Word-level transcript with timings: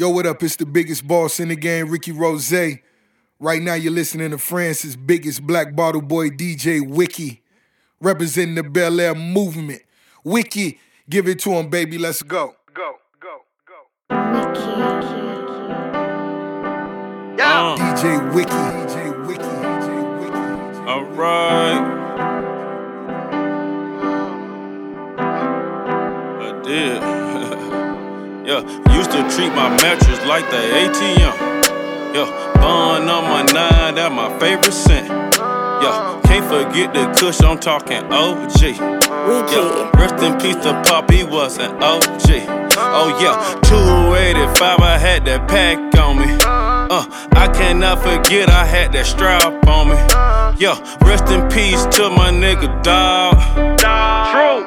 Yo, 0.00 0.08
what 0.08 0.24
up? 0.24 0.42
It's 0.42 0.56
the 0.56 0.64
biggest 0.64 1.06
boss 1.06 1.40
in 1.40 1.48
the 1.48 1.56
game, 1.56 1.90
Rick 1.90 2.08
Ross. 2.14 2.50
Right 3.38 3.60
now, 3.60 3.74
you're 3.74 3.92
listening 3.92 4.30
to 4.30 4.38
France's 4.38 4.96
biggest 4.96 5.46
black 5.46 5.76
bottle 5.76 6.00
boy, 6.00 6.30
DJ 6.30 6.80
Wiki, 6.80 7.42
representing 8.00 8.54
the 8.54 8.62
Bel 8.62 8.98
Air 8.98 9.14
movement. 9.14 9.82
Wiki, 10.24 10.80
give 11.10 11.28
it 11.28 11.38
to 11.40 11.50
him, 11.50 11.68
baby. 11.68 11.98
Let's 11.98 12.22
go. 12.22 12.54
Go, 12.72 12.94
go, 13.20 13.40
go. 13.66 14.16
Uh, 14.16 14.54
DJ 17.76 18.34
Wiki, 18.34 18.50
DJ 18.50 19.26
Wiki, 19.26 19.42
DJ 19.42 20.20
Wiki. 20.22 20.88
Alright. 20.88 21.76
I 21.76 21.99
yeah, 28.62 28.96
used 28.96 29.10
to 29.10 29.22
treat 29.34 29.50
my 29.50 29.68
mattress 29.82 30.18
like 30.26 30.48
the 30.50 30.56
ATM. 30.56 31.34
Yeah, 32.14 32.52
bun 32.54 33.08
on 33.08 33.24
my 33.24 33.42
nine, 33.52 33.94
that 33.94 34.12
my 34.12 34.36
favorite 34.38 34.72
scent. 34.72 35.08
Yeah, 35.08 36.20
can't 36.24 36.44
forget 36.44 36.92
the 36.92 37.12
kush, 37.18 37.40
I'm 37.40 37.58
talking 37.58 38.04
OG. 38.12 38.60
Yeah, 38.62 39.90
rest 39.94 40.22
in 40.22 40.38
peace 40.38 40.62
to 40.64 40.82
Pop, 40.84 41.10
he 41.10 41.24
was 41.24 41.58
an 41.58 41.82
OG. 41.82 42.30
Oh 42.76 43.18
yeah, 43.20 43.60
285, 43.62 44.80
I 44.80 44.98
had 44.98 45.24
that 45.26 45.48
pack 45.48 45.78
on 45.98 46.18
me. 46.18 46.59
Uh, 46.92 47.06
I 47.34 47.46
cannot 47.46 48.02
forget 48.02 48.50
I 48.50 48.64
had 48.64 48.92
that 48.94 49.06
strap 49.06 49.44
on 49.68 49.90
me. 49.90 49.94
Yeah, 50.58 50.74
rest 51.06 51.30
in 51.30 51.48
peace 51.48 51.86
to 51.96 52.10
my 52.10 52.32
nigga 52.32 52.82
dog. 52.82 53.38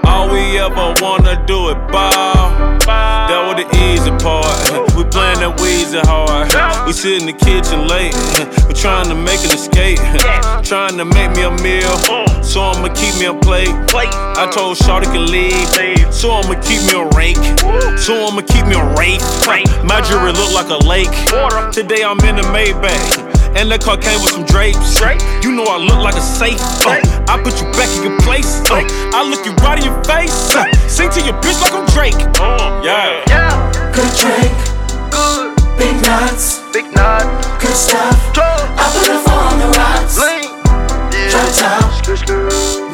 All 0.05 0.31
we 0.31 0.57
ever 0.57 0.95
wanna 1.01 1.45
do 1.45 1.67
is 1.67 1.75
ball. 1.91 2.79
That 2.87 3.43
was 3.43 3.65
the 3.65 3.67
easy 3.91 4.11
part. 4.23 4.92
We 4.95 5.03
playing 5.09 5.39
that 5.41 5.57
Weezy 5.57 6.01
hard. 6.05 6.53
We 6.85 6.93
sit 6.93 7.21
in 7.21 7.25
the 7.25 7.33
kitchen 7.33 7.87
late. 7.87 8.13
We 8.67 8.73
trying 8.73 9.07
to 9.09 9.15
make 9.15 9.39
an 9.43 9.51
escape. 9.51 9.99
Trying 10.63 10.97
to 10.97 11.05
make 11.05 11.35
me 11.35 11.43
a 11.43 11.51
meal. 11.61 11.91
So 12.41 12.61
I'ma 12.63 12.89
keep 12.93 13.13
me 13.19 13.25
a 13.25 13.33
plate. 13.33 13.69
I 13.93 14.49
told 14.53 14.77
Shawty 14.77 15.05
can 15.05 15.29
leave. 15.29 15.53
So 16.13 16.31
I'ma 16.31 16.55
keep 16.61 16.81
me 16.87 16.95
a 16.97 17.05
rake. 17.17 17.37
So 17.99 18.27
I'ma 18.27 18.41
keep 18.41 18.65
me 18.67 18.75
a 18.75 18.85
rake. 18.95 19.21
My 19.83 20.01
jewelry 20.01 20.31
look 20.31 20.53
like 20.53 20.69
a 20.69 20.79
lake. 20.87 21.11
Today 21.71 22.03
I'm 22.03 22.19
in 22.21 22.35
the 22.37 22.43
Maybach. 22.53 23.31
And 23.55 23.69
the 23.69 23.77
car 23.77 23.97
came 23.97 24.19
with 24.23 24.31
some 24.31 24.45
drapes. 24.45 24.99
You 25.43 25.51
know 25.51 25.65
I 25.65 25.77
look 25.77 25.99
like 25.99 26.15
a 26.15 26.21
safe. 26.21 26.59
Uh, 26.85 26.97
I 27.29 27.37
put 27.43 27.61
you 27.61 27.69
back 27.73 27.89
in 27.97 28.03
your 28.09 28.19
place. 28.21 28.61
Uh, 28.71 28.81
I 29.13 29.21
look 29.29 29.45
you 29.45 29.53
right 29.61 29.77
in 29.77 29.85
your 29.85 30.03
face. 30.05 30.55
Uh, 30.55 30.65
sing 30.87 31.11
to 31.11 31.21
your 31.21 31.35
bitch 31.41 31.61
like 31.61 31.73
I'm 31.73 31.85
Drake. 31.93 32.17
yeah. 32.83 33.21
Drink, 34.17 34.51
Good, 34.57 34.72
big 35.83 36.01
nuts, 36.01 36.63
big 36.71 36.87
nut, 36.95 37.27
good 37.59 37.75
stuff. 37.75 38.15
I 38.79 38.85
put 38.95 39.09
a 39.11 39.19
four 39.19 39.43
on 39.51 39.59
the 39.59 39.69
rocks. 39.75 40.15
lean. 40.15 40.47
Drop 41.27 41.49
top, 41.59 41.91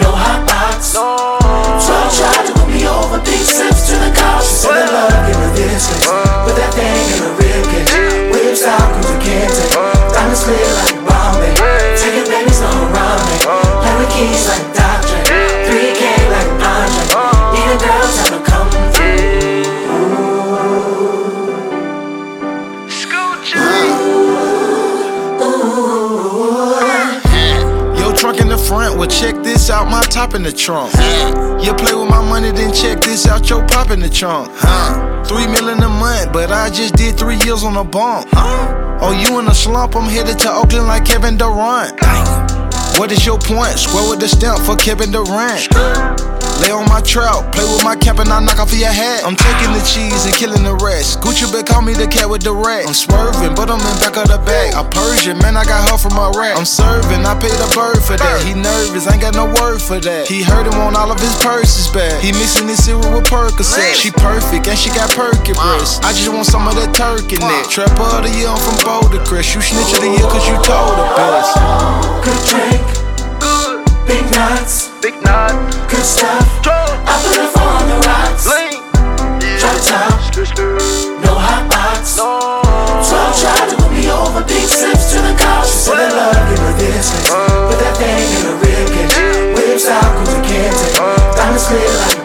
no 0.01 0.09
hot 0.09 0.41
box. 0.49 0.97
No. 0.97 1.37
12 1.37 2.17
tried 2.17 2.45
to 2.49 2.53
put 2.57 2.69
me 2.73 2.87
over, 2.89 3.21
big 3.21 3.45
sips 3.45 3.85
to 3.89 3.95
the 4.01 4.11
couch. 4.17 4.41
She 4.41 4.65
said 4.65 4.87
the 4.87 4.93
love 4.93 5.29
in 5.29 5.37
the 5.37 5.51
distance. 5.53 6.05
Put 6.45 6.55
that 6.57 6.73
thing 6.73 7.05
in 7.13 7.19
the 7.29 7.31
rib 7.37 7.63
cage. 7.69 7.93
Whips 8.33 8.65
out, 8.65 8.88
in 30.39 30.43
the 30.43 30.51
trunk. 30.53 30.93
You 31.61 31.73
play 31.73 31.93
with 31.93 32.09
my 32.09 32.23
money, 32.23 32.51
then 32.51 32.73
check 32.73 33.01
this 33.01 33.27
out, 33.27 33.49
your 33.49 33.67
pop 33.67 33.91
in 33.91 33.99
the 33.99 34.07
trunk. 34.07 34.49
Huh? 34.53 35.23
Three 35.25 35.45
million 35.47 35.83
a 35.83 35.89
month, 35.89 36.31
but 36.31 36.49
I 36.49 36.69
just 36.69 36.95
did 36.95 37.19
three 37.19 37.35
years 37.43 37.63
on 37.65 37.75
a 37.75 37.83
bump. 37.83 38.27
Huh? 38.31 38.99
Oh, 39.01 39.11
you 39.11 39.37
in 39.39 39.47
a 39.47 39.53
slump, 39.53 39.97
I'm 39.97 40.09
headed 40.09 40.39
to 40.39 40.51
Oakland 40.51 40.87
like 40.87 41.03
Kevin 41.03 41.35
Durant. 41.35 41.99
What 42.97 43.11
is 43.11 43.25
your 43.25 43.37
point? 43.37 43.77
Square 43.77 44.11
with 44.11 44.19
the 44.21 44.29
stamp 44.29 44.61
for 44.61 44.77
Kevin 44.77 45.11
Durant. 45.11 46.28
Lay 46.61 46.71
on 46.71 46.87
my 46.89 47.01
trout, 47.01 47.51
play 47.51 47.63
with 47.63 47.83
my 47.83 47.95
cap 47.95 48.19
and 48.19 48.29
I 48.29 48.39
knock 48.39 48.59
off 48.59 48.73
your 48.73 48.91
hat. 48.91 49.23
I'm 49.23 49.35
taking 49.35 49.71
the 49.71 49.83
cheese 49.83 50.25
and 50.25 50.33
killing 50.35 50.63
the 50.63 50.75
rest. 50.83 51.19
Gucci 51.21 51.47
bet 51.51 51.67
call 51.67 51.81
me 51.81 51.93
the 51.93 52.07
cat 52.07 52.29
with 52.29 52.43
the 52.43 52.53
rat. 52.53 52.87
I'm 52.87 52.93
swerving, 52.93 53.55
but 53.55 53.69
I'm 53.69 53.79
in 53.79 53.95
back 53.99 54.17
of 54.17 54.27
the 54.27 54.39
bag. 54.43 54.75
A 54.75 54.83
Persian, 54.87 55.37
man, 55.39 55.55
I 55.55 55.63
got 55.63 55.87
her 55.89 55.97
from 55.97 56.19
Iraq. 56.19 56.57
I'm 56.57 56.65
serving, 56.67 57.25
I 57.25 57.35
paid 57.39 57.55
a 57.59 57.69
bird 57.75 58.03
for 58.03 58.17
that. 58.19 58.43
He 58.43 58.53
nervous, 58.53 59.07
ain't 59.07 59.21
got 59.21 59.35
no 59.35 59.47
word 59.59 59.81
for 59.81 59.99
that. 59.99 60.27
He 60.27 60.43
heard 60.43 60.67
him 60.67 60.77
want 60.79 60.95
all 60.95 61.11
of 61.11 61.19
his 61.19 61.35
purses 61.43 61.87
back. 61.93 62.19
He 62.21 62.31
mixing 62.31 62.67
this 62.67 62.85
cereal 62.85 63.07
with 63.11 63.25
Percocet. 63.25 63.95
She 63.95 64.11
perfect 64.11 64.67
and 64.67 64.77
she 64.77 64.89
got 64.91 65.09
perky. 65.15 65.53
I 65.55 66.11
just 66.13 66.29
want 66.29 66.45
some 66.45 66.67
of 66.67 66.75
that 66.75 66.93
turkey 66.93 67.37
neck. 67.39 67.69
Trap 67.69 67.95
of 67.99 68.23
the 68.23 68.31
year, 68.35 68.49
I'm 68.49 68.59
from 68.59 68.77
Boulder 68.83 69.23
Crest. 69.25 69.55
You 69.55 69.61
snitch 69.61 69.93
of 69.95 70.01
the 70.03 70.11
year 70.11 70.27
cause 70.27 70.45
you 70.47 70.55
told 70.61 70.99
the 70.99 71.07
best. 71.15 71.55
Good 72.21 72.41
drink, 72.51 72.83
Good, 73.39 73.85
big 74.05 74.23
nuts, 74.31 74.88
big 75.01 75.15
nut, 75.23 75.55
good 75.89 76.03
stuff. 76.03 76.43
drop, 76.61 76.89
I 77.07 77.15
put 77.23 77.39
a 77.39 77.47
four 77.55 77.63
on 77.63 77.85
the 77.87 77.99
rocks. 78.03 78.45
lean. 78.47 78.83
Drop 79.59 79.79
top, 79.83 80.19
no 81.23 81.33
hot 81.35 81.67
box. 81.71 82.17
No. 82.17 82.39
12 83.07 83.39
tried 83.39 83.69
to 83.71 83.75
put 83.79 83.91
me 83.91 84.11
over, 84.11 84.43
big 84.43 84.67
sips 84.67 85.11
to 85.15 85.19
the 85.23 85.35
couch. 85.39 85.67
She 85.67 85.87
said 85.87 85.99
the 85.99 86.15
love 86.15 86.35
in 86.51 86.59
the 86.59 86.73
distance. 86.79 87.29
Put 87.31 87.79
that 87.79 87.95
thing 87.95 88.27
in 88.39 88.43
the 88.47 88.55
rib 88.59 88.87
cage. 88.91 89.15
Whips 89.55 89.87
out, 89.87 90.03
cruise 90.19 90.35
a 90.35 90.41
canton. 90.43 90.91
Diamonds 91.35 91.67
clear 91.67 91.87
like 92.03 92.18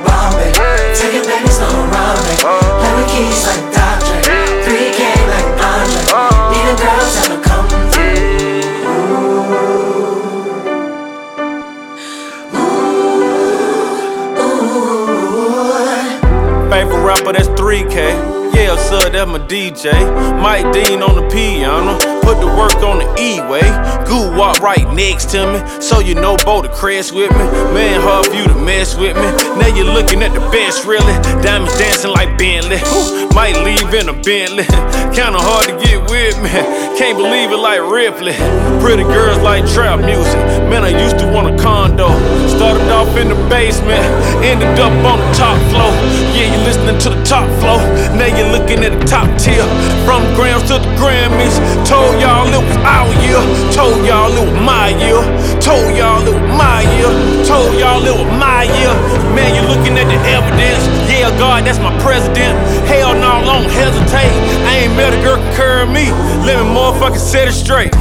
rapper, 17.05 17.33
that's 17.33 17.49
3K. 17.49 18.55
Yeah, 18.55 18.77
sir, 18.77 19.11
that's 19.11 19.31
my 19.31 19.39
DJ. 19.39 19.93
Mike 20.41 20.73
Dean 20.73 21.03
on 21.03 21.17
the 21.17 21.29
piano. 21.29 21.99
Put 22.23 22.41
the 22.41 22.47
work 22.47 22.77
on 22.83 22.99
the 22.99 23.09
E-way. 23.21 23.67
Goo 24.07 24.37
walk 24.37 24.61
right 24.61 24.89
next 24.95 25.31
to 25.33 25.53
me. 25.53 25.81
So 25.81 26.01
you 26.01 26.15
know 26.15 26.37
Bo 26.45 26.63
the 26.63 26.69
crest 26.69 27.13
with 27.13 27.31
me. 27.33 27.45
Man, 27.75 28.01
hard 28.01 28.27
you 28.33 28.45
to 28.45 28.55
with 28.93 29.17
me. 29.17 29.29
Now 29.57 29.73
you're 29.73 29.89
looking 29.89 30.21
at 30.23 30.37
the 30.37 30.45
best, 30.53 30.85
really. 30.85 31.17
Diamonds 31.41 31.73
dancing 31.79 32.13
like 32.13 32.37
Bentley. 32.37 32.77
Might 33.33 33.57
leave 33.65 33.89
in 33.97 34.13
a 34.13 34.13
Bentley. 34.13 34.69
Kinda 35.17 35.41
hard 35.41 35.73
to 35.73 35.75
get 35.81 36.05
with 36.13 36.37
me. 36.45 36.53
Can't 37.01 37.17
believe 37.17 37.49
it 37.49 37.57
like 37.57 37.81
Ripley. 37.81 38.37
Pretty 38.85 39.03
girls 39.09 39.41
like 39.41 39.65
trap 39.73 40.05
music. 40.05 40.37
Man, 40.69 40.85
I 40.85 40.93
used 40.93 41.19
to 41.19 41.27
want 41.33 41.49
a 41.49 41.57
condo. 41.57 42.13
Started 42.53 42.85
off 42.93 43.17
in 43.17 43.33
the 43.33 43.39
basement. 43.49 44.05
Ended 44.45 44.77
up 44.77 44.93
on 45.01 45.17
the 45.17 45.31
top 45.33 45.57
floor. 45.73 45.91
Yeah, 46.37 46.53
you're 46.53 46.67
listening 46.69 47.01
to 47.09 47.09
the 47.09 47.23
top 47.25 47.49
floor. 47.65 47.81
Now 48.21 48.29
you're 48.29 48.53
looking 48.53 48.85
at 48.85 48.93
the 48.93 49.07
top 49.09 49.33
tier. 49.41 49.65
From 50.05 50.21
grams 50.37 50.69
to 50.69 50.77
the 50.77 50.93
Grammys. 51.01 51.57
Told 51.89 52.21
y'all 52.21 52.53
it 52.53 52.61
was 52.61 52.79
our 52.85 53.09
year. 53.25 53.41
Told 53.73 54.05
y'all 54.05 54.29
it 54.29 54.45
was 54.45 54.61
my 54.61 54.93
year. 55.01 55.25
Told 55.65 55.97
y'all 55.97 56.21
it 56.21 56.29
was 56.29 56.45
my 56.53 56.85
year. 56.93 57.09
Told 57.49 57.81
y'all 57.81 58.05
it 58.05 58.13
was 58.13 58.29
my 58.37 58.65
year. 58.77 58.93
Man, 59.33 59.57
you're 59.57 59.65
looking 59.65 59.97
at 59.97 60.05
the 60.05 60.21
evidence. 60.29 60.85
Yeah, 61.09 61.33
God, 61.39 61.65
that's 61.65 61.79
my 61.79 61.89
president. 62.05 62.61
Hell 62.85 63.15
no, 63.15 63.41
I 63.41 63.45
don't 63.49 63.71
hesitate. 63.73 64.29
I 64.69 64.85
ain't 64.85 64.95
met 64.95 65.15
a 65.15 65.23
girl 65.25 65.39
can 65.39 65.57
curve 65.57 65.89
me. 65.89 66.13
Let 66.45 66.61
me 66.61 66.69
motherfucking 66.69 67.17
set 67.17 67.49
it 67.49 67.55
straight. 67.55 67.94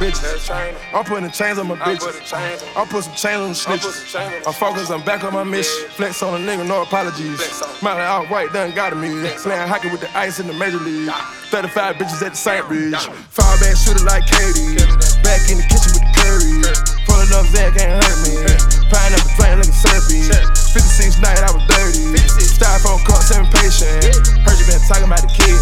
Bitches. 0.00 0.48
I'm 0.96 1.04
putting 1.04 1.28
chains 1.30 1.58
on 1.58 1.68
my 1.68 1.76
bitches. 1.76 2.32
I'm 2.72 2.88
put 2.88 3.04
some 3.04 3.12
chains 3.12 3.36
on 3.36 3.52
the 3.52 3.76
snitches. 3.76 4.16
I'm 4.48 4.54
focused, 4.56 4.90
I'm 4.90 5.04
back 5.04 5.24
on 5.24 5.34
my 5.34 5.44
mission. 5.44 5.92
Flex 5.92 6.22
on 6.22 6.40
a 6.40 6.42
nigga, 6.42 6.66
no 6.66 6.80
apologies. 6.80 7.36
Smiley 7.36 8.00
outright, 8.00 8.50
done 8.54 8.72
got 8.72 8.90
to 8.90 8.96
me. 8.96 9.12
Playing 9.44 9.68
hockey 9.68 9.92
with 9.92 10.00
the 10.00 10.08
ice 10.16 10.40
in 10.40 10.46
the 10.46 10.54
major 10.54 10.80
league. 10.80 11.12
35 11.52 11.96
bitches 11.96 12.24
at 12.24 12.32
the 12.32 12.40
St. 12.40 12.64
Ridge. 12.72 12.96
Fire 13.28 13.60
back 13.60 13.76
shooter 13.76 14.00
like 14.08 14.24
KD. 14.24 14.80
Back 15.20 15.44
in 15.52 15.60
the 15.60 15.66
kitchen 15.68 15.92
with 15.92 16.00
the 16.00 16.12
curry. 16.16 16.64
Pulling 17.04 17.28
up 17.36 17.44
Zach 17.52 17.76
can't 17.76 18.00
hurt 18.00 18.18
me. 18.24 18.40
Pineapple 18.88 19.36
flame 19.36 19.60
looking 19.60 19.76
surfy. 19.84 20.24
56 20.32 21.20
night, 21.20 21.44
I 21.44 21.52
was 21.52 21.60
dirty. 21.76 22.16
Styrofoam 22.40 23.04
cup, 23.04 23.20
seven 23.20 23.52
patient. 23.52 24.16
Heard 24.48 24.56
you 24.56 24.64
been 24.64 24.80
talking 24.88 25.04
about 25.04 25.20
the 25.20 25.32
kid. 25.36 25.60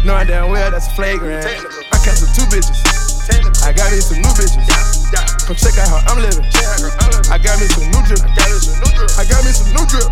Knowing 0.00 0.28
damn 0.28 0.48
well 0.48 0.70
that's 0.70 0.88
flagrant. 0.96 1.44
I 1.44 1.96
canceled 2.00 2.32
two 2.32 2.48
bitches. 2.48 2.85
I 3.66 3.74
got 3.74 3.90
me 3.90 3.98
some 3.98 4.22
new 4.22 4.30
bitches. 4.38 4.62
Come 5.46 5.58
check 5.58 5.74
out 5.82 5.90
how 5.90 6.14
I'm 6.14 6.22
living. 6.22 6.46
I 7.26 7.38
got 7.42 7.58
me 7.58 7.66
some 7.66 7.90
new 7.90 8.02
drip. 8.06 8.22
I 9.18 9.26
got 9.26 9.42
me 9.42 9.50
some 9.50 9.70
new 9.74 9.82
drip. 9.90 10.06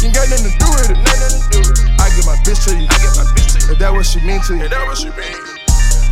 Ain't 0.00 0.12
got 0.16 0.28
nothing 0.32 0.48
to 0.48 0.56
do 0.56 0.68
with 0.72 0.88
it. 0.88 0.98
I 2.00 2.08
get 2.16 2.24
my 2.24 2.36
bitch 2.44 2.64
to 2.64 2.72
you. 2.76 2.88
If 3.68 3.76
that 3.80 3.92
what 3.92 4.08
she 4.08 4.20
mean 4.24 4.40
to 4.48 4.56
you. 4.56 4.68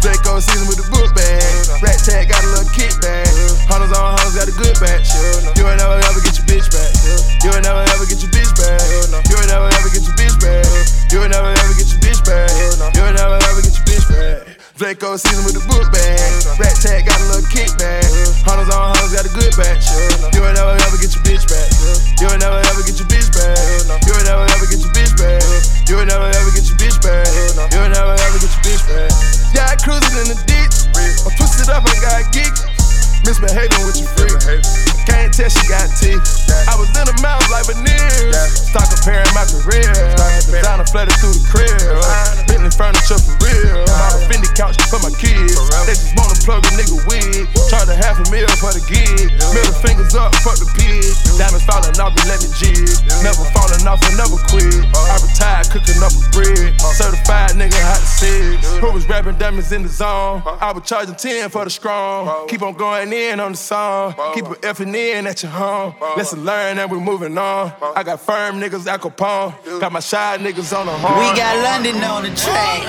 Draco 0.03 0.41
season 0.43 0.67
with 0.67 0.83
the 0.83 0.89
book 0.91 1.15
bag. 1.15 1.41
Rat 1.81 1.97
tag 2.05 2.29
got 2.29 2.43
a 2.45 2.49
little 2.53 2.69
kickback. 2.77 3.29
Hunters 3.71 3.95
on 3.97 4.19
hunters 4.19 4.35
got 4.35 4.49
a 4.49 4.55
good 4.59 4.77
batch. 4.83 5.09
You 5.57 5.65
ain't 5.65 5.79
never 5.81 5.97
ever 5.97 6.21
get 6.21 6.37
your 6.37 6.45
bitch 6.45 6.69
back. 6.69 6.93
You 7.41 7.57
ain't 7.57 7.65
never 7.65 7.85
ever 7.97 8.05
get 8.05 8.21
your 8.21 8.33
bitch 8.35 8.53
back. 8.61 8.83
You 9.29 9.37
ain't 9.41 9.49
never 9.49 9.73
ever 9.73 9.89
get 9.89 10.05
your 10.05 10.17
bitch 10.21 10.37
back. 10.43 10.69
You 11.09 11.23
ain't 11.25 11.33
never 11.33 11.49
ever 11.55 11.73
get 11.73 11.89
your 11.89 12.01
bitch 12.05 12.21
back. 12.27 12.51
You 12.93 13.03
ain't 13.09 13.17
never 13.17 13.39
ever 13.41 13.63
get 13.63 13.73
your 13.73 13.87
bitch 13.89 14.05
back. 14.11 14.62
Draco 14.77 15.17
season 15.17 15.45
with 15.45 15.55
the 15.55 15.65
book 15.69 15.85
bag. 15.93 16.33
Rat 16.59 16.75
tag 16.81 17.05
got 17.07 17.21
a 17.21 17.27
little 17.29 17.47
kickback. 17.53 18.09
Hunters 18.43 18.73
on 18.73 18.97
hunters 18.97 19.13
got 19.13 19.29
a 19.29 19.33
good 19.37 19.53
batch. 19.55 19.85
You 20.35 20.43
ain't 20.49 20.59
rapping 59.73 59.83
in 59.83 59.83
the 59.83 59.89
zone? 59.89 60.43
I 60.61 60.73
was 60.73 60.85
charging 60.85 61.15
10 61.15 61.51
for 61.51 61.65
the 61.65 61.71
strong. 61.71 62.49
Keep 62.49 62.63
on 62.63 62.75
going 62.75 63.13
in 63.13 63.41
on 63.41 63.53
the 63.53 63.59
song. 63.59 64.15
Keep 64.35 64.47
it 64.47 64.63
effing 64.63 64.95
in 64.95 65.27
at 65.27 65.43
your 65.43 65.53
home. 65.53 65.95
Lesson 66.17 66.45
learned 66.45 66.79
and 66.79 66.91
we 66.91 66.99
moving 66.99 67.37
on. 67.39 67.73
I 67.97 68.03
got 68.03 68.21
firm 68.21 68.61
niggas 68.61 68.87
at 68.87 69.01
Capone. 69.01 69.81
Got 69.81 69.93
my 69.93 70.01
shy 70.01 70.39
niggas 70.39 70.77
on 70.77 70.87
the 70.87 70.93
horn. 70.93 71.19
We 71.19 71.37
got 71.37 71.57
London 71.63 72.03
on 72.05 72.23
the 72.23 72.31
track. 72.35 72.83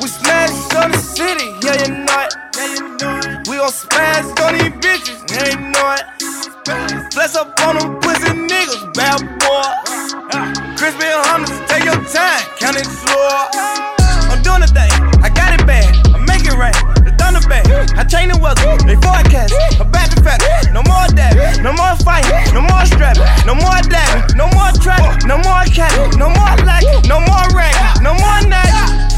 We 0.00 0.08
smash 0.08 0.74
on 0.74 0.90
the 0.92 0.98
city, 0.98 1.46
yeah 1.62 1.86
you 1.86 2.04
know 2.04 2.26
it. 2.26 3.48
We 3.48 3.56
gon' 3.56 3.70
smash 3.70 4.24
on 4.40 4.52
these 4.58 4.72
bitches, 4.82 5.18
yeah 5.30 5.50
you 5.50 5.58
know 5.70 5.96
it. 5.96 7.12
Flex 7.12 7.36
up 7.36 7.58
on 7.60 7.76
them 7.76 8.00
pussy 8.00 8.32
niggas, 8.32 8.94
bad 8.94 9.20
boy. 9.40 9.68
Crispy 10.76 11.04
hunters, 11.28 11.60
take 11.68 11.84
your 11.84 12.00
time, 12.08 12.42
count 12.58 12.76
it 12.76 12.86
slow. 12.86 13.90
I'm 14.30 14.42
doing 14.42 14.60
the 14.60 14.68
thing, 14.68 15.09
rain. 16.60 16.76
The 17.00 17.12
thunder 17.16 17.40
bag, 17.48 17.64
I 17.96 18.04
change 18.04 18.32
the 18.32 18.38
weather, 18.38 18.76
they 18.84 18.96
forecast. 19.00 19.56
I'm 19.80 19.90
back 19.90 20.12
to 20.12 20.20
fat, 20.20 20.44
no 20.76 20.84
more 20.84 21.08
that, 21.16 21.32
no 21.64 21.72
more 21.72 21.96
fighting, 22.04 22.36
no 22.52 22.60
more 22.60 22.84
strapping, 22.84 23.24
no 23.48 23.56
more 23.56 23.80
dabbing, 23.88 24.36
no 24.36 24.46
more 24.52 24.68
trapping, 24.76 25.24
no 25.24 25.40
more 25.40 25.64
cat, 25.72 25.96
no 26.20 26.28
more 26.28 26.54
lack, 26.68 26.84
no 27.08 27.16
more 27.24 27.48
rag, 27.56 27.72
no 28.04 28.12
more 28.12 28.40
nagging. 28.44 29.08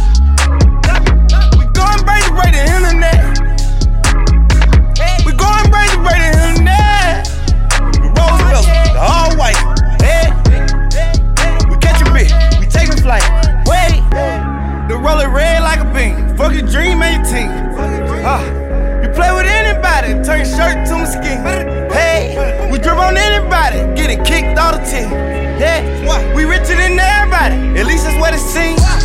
We 1.59 1.67
going 1.75 2.01
crazy, 2.07 2.31
right 2.39 2.55
the 2.55 2.63
internet. 2.63 3.19
We 5.27 5.35
going 5.35 5.67
crazy, 5.75 5.99
right 6.07 6.23
the 6.23 6.31
internet. 6.47 7.27
The 7.99 8.09
rose 8.15 8.43
bells, 8.47 8.69
the 8.95 9.03
all 9.03 9.35
white. 9.35 9.59
Hey. 9.99 10.31
We 11.67 11.75
catch 11.83 11.99
a 11.99 12.07
bitch, 12.15 12.31
we 12.63 12.71
taking 12.71 12.99
flight. 13.03 13.27
Wait, 13.67 13.99
the 14.87 14.95
roller 14.95 15.29
red 15.29 15.52
Fuck 16.43 16.55
your 16.55 16.67
dream, 16.67 17.01
18. 17.01 17.47
Ah, 18.27 18.43
you 19.01 19.09
play 19.11 19.31
with 19.31 19.47
anybody, 19.47 20.09
turn 20.25 20.45
shirt 20.45 20.85
to 20.89 21.07
skin. 21.07 21.39
Hey, 21.89 22.69
we 22.69 22.81
drip 22.81 22.99
on 22.99 23.17
anybody, 23.17 23.79
get 23.95 24.11
it 24.11 24.27
kicked 24.27 24.59
all 24.59 24.73
the 24.73 24.83
team. 24.85 25.09
Yeah, 25.63 26.35
we 26.35 26.43
richer 26.43 26.75
than 26.75 26.99
everybody, 26.99 27.79
at 27.79 27.87
least 27.87 28.03
that's 28.07 28.21
what 28.21 28.35
it 28.35 28.41
seems. 28.41 29.02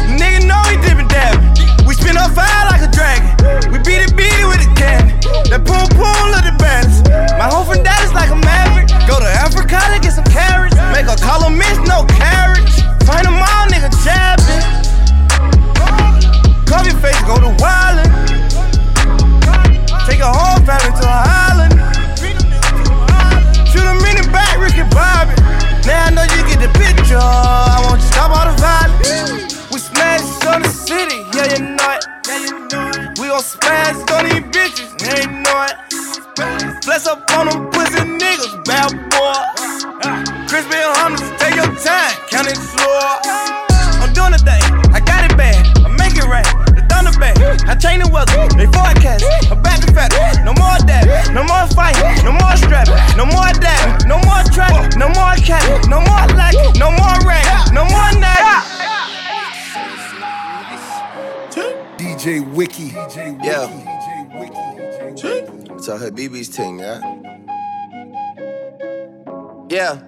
Yeah? 69.69 69.99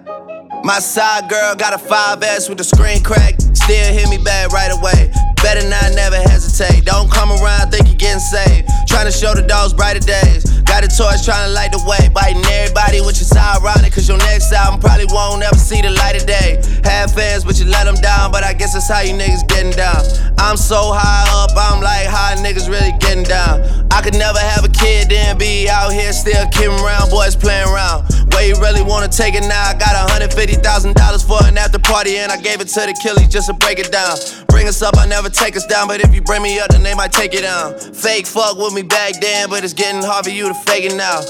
My 0.64 0.78
side 0.78 1.30
girl 1.30 1.54
got 1.54 1.72
a 1.72 1.78
5S 1.78 2.48
with 2.48 2.58
the 2.58 2.64
screen 2.64 3.02
crack. 3.02 3.40
Still 3.54 3.92
hit 3.92 4.08
me 4.08 4.18
back 4.18 4.50
right 4.52 4.72
away. 4.72 5.12
Better 5.42 5.66
not 5.68 5.94
never 5.94 6.16
hesitate. 6.16 6.84
Don't 6.84 7.10
come 7.10 7.32
around, 7.32 7.70
think 7.70 7.88
you're 7.88 7.96
getting 7.96 8.20
saved. 8.20 8.68
Trying 8.86 9.06
to 9.06 9.12
show 9.12 9.32
the 9.32 9.42
dogs 9.42 9.72
brighter 9.72 10.00
days. 10.00 10.44
Got 10.68 10.84
a 10.84 10.88
torch 10.88 11.24
trying 11.24 11.48
to 11.48 11.52
light 11.52 11.72
the 11.72 11.82
way. 11.88 12.12
Biting 12.12 12.44
everybody, 12.44 13.00
which 13.00 13.20
is 13.20 13.32
ironic. 13.32 13.92
Cause 13.92 14.08
your 14.08 14.18
next 14.18 14.52
album 14.52 14.80
probably 14.80 15.06
won't 15.08 15.42
ever 15.42 15.56
see 15.56 15.80
the 15.80 15.90
light 15.90 16.20
of 16.20 16.26
day. 16.26 16.60
Have 16.84 17.14
fans, 17.14 17.44
but 17.44 17.58
you 17.58 17.66
let 17.66 17.84
them 17.84 17.96
down. 17.96 18.30
But 18.30 18.44
I 18.44 18.52
guess 18.52 18.74
that's 18.74 18.88
how 18.88 19.00
you 19.00 19.14
niggas 19.14 19.48
getting 19.48 19.72
down. 19.72 20.04
I'm 20.40 20.56
so 20.56 20.90
high 20.92 21.28
up, 21.36 21.52
I'm 21.54 21.82
like, 21.82 22.08
how 22.08 22.34
niggas 22.40 22.68
really 22.68 22.96
getting 22.98 23.24
down? 23.24 23.60
I 23.92 24.00
could 24.00 24.14
never 24.14 24.38
have 24.38 24.64
a 24.64 24.68
kid, 24.68 25.10
then 25.10 25.36
be 25.36 25.68
out 25.68 25.92
here 25.92 26.12
still 26.12 26.48
kidding 26.48 26.80
around, 26.80 27.10
boys 27.10 27.36
playing 27.36 27.68
around. 27.68 28.08
Where 28.32 28.48
you 28.48 28.56
really 28.56 28.82
wanna 28.82 29.08
take 29.08 29.34
it 29.34 29.44
now? 29.44 29.68
I 29.68 29.74
got 29.74 29.92
$150,000 30.08 31.22
for 31.22 31.44
an 31.46 31.58
after 31.58 31.78
party, 31.78 32.16
and 32.16 32.32
I 32.32 32.40
gave 32.40 32.60
it 32.60 32.68
to 32.68 32.80
the 32.80 32.96
killies 33.04 33.28
just 33.28 33.48
to 33.48 33.52
break 33.52 33.78
it 33.78 33.92
down. 33.92 34.16
Bring 34.48 34.66
us 34.66 34.80
up, 34.80 34.96
I 34.96 35.06
never 35.06 35.28
take 35.28 35.56
us 35.56 35.66
down, 35.66 35.88
but 35.88 36.00
if 36.00 36.14
you 36.14 36.22
bring 36.22 36.42
me 36.42 36.58
up, 36.58 36.70
then 36.70 36.82
they 36.82 36.94
might 36.94 37.12
take 37.12 37.34
it 37.34 37.42
down. 37.42 37.78
Fake 37.78 38.26
fuck 38.26 38.56
with 38.56 38.72
me 38.72 38.82
back 38.82 39.20
then, 39.20 39.50
but 39.50 39.62
it's 39.62 39.74
getting 39.74 40.02
hard 40.02 40.24
for 40.24 40.30
you 40.30 40.48
to 40.48 40.54
fake 40.54 40.84
it 40.84 40.96
now. 40.96 41.20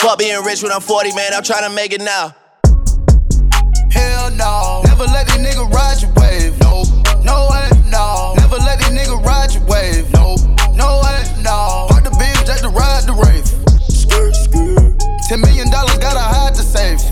Fuck 0.00 0.18
being 0.18 0.44
rich 0.44 0.62
when 0.62 0.70
I'm 0.70 0.82
40, 0.82 1.14
man, 1.14 1.32
I'm 1.32 1.42
trying 1.42 1.64
to 1.68 1.74
make 1.74 1.92
it 1.94 2.02
now. 2.02 2.34
Hell 3.90 4.30
no, 4.32 4.82
never 4.84 5.04
let 5.04 5.26
these 5.28 5.38
nigga 5.38 5.72
ride 5.72 6.02
your 6.02 6.12
wave. 6.20 6.52
No, 6.60 6.84
no 7.24 7.48
way, 7.50 7.55
no. 7.55 7.55
Ten 15.28 15.40
million 15.40 15.68
dollars 15.70 15.98
gotta 15.98 16.20
hide 16.20 16.54
the 16.54 16.62
safe. 16.62 17.02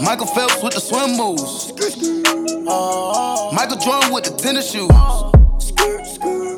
Michael 0.00 0.26
Phelps 0.26 0.60
with 0.64 0.74
the 0.74 0.80
swim 0.80 1.16
moves. 1.16 1.72
Michael 3.54 3.76
Jordan 3.76 4.12
with 4.12 4.24
the 4.24 4.34
tennis 4.36 4.72
shoes. 4.72 4.88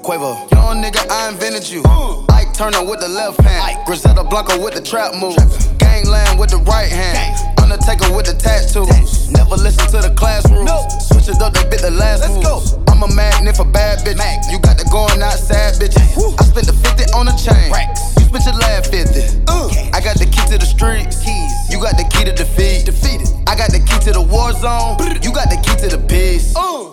Quavo, 0.01 0.51
young 0.53 0.83
nigga, 0.83 1.07
I 1.11 1.29
invented 1.29 1.69
you. 1.69 1.83
Ike 2.31 2.55
Turner 2.55 2.89
with 2.89 3.01
the 3.01 3.09
left 3.09 3.39
hand. 3.43 3.85
Griselda 3.85 4.25
Blanco 4.25 4.63
with 4.65 4.73
the 4.73 4.81
trap 4.81 5.15
move. 5.15 5.37
Gangland 5.79 6.41
with 6.41 6.51
the 6.51 6.59
right 6.59 6.91
hand. 6.91 7.56
Undertaker 7.67 8.15
with 8.15 8.31
the 8.31 8.39
tattoos. 8.39 9.27
Never 9.35 9.59
listen 9.59 9.91
to 9.91 9.99
the 9.99 10.15
classroom. 10.15 10.71
Switch 11.03 11.27
it 11.27 11.43
up, 11.43 11.51
they 11.51 11.67
bit 11.67 11.83
the 11.83 11.91
last 11.91 12.23
Let's 12.23 12.39
go. 12.39 12.63
I'm 12.87 13.03
a 13.03 13.11
magnet 13.11 13.59
for 13.59 13.67
bad 13.67 14.07
bitches. 14.07 14.23
You 14.55 14.63
got 14.63 14.79
the 14.79 14.87
going 14.87 15.19
outside 15.19 15.75
bitches. 15.75 15.99
I 16.39 16.47
spent 16.47 16.71
the 16.71 16.77
50 16.79 17.11
on 17.19 17.27
a 17.27 17.35
chain. 17.35 17.75
You 18.23 18.31
spent 18.31 18.47
your 18.47 18.55
last 18.63 18.95
50. 18.95 19.51
Uh. 19.51 19.67
I 19.91 19.99
got 19.99 20.15
the 20.15 20.31
key 20.31 20.47
to 20.47 20.63
the 20.63 20.69
streets. 20.71 21.27
You 21.67 21.83
got 21.83 21.99
the 21.99 22.07
key 22.07 22.23
to 22.23 22.31
defeat. 22.31 22.87
Defeated. 22.87 23.35
I 23.51 23.59
got 23.59 23.75
the 23.75 23.83
key 23.83 23.99
to 24.07 24.15
the 24.15 24.23
war 24.23 24.55
zone. 24.55 25.03
You 25.27 25.35
got 25.35 25.51
the 25.51 25.59
key 25.59 25.75
to 25.83 25.91
the 25.91 25.99
peace. 26.07 26.55
Uh. 26.55 26.87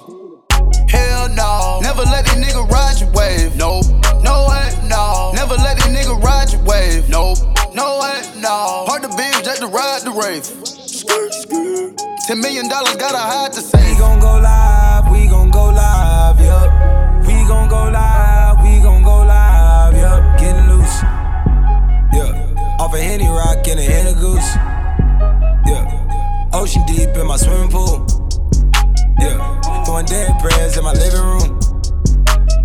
Hell 0.90 1.30
no. 1.38 1.86
Never 1.86 2.02
let 2.02 2.26
these 2.26 2.42
nigga 2.42 2.66
ride 2.66 2.98
your 2.98 3.14
wave. 3.14 3.54
No, 3.54 3.86
no 4.26 4.50
way, 4.50 4.74
no. 4.90 5.38
Never 5.38 5.54
let 5.54 5.78
these 5.78 5.94
nigga 5.94 6.18
ride 6.18 6.50
your 6.50 6.66
wave. 6.66 7.06
No, 7.14 7.38
no 7.78 8.02
way, 8.02 8.26
no. 8.42 8.90
Hard 8.90 9.06
to 9.06 9.14
to 9.14 9.33
ride 9.74 10.02
the 10.06 10.14
rave. 10.14 10.46
Ten 12.28 12.40
million 12.40 12.70
dollars 12.70 12.96
gotta 12.96 13.18
hide 13.18 13.54
the 13.54 13.62
safe. 13.62 13.84
We 13.90 13.98
gon' 13.98 14.20
go 14.20 14.38
live, 14.40 15.12
we 15.12 15.28
gon' 15.28 15.50
go 15.50 15.66
live, 15.74 16.40
yup. 16.40 16.70
We 17.26 17.34
gon' 17.50 17.68
go 17.68 17.90
live, 17.90 18.62
we 18.64 18.80
gon' 18.80 19.04
go 19.04 19.26
live, 19.26 19.98
yup. 19.98 20.40
Getting 20.40 20.70
loose, 20.70 21.02
yeah. 22.14 22.78
Off 22.80 22.94
a 22.94 23.02
Henny 23.02 23.28
Rock 23.28 23.68
and 23.68 23.80
a 23.80 23.84
Henny 23.84 24.14
Goose, 24.14 24.56
yeah. 25.66 26.52
Ocean 26.54 26.86
deep 26.86 27.10
in 27.18 27.26
my 27.26 27.38
swimming 27.38 27.70
pool, 27.70 28.06
yeah. 29.20 29.84
Throwing 29.86 30.06
dead 30.06 30.40
prayers 30.40 30.78
in 30.78 30.84
my 30.84 30.94
living 30.94 31.26
room, 31.26 31.60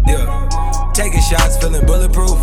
yeah. 0.06 0.92
Taking 0.92 1.22
shots, 1.22 1.56
feeling 1.56 1.86
bulletproof. 1.86 2.38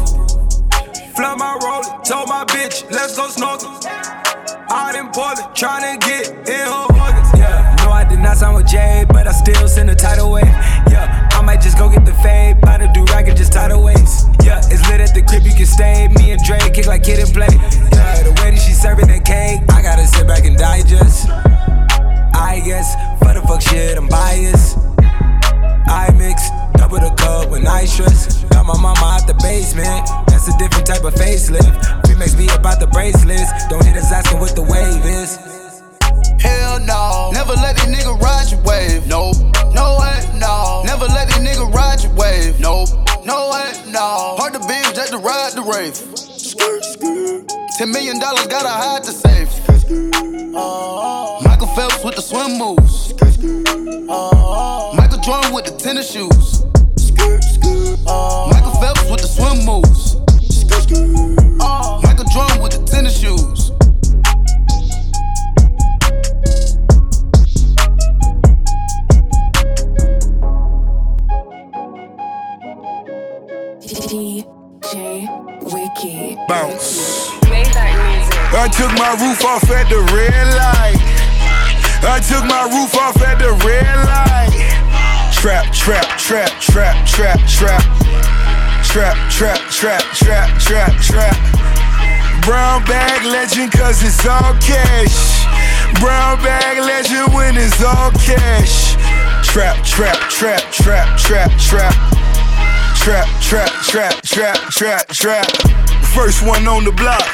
Flood 1.16 1.38
my 1.38 1.56
roller, 1.64 2.04
told 2.04 2.28
my 2.28 2.44
bitch, 2.46 2.84
let's 2.92 3.16
go 3.16 3.30
snorkel. 3.30 4.25
Out 4.70 4.96
in 4.96 5.08
Portland, 5.12 5.50
tryna 5.54 6.00
get 6.02 6.30
in 6.50 6.66
her 6.66 6.86
organs. 6.90 7.30
Yeah, 7.38 7.76
no, 7.80 7.92
I 7.92 8.04
did 8.04 8.20
not 8.20 8.38
sign 8.38 8.56
with 8.56 8.68
Jay, 8.68 9.06
but 9.08 9.28
I 9.28 9.32
still 9.32 9.68
send 9.68 9.90
a 9.90 9.96
tidal 9.96 10.32
wave. 10.32 10.46
Yeah, 10.90 11.30
I 11.34 11.42
might 11.42 11.62
just 11.62 11.78
go 11.78 11.90
get 11.90 12.04
the 12.06 12.14
fade, 12.16 12.60
buy 12.62 12.80
the 12.80 12.88
do 12.88 13.04
rag 13.14 13.28
and 13.28 13.38
just 13.38 13.54
tidal 13.54 13.84
waves. 13.84 14.26
Yeah, 14.44 14.62
it's 14.66 14.82
lit 14.90 15.02
at 15.02 15.14
the 15.14 15.22
crib, 15.22 15.44
you 15.44 15.54
can 15.54 15.68
stay. 15.68 16.08
Me 16.18 16.32
and 16.32 16.42
Dre 16.44 16.58
kick 16.72 16.88
like 16.88 17.04
kid 17.04 17.20
and 17.20 17.32
play. 17.32 17.54
Yeah, 17.94 18.24
the 18.24 18.34
way 18.42 18.52
that 18.52 18.60
she 18.60 18.74
serving 18.74 19.08
that 19.08 19.24
cake, 19.24 19.62
I 19.70 19.82
gotta 19.84 20.08
sit 20.08 20.26
back 20.26 20.46
and 20.46 20.58
digest. 20.58 21.30
I 22.34 22.62
guess, 22.66 22.96
for 23.20 23.34
the 23.34 23.42
fuck 23.48 23.62
shit, 23.62 23.98
I'm 23.98 24.08
biased. 24.08 24.78
I 25.88 26.10
mix 26.18 26.50
double 26.78 27.00
the 27.00 27.14
cup 27.16 27.50
when 27.52 27.68
I 27.68 27.86
stress. 27.86 28.44
Got 28.46 28.66
my 28.66 28.82
mama 28.82 29.06
out 29.06 29.28
the 29.28 29.36
basement. 29.36 30.25
That's 30.36 30.50
a 30.54 30.58
different 30.58 30.86
type 30.86 31.06
of 31.06 31.14
facelift. 31.16 31.80
Remix 32.04 32.38
be 32.38 32.50
about 32.52 32.82
the 32.82 32.88
bracelets. 32.88 33.48
Don't 33.70 33.86
hit 33.86 33.96
us 33.96 34.12
asking 34.12 34.42
what 34.42 34.54
the 34.54 34.64
wave 34.64 35.06
is. 35.08 35.40
Hell 36.44 36.84
no. 36.84 37.32
Never 37.32 37.54
let 37.54 37.78
these 37.78 37.88
nigga 37.88 38.20
ride 38.20 38.52
your 38.52 38.60
wave. 38.68 39.08
No, 39.08 39.32
no 39.72 39.96
way, 39.96 40.20
no. 40.36 40.84
Never 40.84 41.06
let 41.06 41.30
these 41.30 41.40
nigga 41.40 41.72
ride 41.72 42.04
your 42.04 42.12
wave. 42.20 42.60
No, 42.60 42.84
no 43.24 43.56
way, 43.56 43.72
no. 43.88 44.36
Hard 44.36 44.52
to 44.56 44.60
beam 44.68 44.84
just 44.92 45.16
to 45.16 45.20
ride 45.20 45.56
the 45.56 45.64
rave. 45.64 45.96
Ten 47.80 47.94
million 47.94 48.20
dollars 48.20 48.48
gotta 48.48 48.68
hide 48.68 49.06
the 49.06 49.16
safe. 49.16 49.48
Uh-huh. 49.70 51.48
Michael 51.48 51.68
Phelps 51.80 52.04
with 52.04 52.16
the 52.18 52.22
swim 52.22 52.60
moves. 52.60 53.14
Uh-huh. 54.12 54.94
Michael 55.00 55.20
Jordan 55.20 55.54
with 55.54 55.64
the 55.64 55.78
tennis 55.80 56.12
shoes. 56.12 56.66
Uh-huh. 58.06 58.52
Michael 58.52 58.76
Phelps 58.82 59.10
with 59.10 59.22
the 59.22 59.28
swim 59.32 59.66
moves. 59.66 60.15
Oh. 60.88 62.00
Michael 62.04 62.26
Jordan 62.26 62.62
with 62.62 62.74
the 62.74 62.86
tennis 62.86 63.20
shoes. 63.20 63.72
DJ 73.82 75.28
Wiki. 75.74 76.38
Bounce. 76.48 77.30
I 78.58 78.68
took 78.72 78.92
my 78.94 79.16
roof 79.20 79.44
off 79.44 79.70
at 79.72 79.90
the 79.90 80.00
red 80.14 80.48
light. 80.56 81.02
I 82.08 82.20
took 82.20 82.46
my 82.46 82.64
roof 82.72 82.96
off 82.96 83.20
at 83.24 83.40
the 83.40 83.52
red 83.66 84.06
light. 84.06 85.34
Trap, 85.34 85.74
trap, 85.74 86.18
trap, 86.20 86.52
trap, 86.62 87.08
trap, 87.08 87.40
trap. 87.48 88.35
Trap, 88.96 89.30
trap, 89.30 89.60
trap, 89.72 90.02
trap, 90.16 90.58
trap, 90.58 91.02
trap. 91.02 91.36
Brown 92.46 92.82
bag 92.86 93.26
legend 93.26 93.74
cause 93.74 94.02
it's 94.02 94.26
all 94.26 94.56
cash. 94.64 95.44
Brown 96.00 96.40
bag 96.40 96.80
legend 96.80 97.34
when 97.34 97.58
it's 97.58 97.84
all 97.84 98.12
cash. 98.12 98.96
Trap, 99.44 99.84
trap, 99.84 100.16
trap, 100.32 100.62
trap, 100.72 101.20
trap, 101.20 101.52
trap. 101.60 101.94
Trap, 102.96 103.28
trap, 103.42 103.70
trap, 103.84 104.22
trap, 104.24 104.56
trap, 104.72 105.08
trap. 105.10 105.46
First 106.16 106.48
one 106.48 106.66
on 106.66 106.86
the 106.86 106.94
block. 106.94 107.28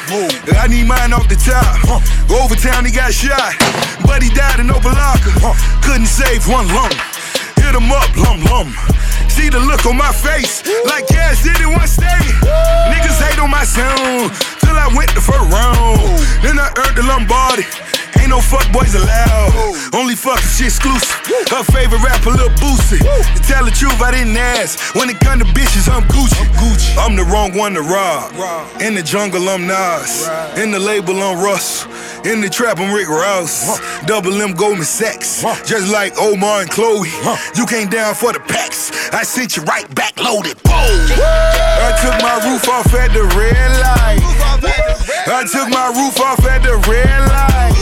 I 0.57 0.65
need 0.67 0.87
mine 0.87 1.13
off 1.13 1.29
the 1.29 1.37
top. 1.37 1.77
Overtown, 2.41 2.85
he 2.85 2.91
got 2.91 3.13
shot. 3.13 3.53
But 4.01 4.23
he 4.23 4.33
died 4.33 4.59
in 4.61 4.65
Opa-locka. 4.65 5.53
Couldn't 5.85 6.07
save 6.07 6.47
one 6.47 6.67
lung. 6.69 7.20
Hit 7.71 7.79
him 7.81 7.91
up, 7.93 8.17
lum 8.17 8.43
lum. 8.51 8.67
See 9.29 9.47
the 9.47 9.61
look 9.61 9.85
on 9.85 9.95
my 9.95 10.11
face, 10.11 10.59
like 10.91 11.07
Cash 11.07 11.43
did 11.43 11.55
in 11.61 11.71
one 11.71 11.87
state. 11.87 12.27
Niggas 12.91 13.15
hate 13.23 13.39
on 13.39 13.49
my 13.49 13.63
sound, 13.63 14.35
till 14.59 14.75
I 14.75 14.91
went 14.93 15.15
the 15.15 15.21
first 15.21 15.47
round. 15.47 16.03
Then 16.43 16.59
I 16.59 16.67
earned 16.67 16.97
the 16.97 17.03
Lombardi. 17.03 17.63
Ain't 18.19 18.29
no 18.29 18.41
fuck 18.41 18.69
boys 18.73 18.93
allowed. 18.93 19.55
Only 19.95 20.15
fucking 20.15 20.43
shit 20.51 20.67
exclusive. 20.67 21.15
Her 21.47 21.63
favorite 21.63 22.03
rapper, 22.03 22.31
Lil 22.31 22.49
Boosie. 22.59 22.99
To 22.99 23.41
tell 23.47 23.63
the 23.63 23.71
truth, 23.71 24.01
I 24.01 24.11
didn't 24.11 24.35
ask. 24.35 24.93
When 24.93 25.09
it 25.09 25.21
come 25.21 25.39
to 25.39 25.45
bitches, 25.45 25.87
I'm 25.87 26.03
Gucci. 26.11 26.43
Gucci. 26.59 26.97
I'm 26.99 27.15
the 27.15 27.23
wrong 27.23 27.55
one 27.55 27.73
to 27.75 27.81
rob. 27.81 28.35
In 28.81 28.95
the 28.95 29.01
jungle, 29.01 29.47
I'm 29.47 29.65
Nas. 29.65 30.27
In 30.57 30.71
the 30.71 30.79
label, 30.79 31.15
I'm 31.23 31.41
Russ. 31.41 31.87
In 32.23 32.39
the 32.39 32.49
trap, 32.49 32.77
I'm 32.77 32.93
Rick 32.93 33.09
Ross. 33.09 33.81
Double 34.05 34.31
M 34.41 34.53
Goldman 34.53 34.85
Sachs. 34.85 35.41
Just 35.65 35.91
like 35.91 36.13
Omar 36.19 36.61
and 36.61 36.69
Chloe. 36.69 37.09
You 37.55 37.65
came 37.65 37.89
down 37.89 38.13
for 38.13 38.31
the 38.31 38.39
packs. 38.39 38.91
I 39.11 39.23
sent 39.23 39.57
you 39.57 39.63
right 39.63 39.89
back 39.95 40.21
loaded. 40.21 40.55
Whoa. 40.61 40.77
I 40.77 41.97
took 41.97 42.13
my 42.21 42.37
roof 42.45 42.69
off 42.69 42.93
at 42.93 43.09
the 43.13 43.25
red 43.33 43.71
light. 43.81 44.21
I 45.25 45.41
took 45.49 45.69
my 45.73 45.89
roof 45.97 46.21
off 46.21 46.45
at 46.45 46.61
the 46.61 46.77
red 46.85 47.25
light. 47.25 47.73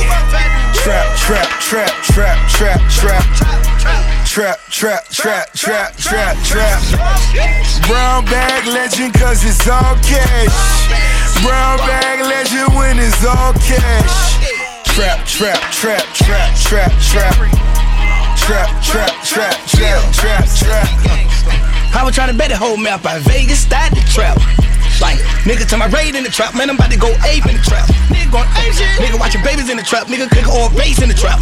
Trap, 0.74 1.18
trap, 1.18 1.50
trap, 1.60 1.92
trap, 2.04 2.50
trap, 2.50 2.80
trap. 2.90 3.70
Trap, 4.26 4.60
trap, 4.70 5.04
trap, 5.10 5.52
trap, 5.54 5.98
trap, 5.98 6.38
trap. 6.46 6.82
Brown 7.88 8.24
bag 8.26 8.66
legend 8.68 9.14
cause 9.16 9.44
it's 9.44 9.68
all 9.68 9.96
cash. 9.96 10.89
Brown 11.42 11.78
bag 11.80 12.20
legend 12.20 12.76
when 12.76 13.00
it's 13.00 13.24
all 13.24 13.54
cash. 13.54 14.36
Trap, 14.84 15.26
trap, 15.26 15.60
trap, 15.72 16.04
trap, 16.14 16.56
trap, 16.58 16.92
trap. 17.00 17.36
Trap, 18.36 18.84
trap, 18.84 19.14
trap, 19.24 19.56
trap, 19.68 20.14
trap, 20.14 20.46
trap. 20.58 20.88
I 21.96 22.04
was 22.04 22.14
trying 22.14 22.32
to 22.32 22.38
bet 22.38 22.50
the 22.50 22.58
whole 22.58 22.76
map 22.78 23.06
out 23.06 23.22
Vegas, 23.22 23.60
started 23.60 23.98
the 23.98 24.04
trap. 24.12 24.38
Like, 25.00 25.20
nigga 25.48 25.68
to 25.70 25.78
my 25.78 25.88
raid 25.88 26.16
in 26.16 26.24
the 26.24 26.30
trap, 26.30 26.56
man, 26.56 26.70
I'm 26.70 26.76
about 26.76 26.92
to 26.92 27.00
go 27.00 27.10
ape 27.26 27.48
in 27.48 27.56
the 27.56 27.64
trap. 27.64 27.88
Nigga 28.12 28.32
going 28.32 28.50
ape. 28.60 28.76
Nigga 29.00 29.20
watching 29.20 29.44
babies 29.44 29.70
in 29.70 29.78
the 29.78 29.84
trap, 29.84 30.08
nigga 30.08 30.30
cook 30.30 30.48
all 30.48 30.70
base 30.76 31.02
in 31.02 31.08
the 31.08 31.16
trap. 31.16 31.40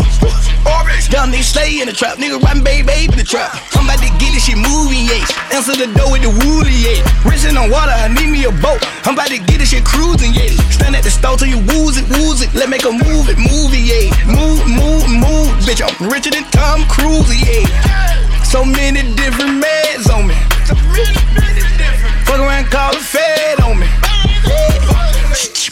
Young 1.07 1.31
nigga 1.31 1.43
stay 1.43 1.79
in 1.79 1.87
the 1.87 1.95
trap, 1.95 2.17
nigga 2.19 2.35
riding 2.43 2.63
baby 2.63 2.85
babe 2.85 3.11
in 3.11 3.17
the 3.17 3.23
trap. 3.23 3.55
I'm 3.73 3.87
about 3.87 4.03
to 4.03 4.11
get 4.19 4.35
this 4.35 4.45
shit 4.45 4.59
moving, 4.59 5.07
yeah. 5.07 5.23
Answer 5.55 5.73
the 5.73 5.87
door 5.95 6.11
with 6.11 6.21
the 6.21 6.29
woolly, 6.29 6.75
yeah. 6.77 6.99
Racing 7.23 7.55
on 7.55 7.71
water, 7.71 7.95
I 7.95 8.11
need 8.11 8.27
me 8.27 8.43
a 8.43 8.51
boat. 8.51 8.83
I'm 9.07 9.15
about 9.15 9.31
to 9.31 9.39
get 9.39 9.63
this 9.63 9.71
shit 9.71 9.87
cruising, 9.87 10.35
yeah. 10.35 10.51
Stand 10.69 10.99
at 10.99 11.07
the 11.07 11.09
stove 11.09 11.39
till 11.39 11.47
you 11.47 11.63
wooze 11.63 11.97
it, 11.97 12.05
wooze 12.19 12.43
it. 12.43 12.53
Let 12.53 12.69
make 12.69 12.83
a 12.83 12.91
move 12.91 13.31
it, 13.31 13.39
move 13.39 13.71
it, 13.71 13.87
yeah. 13.87 14.11
Move, 14.27 14.61
move, 14.67 15.07
move, 15.09 15.49
bitch. 15.63 15.79
I'm 15.79 15.95
richer 16.05 16.29
than 16.29 16.43
Tom 16.51 16.83
Cruise, 16.91 17.31
yeah. 17.33 17.65
So 18.43 18.63
many 18.63 19.01
different 19.15 19.63
meds 19.63 20.11
on 20.11 20.27
me. 20.27 20.37
Fuck 22.27 22.39
around, 22.39 22.65
call 22.65 22.91
a 22.91 22.99
fed 22.99 23.61
on 23.61 23.79
me. 23.79 23.87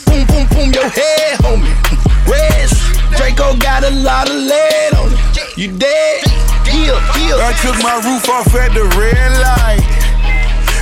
Boom, 0.08 0.24
boom, 0.26 0.48
boom, 0.56 0.72
your 0.72 0.88
head, 0.88 1.36
homie. 1.44 1.76
Rest. 2.24 2.80
Draco 3.18 3.58
got 3.60 3.84
a 3.84 3.92
lot 3.92 4.30
of 4.30 4.36
lead 4.36 4.94
on 4.96 5.12
it. 5.12 5.58
You 5.58 5.76
dead? 5.78 6.24
Heal, 6.64 6.96
heal. 7.12 7.38
I 7.44 7.52
took 7.60 7.76
my 7.84 8.00
roof 8.08 8.30
off 8.30 8.56
at 8.56 8.74
the 8.74 8.88
red 8.96 9.32
light. 9.44 9.84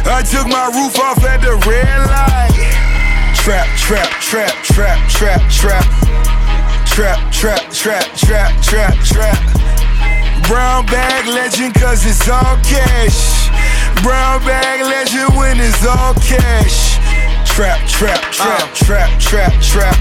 I 0.05 0.21
took 0.21 0.45
my 0.45 0.69
roof 0.69 0.99
off 0.99 1.23
at 1.25 1.41
the 1.41 1.57
red 1.65 1.99
light. 2.05 2.53
Trap, 3.35 3.67
trap, 3.75 4.09
trap, 4.21 4.53
trap, 4.63 5.09
trap, 5.09 5.41
trap. 5.49 5.85
Trap, 6.85 7.31
trap, 7.31 7.71
trap, 7.71 8.05
trap, 8.15 8.61
trap, 8.61 8.93
trap. 9.03 9.37
Brown 10.47 10.85
bag 10.85 11.25
legend 11.27 11.73
cause 11.73 12.05
it's 12.05 12.29
all 12.29 12.57
cash. 12.61 13.49
Brown 14.01 14.41
bag 14.41 14.81
legend 14.81 15.35
when 15.37 15.59
it's 15.59 15.85
all 15.85 16.13
cash. 16.15 16.97
Trap, 17.45 17.77
trap, 17.87 18.21
trap, 18.31 18.61
uh. 18.61 18.73
trap, 18.73 19.19
trap, 19.19 19.53
trap. 19.61 19.97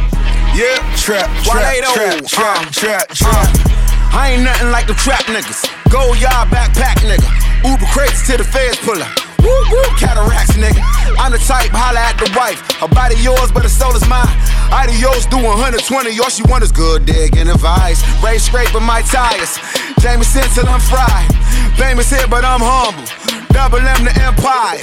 Yeah, 0.56 0.80
trap, 0.96 1.28
trap, 1.44 1.84
trap, 1.92 2.24
trap, 2.24 2.62
uh. 2.62 2.70
trap, 2.70 3.06
uh. 3.10 3.14
trap. 3.14 3.72
I 4.14 4.32
ain't 4.32 4.44
nothing 4.44 4.70
like 4.70 4.86
the 4.86 4.94
trap 4.94 5.24
niggas. 5.28 5.68
Go 5.92 6.14
yard 6.14 6.48
backpack 6.48 7.04
nigga. 7.04 7.28
Uber 7.68 7.86
crates 7.92 8.26
to 8.28 8.36
the 8.36 8.44
feds 8.44 8.78
pull 8.80 8.96
up. 8.96 9.12
Woo 9.42 9.50
woo, 9.70 9.82
cataracts 9.98 10.56
nigga. 10.56 10.80
I'm 11.18 11.32
the 11.32 11.38
type, 11.38 11.70
holla 11.74 12.00
at 12.00 12.16
the 12.16 12.30
wife. 12.38 12.62
Her 12.78 12.88
body 12.88 13.16
yours, 13.20 13.50
but 13.50 13.64
her 13.64 13.72
soul 13.72 13.94
is 13.96 14.06
mine. 14.08 14.28
Adios, 14.72 15.26
do 15.26 15.36
120. 15.36 15.82
All 16.20 16.30
she 16.30 16.42
want 16.44 16.64
is 16.64 16.72
good 16.72 17.04
dick 17.04 17.36
and 17.36 17.50
advice. 17.50 18.00
Ray 18.22 18.38
scraping 18.38 18.84
my 18.84 19.02
tires. 19.02 19.58
Jameson 20.00 20.46
till 20.54 20.68
I'm 20.68 20.80
fried. 20.80 21.28
Famous 21.76 22.08
here, 22.10 22.26
but 22.28 22.44
I'm 22.44 22.60
humble. 22.62 23.04
Double 23.52 23.78
M 23.78 24.04
the 24.04 24.12
Empire. 24.22 24.78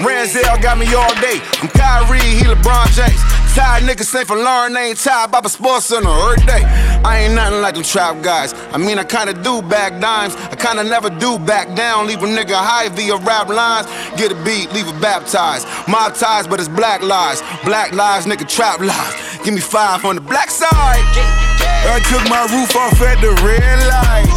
Ranzel 0.00 0.60
got 0.62 0.78
me 0.78 0.86
all 0.94 1.14
day. 1.20 1.40
I'm 1.60 1.68
Kyrie, 1.68 2.18
he 2.20 2.44
LeBron 2.44 2.88
James. 2.96 3.20
Tired 3.54 3.84
niggas 3.84 4.06
say 4.06 4.24
for 4.24 4.34
Lauren, 4.34 4.76
ain't 4.76 4.98
tired 4.98 5.30
the 5.30 5.48
Sports 5.48 5.86
Center 5.86 6.08
every 6.08 6.44
day. 6.44 6.64
I 7.04 7.20
ain't 7.20 7.34
nothing 7.34 7.60
like 7.60 7.74
them 7.74 7.84
trap 7.84 8.20
guys. 8.22 8.52
I 8.72 8.78
mean, 8.78 8.98
I 8.98 9.04
kinda 9.04 9.32
do 9.32 9.62
back 9.62 10.00
dimes. 10.00 10.34
I 10.36 10.56
kinda 10.56 10.82
never 10.82 11.08
do 11.08 11.38
back 11.38 11.72
down. 11.76 12.08
Leave 12.08 12.22
a 12.22 12.26
nigga 12.26 12.56
high 12.56 12.88
via 12.88 13.16
rap 13.18 13.48
lines. 13.48 13.86
Get 14.16 14.32
a 14.32 14.34
beat, 14.42 14.72
leave 14.72 14.88
it 14.88 15.00
baptized. 15.00 15.68
Mob 15.86 16.14
ties, 16.14 16.48
but 16.48 16.58
it's 16.58 16.68
black 16.68 17.02
lies. 17.02 17.42
Black 17.64 17.92
lies, 17.92 18.26
nigga, 18.26 18.48
trap 18.48 18.80
lies. 18.80 19.14
Give 19.44 19.54
me 19.54 19.60
five 19.60 20.04
on 20.04 20.16
the 20.16 20.20
black 20.20 20.50
side. 20.50 21.53
I 21.86 22.00
took 22.00 22.24
my 22.28 22.48
roof 22.48 22.74
off 22.76 23.00
at 23.02 23.20
the 23.20 23.32
red 23.44 23.78
light. 23.86 24.28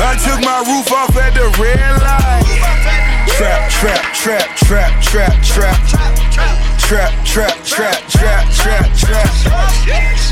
I 0.00 0.16
took 0.16 0.40
my 0.40 0.64
roof 0.64 0.90
off 0.92 1.14
at 1.16 1.34
the 1.34 1.44
red 1.60 2.00
light. 2.00 2.48
Trap, 3.28 3.70
trap, 3.70 4.02
trap, 4.14 4.56
trap, 4.56 5.02
trap, 5.02 5.42
trap. 5.44 5.78
Trap, 6.78 7.12
trap, 7.24 7.64
trap, 7.64 8.00
trap, 8.08 8.48
trap, 8.50 8.88
trap. 8.96 9.28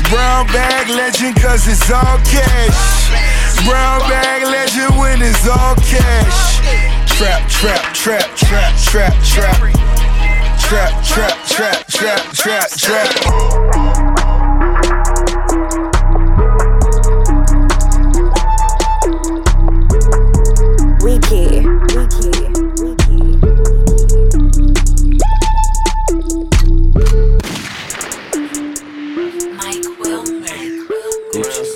Brown 0.09 0.47
bag 0.47 0.89
legend 0.89 1.35
cause 1.39 1.67
it's 1.67 1.91
all 1.91 2.17
cash. 2.25 3.13
Brown 3.65 4.01
bag 4.09 4.43
legend 4.43 4.97
when 4.97 5.21
it's 5.21 5.47
all 5.47 5.75
cash. 5.75 6.59
Trap, 7.15 7.47
trap, 7.47 7.93
trap, 7.93 8.35
trap, 8.35 8.73
trap, 8.81 9.13
trap. 9.23 9.57
Trap, 10.59 11.03
trap, 11.05 11.45
trap, 11.45 11.87
trap, 11.87 12.33
trap, 12.33 12.69
trap. 12.71 14.26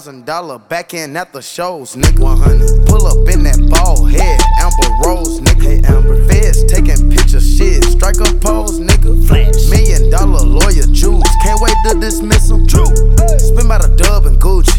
thousand 0.00 0.24
dollar 0.24 0.58
back 0.58 0.94
in 0.94 1.14
at 1.14 1.30
the 1.30 1.42
shows, 1.42 1.94
nigga. 1.94 2.20
100. 2.20 2.86
Pull 2.86 3.06
up 3.06 3.28
in 3.28 3.42
that 3.44 3.60
ball 3.68 4.06
head, 4.06 4.40
Amber 4.56 4.88
Rose, 5.04 5.40
nigga. 5.40 5.60
Hey, 5.62 5.94
Amber. 5.94 6.24
Feds 6.24 6.64
taking 6.72 7.10
pictures, 7.10 7.44
shit. 7.44 7.84
Strike 7.84 8.16
a 8.16 8.32
pose, 8.40 8.80
nigga. 8.80 9.12
Flash. 9.28 9.68
Million 9.68 10.08
dollar 10.08 10.40
lawyer 10.40 10.88
Jews. 10.88 11.22
Can't 11.42 11.60
wait 11.60 11.76
to 11.84 12.00
dismiss 12.00 12.48
them. 12.48 12.66
True. 12.66 12.88
Spin 13.36 13.68
by 13.68 13.76
the 13.76 13.92
dub 13.98 14.24
and 14.24 14.40
Gucci. 14.40 14.72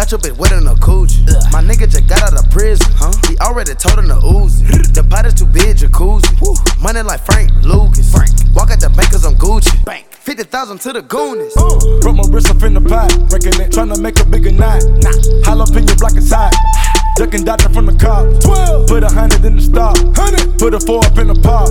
Got 0.00 0.12
your 0.12 0.20
bitch 0.20 0.38
wet 0.38 0.52
in 0.52 0.66
a 0.66 0.72
coochie. 0.76 1.20
My 1.52 1.60
nigga 1.60 1.84
just 1.84 2.06
got 2.08 2.22
out 2.22 2.32
of 2.32 2.50
prison, 2.50 2.90
huh? 2.96 3.12
He 3.28 3.36
already 3.36 3.74
told 3.74 3.98
him 3.98 4.08
to 4.08 4.16
ooze. 4.16 4.62
The 4.96 5.04
pot 5.04 5.26
is 5.26 5.34
too 5.34 5.44
big, 5.44 5.76
jacuzzi. 5.76 6.32
Money 6.80 7.02
like 7.02 7.20
Frank 7.20 7.52
Lucas. 7.60 8.10
Frank. 8.10 8.30
Walk 8.56 8.70
at 8.70 8.80
the 8.80 8.88
bank 8.88 9.10
cause 9.10 9.26
I'm 9.26 9.34
Gucci. 9.34 9.84
Bank. 9.84 10.06
50,000 10.10 10.78
to 10.78 10.92
the 10.94 11.02
Goonies. 11.02 11.54
Uh. 11.54 12.00
Broke 12.00 12.16
my 12.16 12.24
wrist 12.32 12.48
up 12.48 12.62
in 12.62 12.72
the 12.72 12.80
pot, 12.80 13.12
breaking 13.28 13.60
it, 13.60 13.72
trying 13.72 13.92
to 13.92 14.00
make 14.00 14.18
a 14.18 14.24
bigger 14.24 14.52
knot. 14.52 14.80
Nah. 15.04 15.12
Jalapeno 15.44 15.92
block 15.98 16.16
hot. 16.16 16.56
Ducking 17.20 17.44
dodging 17.44 17.74
from 17.74 17.84
the 17.84 17.92
car. 17.92 18.24
12. 18.40 18.88
Put 18.88 19.04
a 19.04 19.08
hundred 19.12 19.44
in 19.44 19.56
the 19.56 19.62
stop. 19.62 19.92
Hundred. 20.16 20.56
Put 20.56 20.72
a 20.72 20.80
four 20.80 21.04
up 21.04 21.18
in 21.18 21.28
the 21.28 21.36
pot. 21.36 21.68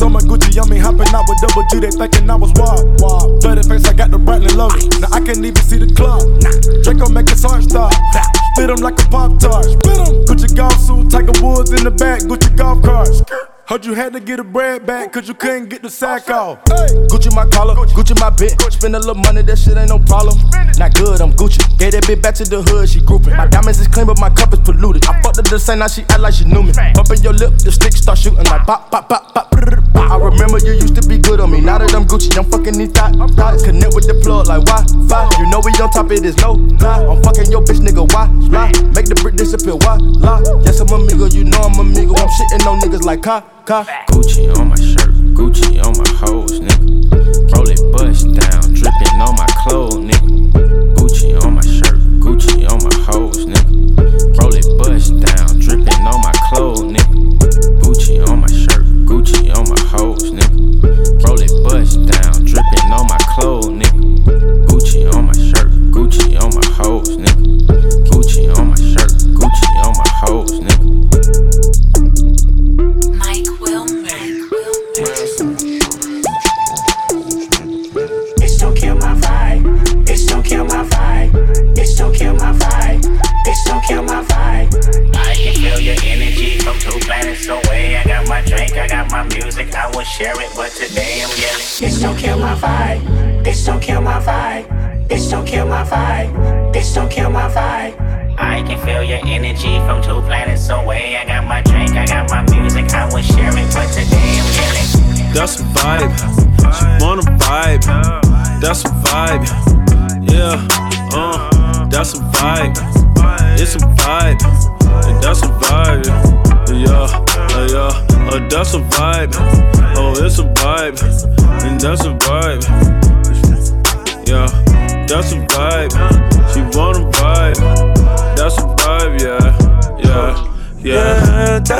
So 0.00 0.08
my 0.08 0.20
Gucci 0.24 0.56
on 0.56 0.70
me 0.70 0.78
hopping 0.78 1.12
out 1.12 1.28
with 1.28 1.36
double 1.44 1.60
G. 1.68 1.80
They 1.80 1.92
thinking 1.92 2.30
I 2.30 2.36
was 2.36 2.52
wild. 2.56 2.96
wild. 2.96 3.42
Bloody 3.42 3.68
face, 3.68 3.84
I 3.84 3.92
got 3.92 4.10
the 4.10 4.16
Brantley 4.16 4.56
loaded. 4.56 4.88
Now 5.00 5.12
I 5.12 5.20
can't 5.20 5.44
even 5.44 5.60
see 5.60 5.76
the 5.76 5.92
club. 5.92 6.24
Nah. 6.40 6.56
Draco 6.80 7.12
make 7.12 7.28
his 7.28 7.44
heart 7.58 7.70
stop. 7.70 7.92
Spit 8.54 8.70
him 8.70 8.76
like 8.76 9.00
a 9.00 9.08
pop 9.08 9.38
tart. 9.38 9.66
Him. 9.66 9.78
Gucci 10.26 10.54
golf 10.54 10.78
suit, 10.80 11.10
Tiger 11.10 11.32
Woods 11.42 11.72
in 11.72 11.84
the 11.84 11.90
back. 11.90 12.20
Gucci 12.22 12.56
golf 12.56 12.82
carts. 12.82 13.22
Heard 13.68 13.84
you 13.84 13.92
had 13.92 14.14
to 14.14 14.20
get 14.20 14.40
a 14.40 14.44
bread 14.44 14.86
back 14.86 15.12
cause 15.12 15.28
you 15.28 15.34
couldn't 15.34 15.68
get 15.68 15.82
the 15.82 15.90
sack 15.90 16.30
off. 16.30 16.64
Gucci 16.64 17.28
my 17.34 17.44
collar, 17.50 17.74
Gucci 17.74 18.18
my 18.18 18.30
bit. 18.30 18.58
Spend 18.72 18.96
a 18.96 18.98
little 18.98 19.14
money, 19.14 19.42
that 19.42 19.58
shit 19.58 19.76
ain't 19.76 19.90
no 19.90 19.98
problem. 19.98 20.38
Not 20.78 20.94
good, 20.94 21.20
I'm 21.20 21.34
Gucci. 21.34 21.60
Gave 21.76 21.92
that 21.92 22.04
bitch 22.04 22.22
back 22.22 22.34
to 22.36 22.44
the 22.44 22.62
hood, 22.62 22.88
she 22.88 23.02
grouping. 23.02 23.36
My 23.36 23.46
diamonds 23.46 23.78
is 23.78 23.86
clean, 23.86 24.06
but 24.06 24.18
my 24.18 24.30
cup 24.30 24.54
is 24.54 24.60
polluted. 24.60 25.04
I 25.04 25.20
fucked 25.20 25.36
up 25.36 25.44
the 25.44 25.58
same, 25.58 25.80
now 25.80 25.88
she 25.88 26.00
act 26.08 26.20
like 26.20 26.32
she 26.32 26.46
knew 26.46 26.62
me. 26.62 26.72
Bumping 26.94 27.20
your 27.20 27.34
lip, 27.34 27.58
the 27.58 27.70
stick 27.70 27.92
start 27.92 28.16
shooting 28.16 28.40
like 28.48 28.64
pop, 28.64 28.90
pop, 28.90 29.06
pop, 29.06 29.34
pop. 29.34 29.52
I 29.52 30.16
remember 30.16 30.56
you 30.64 30.72
used 30.72 30.96
to 30.96 31.06
be 31.06 31.18
good 31.18 31.38
on 31.38 31.50
me. 31.50 31.60
Now 31.60 31.76
that 31.76 31.92
I'm 31.94 32.08
Gucci, 32.08 32.32
I'm 32.40 32.48
fucking 32.48 32.72
these 32.72 32.92
thoughts. 32.92 33.20
thoughts. 33.36 33.68
Connect 33.68 33.92
with 33.92 34.08
the 34.08 34.16
plug 34.24 34.48
like 34.48 34.64
Wi-Fi. 34.64 35.28
You 35.36 35.44
know 35.52 35.60
we 35.60 35.76
on 35.76 35.92
top, 35.92 36.08
it 36.10 36.24
is 36.24 36.40
no 36.40 36.56
lie. 36.80 37.04
I'm 37.04 37.20
fucking 37.20 37.52
your 37.52 37.60
bitch, 37.60 37.84
nigga. 37.84 38.08
Why 38.16 38.32
lie? 38.48 38.72
Make 38.96 39.12
the 39.12 39.18
brick 39.20 39.36
disappear. 39.36 39.76
Why 39.76 40.00
lie? 40.00 40.40
Yes, 40.64 40.80
I'm 40.80 40.88
amigo. 40.88 41.28
You 41.28 41.44
know 41.44 41.60
I'm 41.60 41.76
amigo. 41.76 42.16
I'm 42.16 42.32
shitting 42.32 42.64
on 42.64 42.80
niggas 42.80 43.04
like 43.04 43.20
car, 43.20 43.44
car. 43.68 43.84
Gucci 44.08 44.48
on 44.56 44.68
my 44.68 44.76
shirt, 44.76 45.12
Gucci 45.36 45.76
on 45.84 45.92
my 46.00 46.08
hoes, 46.16 46.58
nigga. 46.58 47.52
Roll 47.52 47.68
it 47.68 47.82
bust 47.92 48.24
down, 48.32 48.72
dripping 48.72 49.20
on 49.20 49.36
my 49.36 49.46
clothes, 49.60 49.96
nigga. 49.96 50.96
Gucci 50.96 51.36
on 51.44 51.54
my 51.54 51.60
shirt, 51.60 52.00
Gucci 52.24 52.64
on 52.64 52.82
my 52.82 52.94
hoes, 53.04 53.44
nigga. 53.44 54.40
Roll 54.40 54.54
it 54.56 54.64
bust 54.78 55.20
down, 55.20 55.60
dripping 55.60 56.00
on 56.08 56.18
my 56.22 56.32
clothes, 56.48 56.80
nigga. 56.80 57.12
Gucci 57.82 58.26
on 58.26 58.40
my 58.40 58.48
shirt, 58.48 58.86
Gucci 59.04 59.54
on 59.54 59.68
my 59.68 59.80
hoes, 59.92 60.30
nigga. 60.32 61.28
Roll 61.28 61.40
it 61.42 61.52
bust 61.62 62.06
down, 62.08 62.44
dripping 62.46 62.88
on 62.90 63.06
my 63.06 63.18
clothes, 63.36 63.68
nigga. 63.68 64.64
Gucci 64.64 65.12
on 65.12 65.26
my 65.26 65.36
shirt, 65.36 65.68
Gucci 65.92 66.40
on 66.40 66.54
my 66.54 66.64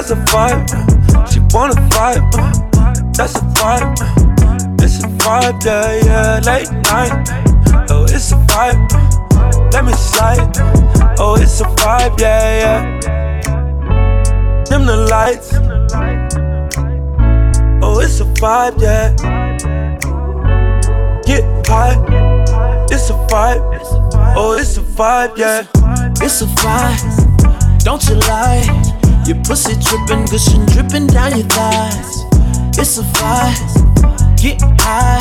that's 0.09 0.31
a 0.31 0.33
vibe. 0.33 1.31
She 1.31 1.41
wanna 1.53 1.75
vibe. 1.91 2.33
That's 3.15 3.35
a 3.35 3.41
vibe. 3.41 4.81
It's 4.81 5.05
a 5.05 5.09
vibe, 5.09 5.65
yeah, 5.65 6.01
yeah. 6.05 6.41
Late 6.45 6.71
night. 6.89 7.29
Oh, 7.91 8.05
it's 8.05 8.33
a 8.33 8.37
vibe. 8.37 9.73
Let 9.73 9.85
me 9.85 9.93
slide. 9.93 10.57
Oh, 11.19 11.37
it's 11.39 11.61
a 11.61 11.65
vibe, 11.65 12.19
yeah, 12.21 12.59
yeah. 12.63 13.01
Dim 14.65 14.87
the 14.87 14.97
lights. 14.97 15.53
Oh, 17.83 18.01
it's 18.01 18.21
a 18.21 18.25
vibe, 18.25 18.81
yeah. 18.81 19.15
Get 21.27 21.45
high. 21.67 21.97
It's 22.91 23.11
a 23.11 23.15
vibe. 23.29 23.61
Oh, 24.37 24.57
it's 24.59 24.79
a 24.79 24.81
vibe, 24.81 25.37
yeah. 25.37 25.67
It's 26.23 26.41
a 26.41 26.47
vibe, 26.47 27.85
don't 27.85 28.03
you 28.09 28.15
lie. 28.15 28.98
Your 29.29 29.37
pussy 29.45 29.75
dripping, 29.85 30.25
gushing, 30.25 30.65
dripping 30.65 31.07
down 31.09 31.37
your 31.37 31.47
thighs. 31.49 32.25
It's 32.79 32.97
a 32.97 33.03
vibe, 33.03 34.41
get 34.41 34.59
high, 34.81 35.21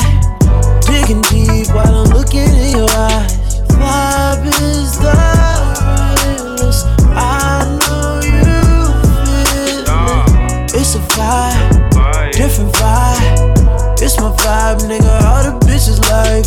digging 0.80 1.20
deep 1.28 1.68
while 1.74 1.94
I'm 1.94 2.08
looking 2.16 2.48
in 2.48 2.78
your 2.78 2.88
eyes. 2.88 3.60
Vibe 3.68 4.46
is 4.46 4.98
the 4.98 5.12
realest. 6.24 6.86
I 7.12 7.68
know 7.84 8.20
you 8.24 8.48
feel 9.44 9.84
it. 9.84 10.74
It's 10.74 10.94
a 10.94 11.00
vibe, 11.12 12.32
different 12.32 12.72
vibe. 12.76 14.00
It's 14.00 14.18
my 14.18 14.30
vibe, 14.30 14.88
nigga. 14.88 15.17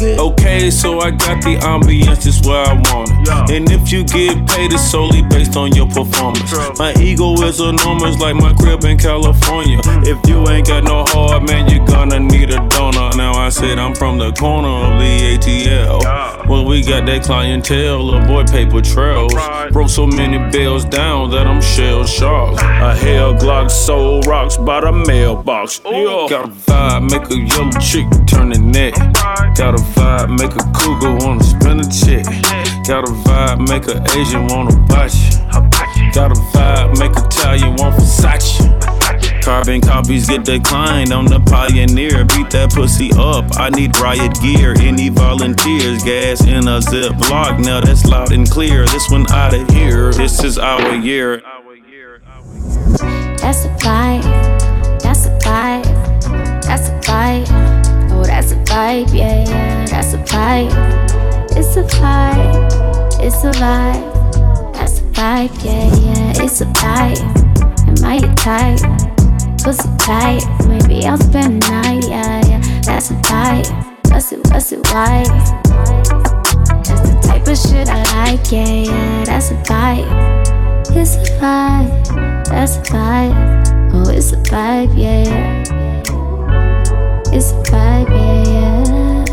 It. 0.02 0.20
Okay, 0.20 0.70
so 0.70 1.00
I 1.00 1.12
got 1.12 1.42
the 1.44 1.56
ambiance 1.62 2.24
just 2.24 2.46
where 2.46 2.66
I 2.66 2.74
want 2.74 3.10
it. 3.12 3.56
And 3.56 3.72
if 3.72 3.92
you 3.92 4.04
get 4.04 4.48
paid, 4.48 4.74
it's 4.74 4.92
solely 4.92 5.22
based 5.24 5.56
on 5.56 5.74
your 5.74 5.88
performance. 5.88 6.52
My 6.78 6.94
ego 7.00 7.34
is 7.44 7.60
enormous, 7.60 8.20
like 8.20 8.36
my 8.36 8.54
crib 8.54 8.84
in 8.84 8.98
California. 8.98 9.80
Hmm. 9.84 10.04
If 10.04 10.20
you 10.28 10.48
ain't 10.50 10.68
got 10.68 10.84
no 10.84 11.06
heart, 11.06 11.44
man, 11.48 11.70
you're 11.70 11.86
gonna 11.86 12.20
need 12.20 12.50
a 12.50 12.60
donor. 12.70 12.91
Now 13.22 13.34
I 13.34 13.50
said 13.50 13.78
I'm 13.78 13.94
from 13.94 14.18
the 14.18 14.32
corner 14.32 14.68
of 14.68 15.00
the 15.00 15.38
ATL. 15.38 16.48
Well, 16.50 16.66
we 16.66 16.82
got 16.82 17.06
that 17.06 17.22
clientele, 17.22 18.04
little 18.04 18.26
boy 18.26 18.46
paper 18.46 18.82
trails. 18.82 19.32
Broke 19.72 19.90
so 19.90 20.08
many 20.08 20.40
bills 20.52 20.86
down 20.86 21.30
that 21.30 21.46
I'm 21.46 21.62
shell 21.62 22.04
shocked. 22.04 22.60
A 22.60 22.96
hell 22.96 23.36
Glock 23.36 23.70
soul 23.70 24.22
rocks 24.22 24.58
by 24.58 24.82
the 24.82 24.92
mailbox. 24.92 25.82
Yeah. 25.86 26.26
Got 26.32 26.46
a 26.46 26.52
vibe, 26.52 27.12
make 27.12 27.30
a 27.30 27.38
yellow 27.38 27.70
chick 27.80 28.08
turn 28.26 28.50
the 28.50 28.58
neck. 28.58 28.96
Got 29.56 29.76
a 29.76 29.84
vibe, 29.94 30.40
make 30.40 30.56
a 30.56 30.66
cougar 30.74 31.14
wanna 31.24 31.44
spin 31.44 31.80
a 31.80 31.88
check. 31.88 32.26
Got 32.88 33.08
a 33.08 33.12
vibe, 33.22 33.70
make 33.70 33.86
a 33.88 34.02
Asian 34.18 34.48
wanna 34.48 34.72
you. 34.74 36.12
Got 36.12 36.32
a 36.32 36.40
vibe, 36.58 36.98
make 36.98 37.16
a 37.16 37.26
Italian 37.26 37.76
want 37.76 37.96
Versace. 37.96 38.91
Carbon 39.42 39.82
copies 39.82 40.28
get 40.28 40.46
declined 40.46 41.12
on 41.12 41.26
the 41.26 41.40
Pioneer. 41.40 42.24
Beat 42.26 42.52
that 42.52 42.72
pussy 42.74 43.10
up. 43.18 43.46
I 43.58 43.70
need 43.70 43.98
riot 44.00 44.40
gear. 44.40 44.76
Any 44.80 45.10
volunteers? 45.10 46.04
Gas 46.04 46.46
in 46.46 46.68
a 46.68 46.82
zip 46.82 47.18
block. 47.18 47.60
Now 47.60 47.82
that's 47.82 48.06
loud 48.06 48.32
and 48.32 48.50
clear. 48.50 48.86
This 48.86 49.10
one 49.10 49.30
out 49.32 49.54
of 49.54 49.68
here. 49.70 50.14
This 50.14 50.44
is 50.44 50.58
our 50.58 50.96
year. 50.96 51.42
That's 53.42 53.66
a 53.66 53.70
vibe. 53.80 54.24
That's 55.02 55.26
a 55.26 55.38
vibe. 55.40 56.62
That's 56.64 56.90
a 56.90 57.00
vibe. 57.02 58.12
Oh, 58.12 58.24
that's 58.24 58.52
a 58.52 58.56
vibe. 58.56 59.14
Yeah, 59.14 59.44
yeah. 59.50 59.86
That's 59.88 60.14
a 60.14 60.18
vibe. 60.18 60.72
It's 61.58 61.76
a 61.76 61.84
vibe. 61.84 63.20
It's 63.20 63.44
a 63.44 63.52
vibe. 63.52 64.74
That's 64.74 65.00
a 65.00 65.04
vibe. 65.04 65.66
Yeah, 65.66 65.96
yeah. 65.96 66.44
It's 66.46 66.62
a 66.62 66.66
vibe. 66.66 68.00
Am 68.00 68.06
I 68.06 68.18
your 68.18 68.34
type? 68.36 69.11
Pussy 69.64 69.90
tight. 70.00 70.44
Maybe 70.68 71.06
I'll 71.06 71.18
spend 71.18 71.62
the 71.62 71.70
night. 71.70 72.04
Yeah, 72.10 72.42
yeah. 72.48 72.62
That's 72.82 73.12
a 73.12 73.14
vibe. 73.14 73.68
What's 74.10 74.32
it? 74.32 74.40
What's 74.50 74.72
it? 74.72 74.80
Why? 74.92 75.24
That's 76.84 77.02
the 77.02 77.20
type 77.24 77.48
of 77.48 77.58
shit 77.58 77.88
I 77.88 78.04
like, 78.26 78.52
yeah, 78.52 78.66
yeah. 78.66 79.24
That's 79.24 79.52
a 79.52 79.56
vibe. 79.64 80.08
It's 80.96 81.16
a 81.16 81.20
vibe. 81.40 82.46
That's 82.50 82.78
a 82.78 82.82
vibe. 82.82 83.94
Oh, 83.94 84.10
it's 84.10 84.32
a 84.32 84.38
vibe, 84.38 84.98
yeah, 84.98 85.24
yeah. 85.26 85.64
It's 87.34 87.52
a 87.52 87.56
vibe, 87.70 88.10
yeah, 88.10 88.84
yeah, 88.90 89.26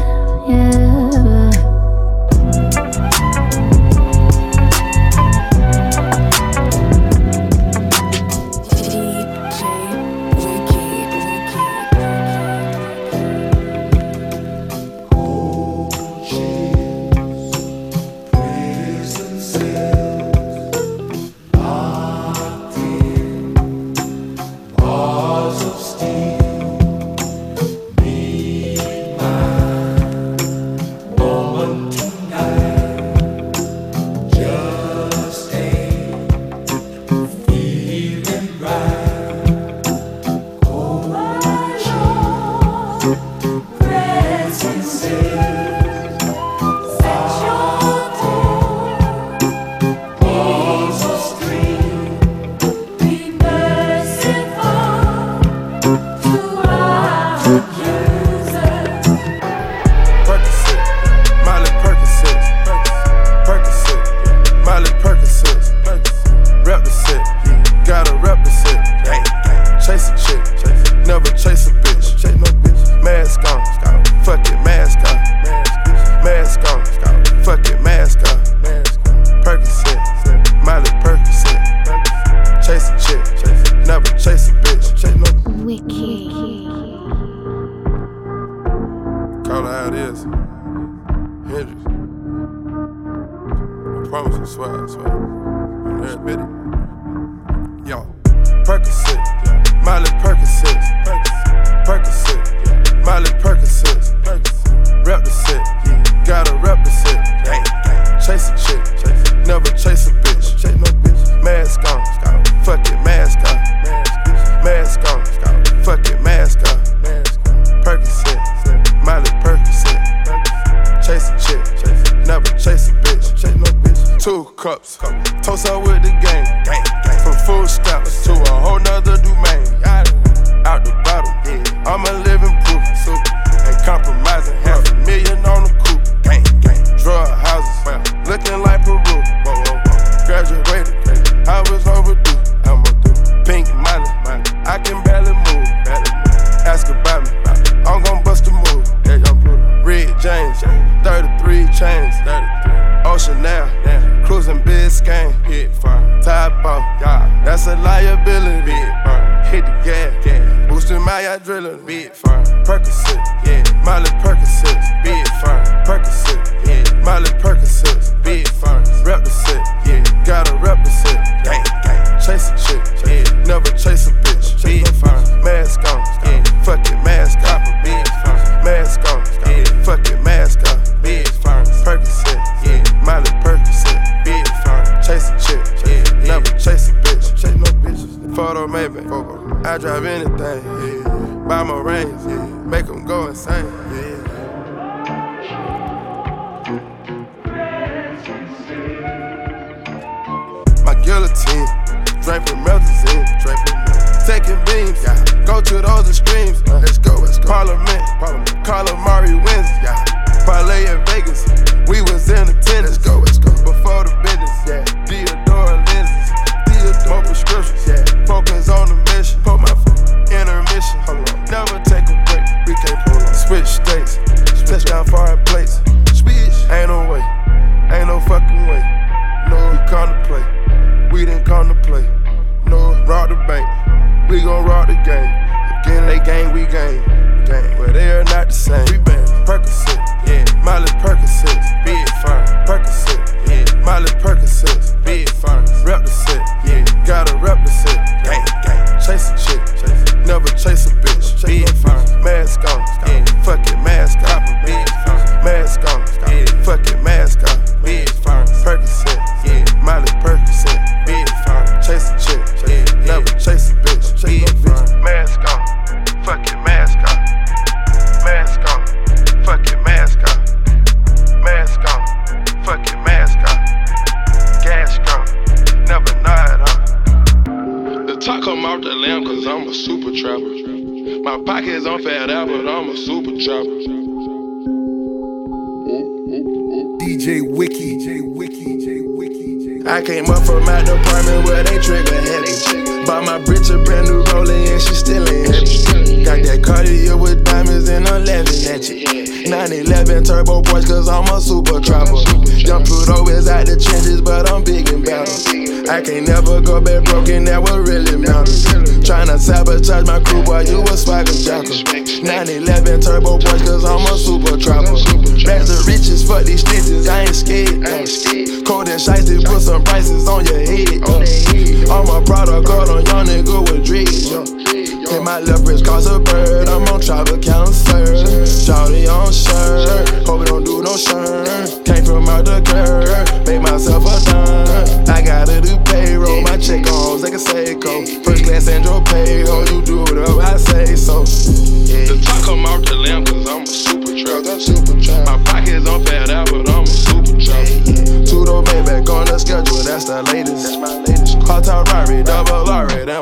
yeah. 0.49 0.98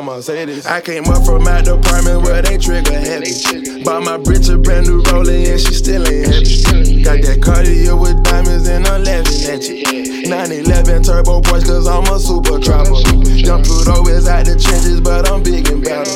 Mercedes. 0.07 0.65
I 0.65 0.79
came 0.79 1.03
up 1.11 1.25
from 1.25 1.45
out 1.49 1.65
the 1.65 1.75
apartment 1.75 2.23
where 2.23 2.41
they 2.41 2.57
trigger 2.57 2.95
heavy. 2.95 3.83
Bought 3.83 4.03
my 4.07 4.15
bitch 4.15 4.47
a 4.47 4.57
brand 4.57 4.87
new 4.87 5.03
rolling 5.11 5.45
and 5.45 5.59
she 5.59 5.73
still 5.75 6.07
ain't 6.07 6.31
heavy. 6.31 7.03
Got 7.03 7.27
that 7.27 7.43
Cartier 7.43 7.91
with 7.91 8.23
diamonds 8.23 8.69
and 8.69 8.87
11 8.87 9.03
at 9.51 9.67
you. 9.67 10.31
911 10.31 11.03
turbo 11.03 11.41
Porsche 11.43 11.67
cause 11.67 11.87
I'm 11.87 12.07
a 12.07 12.19
super 12.23 12.55
trapper. 12.55 12.95
Young 13.35 13.63
Pluto 13.67 14.07
is 14.07 14.31
out 14.31 14.47
the 14.47 14.55
trenches, 14.55 15.01
but 15.03 15.27
I'm 15.27 15.43
big 15.43 15.67
and 15.67 15.83
battle. 15.83 16.15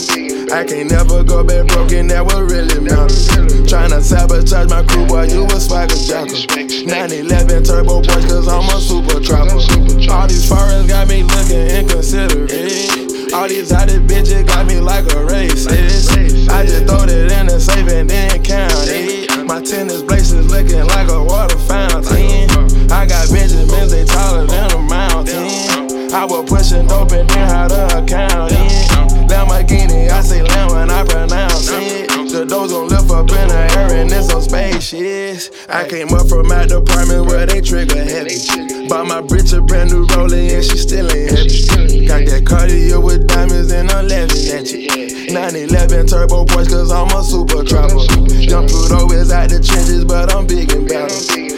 I 0.55 0.63
can't 0.63 0.87
never 0.89 1.23
go 1.23 1.43
back 1.43 1.67
broken, 1.67 2.07
that 2.15 2.23
what 2.23 2.47
really 2.47 2.79
matters. 2.79 3.27
Tryna 3.67 3.99
sabotage 3.99 4.71
my 4.71 4.87
crew, 4.87 5.03
boy, 5.03 5.27
you 5.27 5.43
a 5.51 5.59
swagger 5.59 5.99
jacker. 5.99 6.39
911 6.87 7.67
turbo 7.67 7.99
Porsche 7.99 8.39
cause 8.39 8.47
I'm 8.47 8.71
a 8.71 8.79
super 8.79 9.19
trapper. 9.19 9.59
All 10.07 10.27
these 10.31 10.47
foreigns 10.47 10.87
got 10.87 11.11
me 11.11 11.23
looking 11.27 11.67
inconsiderate. 11.75 13.10
All 13.33 13.47
these 13.47 13.71
hottie 13.71 14.05
bitches 14.05 14.45
got 14.45 14.65
me 14.65 14.81
like 14.81 15.05
a 15.05 15.23
racist. 15.25 16.49
I 16.49 16.65
just 16.65 16.85
throw 16.85 17.03
it 17.03 17.31
in 17.31 17.47
the 17.47 17.59
safe 17.59 17.87
and 17.87 18.09
then 18.09 18.43
count 18.43 18.73
it. 18.87 19.47
My 19.47 19.61
tennis 19.61 20.01
braces 20.01 20.51
looking 20.51 20.85
like 20.87 21.07
a 21.07 21.23
water 21.23 21.57
fountain. 21.59 22.49
I 22.91 23.05
got 23.05 23.31
Benjamins, 23.31 23.91
they 23.91 24.03
taller 24.03 24.45
than 24.45 24.71
a 24.71 24.79
mountain. 24.79 26.11
I 26.13 26.25
was 26.25 26.49
pushing 26.49 26.87
dope 26.87 27.13
and 27.13 27.29
then 27.29 27.47
how 27.47 27.69
to 27.69 28.03
account 28.03 28.51
it. 28.51 29.29
Lamborghini, 29.29 30.09
I 30.09 30.21
say 30.21 30.43
lamb 30.43 30.71
when 30.71 30.89
I 30.89 31.05
pronounce 31.05 31.69
it. 31.71 32.20
The 32.31 32.45
doors 32.45 32.71
gon' 32.71 32.87
lift 32.87 33.11
up 33.11 33.27
in 33.27 33.47
the 33.51 33.59
air 33.75 33.91
and 33.91 34.09
it's 34.09 34.31
some 34.31 34.41
spaceships. 34.41 35.51
I 35.67 35.83
came 35.83 36.15
up 36.15 36.31
from 36.31 36.47
my 36.47 36.65
the 36.65 36.79
apartment 36.79 37.27
where 37.27 37.45
they 37.45 37.59
trigger 37.59 37.99
heavy. 38.07 38.39
Bought 38.87 39.11
my 39.11 39.19
bitch 39.19 39.51
a 39.51 39.59
brand 39.59 39.91
new 39.91 40.07
rolling 40.15 40.47
and 40.47 40.63
she 40.63 40.79
still 40.79 41.11
ain't 41.11 41.27
heavy. 41.27 42.07
Got 42.07 42.23
that 42.31 42.47
Cartier 42.47 43.03
with 43.03 43.27
diamonds 43.27 43.69
and 43.75 43.91
11 43.91 44.31
at 44.47 44.71
you. 44.71 44.87
911 45.27 46.07
turbo 46.07 46.47
Porsche 46.47 46.71
cause 46.71 46.87
I'm 46.87 47.11
a 47.11 47.19
super 47.19 47.67
trapper. 47.67 47.99
Young 48.39 48.63
Pluto 48.63 49.11
is 49.11 49.27
out 49.27 49.51
the 49.51 49.59
trenches, 49.59 50.07
but 50.07 50.31
I'm 50.31 50.47
big 50.47 50.71
and 50.71 50.87
battle. 50.87 51.11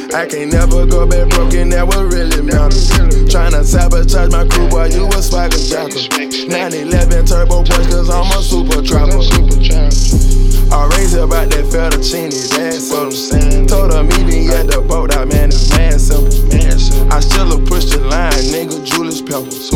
I 0.09 0.25
can't 0.25 0.49
never 0.49 0.89
go 0.89 1.05
back 1.05 1.29
broken, 1.37 1.69
that 1.69 1.85
what 1.85 2.01
really 2.09 2.41
matters. 2.41 2.89
Tryna 3.29 3.61
sabotage 3.61 4.33
my 4.33 4.49
crew, 4.49 4.65
boy, 4.73 4.89
you 4.89 5.05
a 5.05 5.21
swagger 5.21 5.53
jacker. 5.53 6.01
911 6.49 7.29
turbo 7.29 7.61
Porsche 7.61 7.93
cause 7.93 8.09
I'm 8.09 8.25
a 8.33 8.41
super 8.41 8.81
trapper. 8.81 10.42
I 10.73 10.87
raised 10.97 11.15
about 11.15 11.49
that 11.51 11.65
fettuccine, 11.65 12.31
that's 12.49 12.89
what 12.89 13.03
I'm 13.03 13.11
saying. 13.11 13.67
Told 13.67 13.93
her 13.93 14.03
meet 14.03 14.25
me 14.25 14.49
at 14.49 14.65
the 14.65 14.81
boat, 14.81 15.15
I 15.15 15.23
man, 15.25 15.49
is 15.49 15.69
mad 15.69 16.01
simple. 16.01 16.33
I 17.13 17.19
still 17.19 17.53
a 17.53 17.59
push 17.63 17.85
the 17.85 17.99
line, 17.99 18.33
nigga, 18.49 18.83
Julius 18.83 19.21
Peppers. 19.21 19.69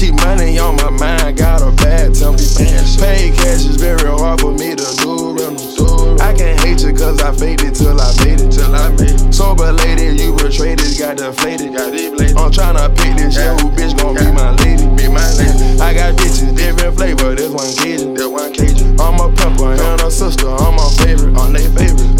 Keep 0.00 0.14
money 0.24 0.58
on 0.58 0.76
my 0.76 0.88
mind, 0.88 1.36
got 1.36 1.60
a 1.60 1.70
bad 1.76 2.14
temper. 2.14 2.40
Pay 2.96 3.36
cash 3.36 3.68
is 3.68 3.76
very 3.76 4.08
hard 4.08 4.40
for 4.40 4.50
me 4.50 4.74
to 4.74 4.88
do. 4.96 5.36
I 6.18 6.32
can't 6.32 6.58
hate 6.60 6.80
you 6.80 6.94
cause 6.94 7.20
I 7.20 7.36
faked 7.36 7.60
it 7.64 7.74
till 7.74 8.00
I 8.00 8.08
made 8.24 8.40
it, 8.40 8.50
till 8.50 8.74
I 8.74 8.88
made 8.92 9.20
it. 9.20 9.34
Sober 9.34 9.70
lady, 9.70 10.16
you 10.16 10.32
were 10.32 10.48
traded, 10.48 10.96
got 10.98 11.18
deflated. 11.18 11.74
Got 11.74 11.92
deflated. 11.92 12.34
I'm 12.38 12.50
tryna 12.50 12.88
pick 12.96 13.14
this 13.18 13.34
shit, 13.34 13.60
who 13.60 13.68
bitch 13.76 13.92
gon' 14.00 14.16
be 14.16 14.24
my 14.32 14.56
lady. 14.64 14.88
Be 14.96 15.06
my 15.12 15.20
lady. 15.36 15.78
I 15.78 15.92
got 15.92 16.16
bitches, 16.16 16.56
different 16.56 16.96
flavor, 16.96 17.34
this 17.34 17.52
one 17.52 17.68
Cajun. 17.76 18.14
This 18.14 18.26
one 18.26 18.54
Cajun. 18.54 18.98
I'm 18.98 19.20
a 19.20 19.28
pepper 19.36 19.76
and 19.76 20.00
a 20.00 20.10
sister, 20.10 20.48
I'm 20.48 20.76
my 20.76 20.88
favorite, 20.96 21.36
on 21.36 21.52
they 21.52 21.68
favorite. 21.76 22.19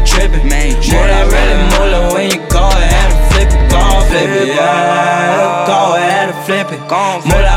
ain't 0.00 0.08
trippin'. 0.08 0.48
Man, 0.48 0.72
ain't 0.72 0.82
trippin'. 0.82 1.08
that 1.08 1.26
really 1.28 1.56
moolah 1.76 2.14
when 2.14 2.30
you 2.30 2.40
go 2.48 2.64
ahead 2.68 3.12
and 3.12 3.32
flip 3.32 3.48
it, 3.48 3.70
go 3.70 3.78
and 3.78 4.08
flip 4.08 4.30
it. 4.30 4.48
Yeah, 4.48 5.66
go 5.66 5.96
ahead 5.96 6.28
and 6.32 6.44
flip 6.44 6.72
it. 6.72 6.88
Go 6.88 6.96
and 6.96 7.22
flip 7.22 7.44
it. 7.44 7.49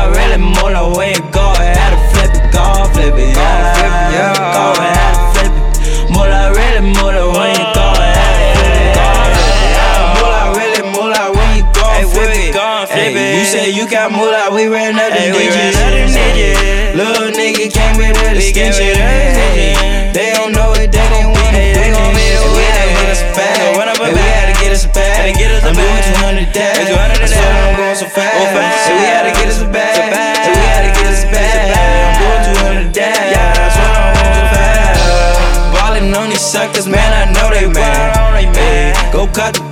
educado. 39.34 39.63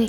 Gold 0.00 0.08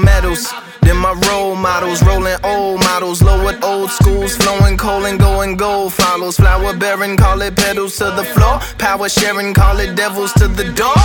medals, 0.00 0.52
then 0.82 0.96
my 0.96 1.12
role 1.28 1.54
models, 1.54 2.02
rolling 2.02 2.34
old 2.42 2.80
models, 2.80 3.22
low 3.22 3.36
lowered 3.36 3.62
old 3.62 3.90
schools, 3.90 4.36
flowing 4.36 4.76
coal 4.76 5.06
and 5.06 5.16
going 5.18 5.56
gold 5.56 5.92
follows. 5.92 6.36
Flower 6.36 6.76
bearing, 6.76 7.16
call 7.16 7.40
it 7.42 7.54
pedals 7.54 7.96
to 7.98 8.06
the 8.16 8.24
floor. 8.24 8.58
Power 8.78 9.08
sharing, 9.08 9.54
call 9.54 9.78
it 9.78 9.94
devils 9.94 10.32
to 10.34 10.48
the 10.48 10.72
door. 10.72 10.96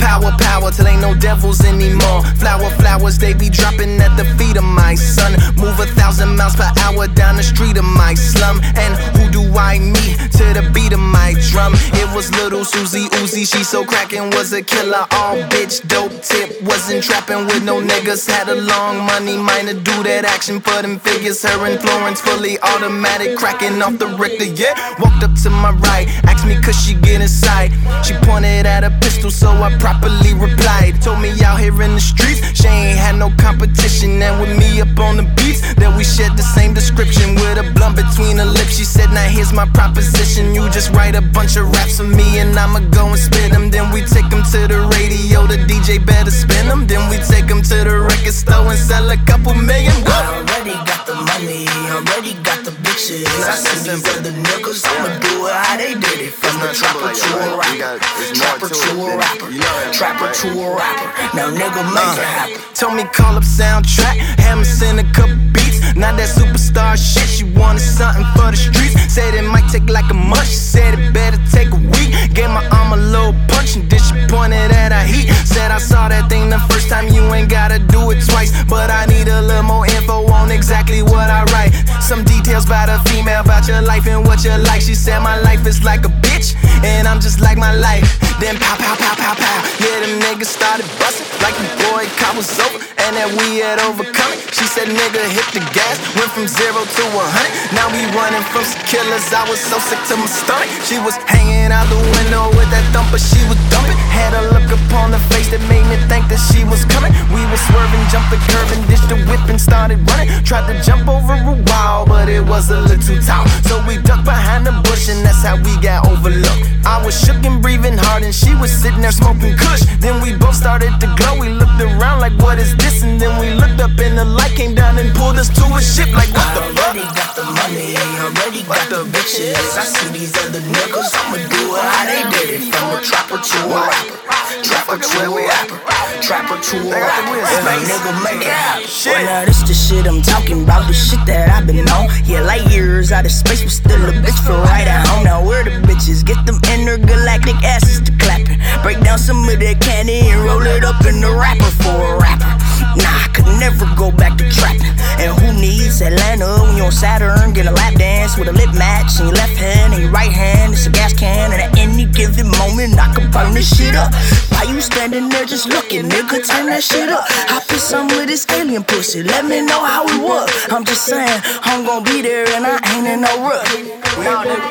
Power, 0.00 0.32
power, 0.40 0.70
till 0.70 0.88
ain't 0.88 1.02
no 1.02 1.14
devils 1.14 1.62
anymore. 1.64 2.22
Flower, 2.36 2.70
flowers, 2.80 3.18
they 3.18 3.34
be 3.34 3.50
dropping 3.50 4.00
at 4.00 4.16
the 4.16 4.24
feet 4.36 4.56
of 4.56 4.64
my 4.64 4.94
son. 4.94 5.32
Move 5.56 5.78
a 5.80 5.86
thousand 6.00 6.36
miles 6.36 6.56
per 6.56 6.70
hour 6.80 7.06
down 7.08 7.36
the 7.36 7.42
street 7.42 7.76
of 7.76 7.84
my 7.84 8.14
slum. 8.14 8.60
And 8.74 8.96
who 9.16 9.29
I 9.56 9.78
meet 9.78 10.16
to 10.38 10.44
the 10.54 10.70
beat 10.74 10.92
of 10.92 11.00
my 11.00 11.34
drum? 11.50 11.72
It 11.94 12.08
was 12.14 12.30
little 12.36 12.64
Susie 12.64 13.08
Uzi, 13.20 13.44
she 13.46 13.64
so 13.64 13.84
crackin', 13.84 14.30
was 14.30 14.52
a 14.52 14.62
killer. 14.62 15.06
All 15.12 15.36
bitch, 15.52 15.86
dope 15.88 16.12
tip, 16.22 16.60
wasn't 16.62 17.04
trapping 17.04 17.46
with 17.46 17.62
no 17.64 17.80
niggas. 17.80 18.28
Had 18.28 18.48
a 18.48 18.54
long 18.54 19.04
money, 19.04 19.36
minor 19.36 19.74
do 19.74 20.02
that 20.04 20.24
action 20.24 20.60
for 20.60 20.82
them 20.82 20.98
figures. 20.98 21.42
Her 21.42 21.66
influence 21.66 22.20
fully 22.20 22.58
automatic, 22.60 23.36
cracking 23.36 23.80
off 23.82 23.98
the 23.98 24.06
Richter, 24.06 24.44
yeah. 24.44 24.74
Walked 24.98 25.22
up 25.22 25.34
to 25.42 25.50
my 25.50 25.72
right, 25.72 26.06
asked 26.24 26.46
me 26.46 26.60
could 26.60 26.74
she 26.74 26.94
get 26.94 27.20
inside. 27.20 27.72
She 28.04 28.14
pointed 28.26 28.66
at 28.66 28.84
a 28.84 28.90
pistol, 29.00 29.30
so 29.30 29.50
I 29.50 29.76
properly 29.78 30.34
replied. 30.34 31.00
Told 31.02 31.20
me 31.20 31.30
out 31.42 31.58
here 31.58 31.82
in 31.82 31.94
the 31.94 32.00
streets, 32.00 32.40
she 32.54 32.66
ain't 32.68 32.98
had 32.98 33.16
no 33.16 33.30
competition. 33.38 34.22
And 34.22 34.40
with 34.40 34.56
me 34.58 34.80
up 34.80 34.98
on 34.98 35.16
the 35.16 35.26
beats, 35.36 35.60
that 35.74 35.92
we 35.96 36.04
shared 36.04 36.36
the 36.36 36.42
same 36.42 36.74
description 36.74 37.34
with 37.34 37.58
a 37.58 37.66
blunt 37.72 37.96
between 37.96 38.36
her 38.38 38.44
lips. 38.44 38.76
She 38.76 38.84
said, 38.84 39.10
Now 39.10 39.28
here's 39.40 39.54
my 39.54 39.64
proposition. 39.72 40.54
You 40.54 40.68
just 40.68 40.92
write 40.92 41.16
a 41.16 41.22
bunch 41.22 41.56
of 41.56 41.64
raps 41.72 41.96
for 41.96 42.04
me, 42.04 42.38
and 42.40 42.52
I'ma 42.52 42.80
go 42.92 43.08
and 43.08 43.18
spit 43.18 43.50
them. 43.52 43.70
Then 43.70 43.90
we 43.90 44.04
take 44.04 44.28
them 44.28 44.44
to 44.52 44.60
the 44.68 44.80
radio, 44.92 45.48
the 45.48 45.56
DJ 45.64 45.96
better 46.04 46.30
spin 46.30 46.68
them. 46.68 46.86
Then 46.86 47.08
we 47.08 47.16
take 47.24 47.48
them 47.48 47.62
to 47.62 47.76
the 47.88 47.96
record 48.04 48.36
store 48.36 48.68
and 48.68 48.78
sell 48.78 49.08
a 49.08 49.16
couple 49.24 49.54
million. 49.54 49.96
Woo! 50.04 50.12
I 50.12 50.44
already 50.44 50.76
got 50.84 51.08
the 51.08 51.16
money, 51.16 51.64
already 51.88 52.34
got 52.44 52.60
the 52.68 52.72
bitches. 52.84 53.24
I 53.48 53.56
see 53.56 53.80
these 53.88 54.04
other 54.12 54.34
niggas, 54.44 54.84
I'ma 54.84 55.08
do 55.24 55.32
it 55.48 55.56
how 55.64 55.76
they 55.80 55.94
did 55.96 56.18
it. 56.20 56.32
From 56.36 56.60
the 56.60 56.68
trapper 56.76 57.10
to 57.20 57.28
a 57.40 57.56
rapper, 57.56 57.96
trapper 58.36 58.68
to 58.68 58.90
a 59.00 59.16
rapper, 59.16 59.48
trapper 59.96 60.28
to 60.40 60.48
a 60.52 60.68
rapper. 60.76 61.08
Now 61.32 61.48
nigga 61.48 61.82
make 61.96 62.12
it 62.20 62.28
happen. 62.36 62.60
Tell 62.74 62.92
me 62.92 63.04
call 63.16 63.40
up 63.40 63.44
soundtrack, 63.44 64.16
have 64.44 64.58
me 64.58 64.64
send 64.64 65.00
a 65.00 65.06
couple 65.16 65.36
beats. 65.54 65.69
Not 65.96 66.16
that 66.16 66.30
superstar 66.30 66.96
shit, 66.96 67.28
she 67.28 67.44
wanted 67.44 67.80
something 67.82 68.24
for 68.36 68.50
the 68.50 68.56
streets. 68.56 68.94
Said 69.12 69.34
it 69.34 69.42
might 69.42 69.68
take 69.70 69.88
like 69.88 70.10
a 70.10 70.14
month, 70.14 70.46
she 70.46 70.56
said 70.56 70.98
it 70.98 71.12
better 71.12 71.38
take 71.50 71.70
a 71.70 71.80
week. 71.92 72.14
Gave 72.34 72.50
my 72.50 72.64
arm 72.70 72.92
a 72.92 72.96
little 72.96 73.34
punch 73.48 73.76
and 73.76 73.90
then 73.90 74.00
she 74.00 74.14
pointed 74.30 74.70
at 74.70 74.92
her 74.92 75.06
heat. 75.06 75.28
Said 75.46 75.70
I 75.70 75.78
saw 75.78 76.08
that 76.08 76.30
thing 76.30 76.50
the 76.50 76.58
first 76.70 76.88
time, 76.88 77.08
you 77.08 77.22
ain't 77.34 77.50
gotta 77.50 77.78
do 77.78 78.10
it 78.10 78.22
twice. 78.26 78.52
But 78.64 78.90
I 78.90 79.06
need 79.06 79.28
a 79.28 79.42
little 79.42 79.62
more 79.64 79.86
info 79.86 80.26
on 80.30 80.50
exactly 80.50 81.02
what 81.02 81.28
I 81.30 81.44
write. 81.50 81.72
Some 82.02 82.24
details 82.24 82.66
about 82.66 82.88
a 82.88 82.98
female, 83.10 83.40
about 83.40 83.66
your 83.66 83.82
life 83.82 84.06
and 84.06 84.26
what 84.26 84.44
you 84.44 84.54
like. 84.70 84.82
She 84.82 84.94
said 84.94 85.20
my 85.20 85.40
life 85.40 85.66
is 85.66 85.82
like 85.82 86.04
a 86.04 86.12
bitch, 86.22 86.54
and 86.84 87.06
I'm 87.06 87.20
just 87.20 87.40
like 87.40 87.58
my 87.58 87.74
life. 87.74 88.04
Then 88.40 88.56
pow, 88.58 88.76
pow, 88.76 88.96
pow, 88.96 89.14
pow, 89.14 89.34
pow. 89.34 89.58
Yeah, 89.78 90.00
them 90.06 90.20
niggas 90.22 90.50
started 90.50 90.86
busting 90.98 91.28
like 91.40 91.56
the 91.56 91.68
boy 91.88 92.04
cop 92.20 92.36
was 92.36 92.50
over, 92.58 92.78
and 93.04 93.16
that 93.16 93.28
we 93.38 93.60
had 93.60 93.80
overcome 93.80 94.32
it. 94.36 94.50
She 94.52 94.66
said, 94.68 94.88
nigga, 94.92 95.24
hit 95.32 95.48
the 95.56 95.62
gas, 95.72 95.79
went 96.16 96.30
from 96.32 96.46
zero 96.46 96.82
to 96.84 97.04
a 97.04 97.24
hundred. 97.24 97.52
Now 97.72 97.88
we 97.92 98.02
running 98.12 98.44
from 98.52 98.64
killers. 98.86 99.26
I 99.32 99.46
was 99.48 99.60
so 99.60 99.78
sick 99.78 100.00
to 100.10 100.16
my 100.16 100.26
stomach. 100.26 100.68
She 100.84 100.98
was 100.98 101.16
hanging 101.28 101.72
out 101.72 101.86
the 101.88 102.00
window 102.18 102.50
with 102.56 102.68
that 102.74 102.84
thumper, 102.92 103.18
she 103.18 103.40
was 103.46 103.58
dumping. 103.70 103.96
Had 104.10 104.34
a 104.34 104.42
look 104.52 104.68
upon 104.68 105.10
the 105.10 105.22
face 105.32 105.48
that 105.54 105.62
made 105.70 105.86
me 105.88 105.96
think 106.10 106.26
that 106.28 106.42
she 106.50 106.66
was 106.66 106.84
coming. 106.90 107.14
We 107.30 107.42
were 107.48 107.60
swerving, 107.70 108.02
jumped 108.10 108.30
the 108.34 108.40
curb 108.50 108.68
and 108.74 108.82
ditched 108.90 109.08
the 109.08 109.18
whip 109.28 109.42
and 109.48 109.60
started 109.60 110.02
running. 110.10 110.28
Tried 110.44 110.66
to 110.70 110.76
jump 110.82 111.08
over 111.08 111.34
a 111.34 111.54
wall, 111.70 112.06
but 112.06 112.28
it 112.28 112.42
was 112.44 112.70
a 112.70 112.80
little 112.80 113.00
too 113.00 113.20
tall. 113.22 113.46
So 113.70 113.80
we 113.86 113.98
ducked 114.02 114.24
behind 114.24 114.66
the 114.66 114.74
bush 114.84 115.08
and 115.08 115.24
that's 115.24 115.42
how 115.42 115.56
we 115.56 115.72
got 115.80 116.06
overlooked. 116.06 116.66
I 116.84 116.98
was 117.04 117.14
shook 117.14 117.42
and 117.44 117.62
breathing 117.62 117.96
hard 117.96 118.22
and 118.22 118.34
she 118.34 118.54
was 118.56 118.72
sitting 118.72 119.00
there 119.00 119.12
smoking 119.12 119.56
kush. 119.56 119.84
Then 120.00 120.20
we 120.22 120.34
both 120.36 120.56
started 120.56 120.92
to 121.00 121.06
glow. 121.16 121.38
We 121.38 121.48
looked 121.48 121.80
around 121.80 122.20
like, 122.20 122.34
what 122.38 122.58
is 122.58 122.74
this? 122.76 123.02
And 123.02 123.20
then 123.20 123.38
we 123.38 123.54
looked 123.54 123.80
up 123.80 123.94
and 124.00 124.18
the 124.18 124.24
light 124.24 124.52
came 124.56 124.74
down 124.74 124.98
and 124.98 125.14
pulled 125.14 125.36
us 125.36 125.48
to 125.60 125.69
a 125.74 125.82
ship 125.82 126.10
like, 126.14 126.32
what 126.34 126.48
the 126.54 126.62
fuck? 126.74 126.94
Already 126.94 127.06
got 127.14 127.36
the 127.36 127.44
money, 127.44 127.96
already 128.20 128.62
got 128.64 128.88
the 128.90 129.04
bitches. 129.10 129.54
I 129.76 129.84
see 129.84 130.08
these 130.12 130.34
other 130.42 130.60
niggas, 130.60 131.14
I'ma 131.14 131.36
do 131.48 131.62
it 131.76 131.84
how 131.84 132.04
they 132.06 132.22
did 132.30 132.48
it. 132.62 132.74
From 132.74 132.96
a 132.96 133.00
trapper 133.02 133.38
to 133.38 133.58
a 133.66 133.80
rapper, 133.86 134.18
trapper 134.62 134.98
a 134.98 135.28
rapper, 135.30 135.78
trapper 136.22 136.54
a 136.54 136.90
rapper. 136.90 137.38
Every 137.38 137.78
nigga 137.86 138.12
make 138.24 138.42
it 138.42 138.50
happen. 138.50 138.90
Well, 139.06 139.24
now 139.24 139.44
this 139.44 139.62
the 139.62 139.74
shit 139.74 140.06
I'm 140.06 140.22
talking 140.22 140.64
about, 140.64 140.86
the 140.88 140.92
shit 140.92 141.24
that 141.26 141.50
I've 141.50 141.66
been 141.66 141.88
on. 141.88 142.10
Yeah, 142.24 142.42
light 142.42 142.66
years 142.70 143.12
out 143.12 143.24
of 143.24 143.32
space, 143.32 143.62
but 143.62 143.70
still 143.70 144.02
a 144.02 144.12
bitch 144.12 144.38
for 144.44 144.58
right 144.66 144.86
at 144.86 145.06
home. 145.06 145.24
Now 145.24 145.44
where 145.44 145.62
the 145.62 145.78
bitches 145.86 146.24
get 146.24 146.44
them 146.46 146.58
intergalactic 146.74 147.56
asses 147.62 148.00
to 148.02 148.12
clapping. 148.18 148.58
Break 148.82 149.00
down 149.00 149.18
some 149.18 149.48
of 149.48 149.58
that 149.60 149.80
candy 149.80 150.26
and 150.26 150.42
roll 150.42 150.62
it 150.66 150.84
up 150.84 151.04
in 151.06 151.20
the 151.20 151.30
rapper 151.30 151.70
for 151.82 152.16
a 152.16 152.18
rapper. 152.18 152.50
Nah, 152.98 153.06
I 153.06 153.30
could 153.32 153.46
never 153.62 153.86
go 153.94 154.10
back 154.10 154.36
to 154.38 154.50
trapping. 154.50 154.90
And 155.20 155.30
who 155.38 155.52
needs 155.52 156.00
Atlanta 156.00 156.64
when 156.64 156.76
you're 156.76 156.86
on 156.86 156.92
Saturn? 156.92 157.52
Get 157.52 157.66
a 157.66 157.72
lap 157.72 157.94
dance 157.94 158.38
with 158.38 158.48
a 158.48 158.52
lip 158.52 158.72
match 158.74 159.20
in 159.20 159.26
your 159.26 159.34
left 159.36 159.54
hand 159.54 159.92
and 159.92 160.02
your 160.02 160.10
right 160.10 160.32
hand. 160.32 160.72
It's 160.72 160.86
a 160.86 160.90
gas 160.90 161.12
can, 161.12 161.52
and 161.52 161.60
at 161.60 161.76
any 161.76 162.06
given 162.06 162.48
moment, 162.56 162.98
I 162.98 163.12
can 163.14 163.30
burn 163.30 163.52
this 163.54 163.68
shit 163.68 163.94
up. 163.94 164.10
Why 164.48 164.64
you 164.64 164.80
standing 164.80 165.28
there 165.28 165.44
just 165.44 165.68
looking? 165.68 166.08
Nigga, 166.08 166.46
turn 166.46 166.66
that 166.66 166.82
shit 166.82 167.08
up. 167.08 167.24
I 167.28 167.60
put 167.66 167.80
some 167.80 168.06
with 168.08 168.28
this 168.28 168.46
alien 168.50 168.84
pussy. 168.84 169.22
Let 169.22 169.44
me 169.44 169.60
know 169.60 169.84
how 169.84 170.04
it 170.06 170.20
was. 170.22 170.50
I'm 170.70 170.84
just 170.84 171.04
saying, 171.06 171.40
I'm 171.62 171.84
gonna 171.84 172.04
be 172.04 172.22
there 172.22 172.46
and 172.48 172.66
I 172.66 172.80
ain't 172.94 173.06
in 173.06 173.20
no 173.20 173.48
rush. 173.48 174.00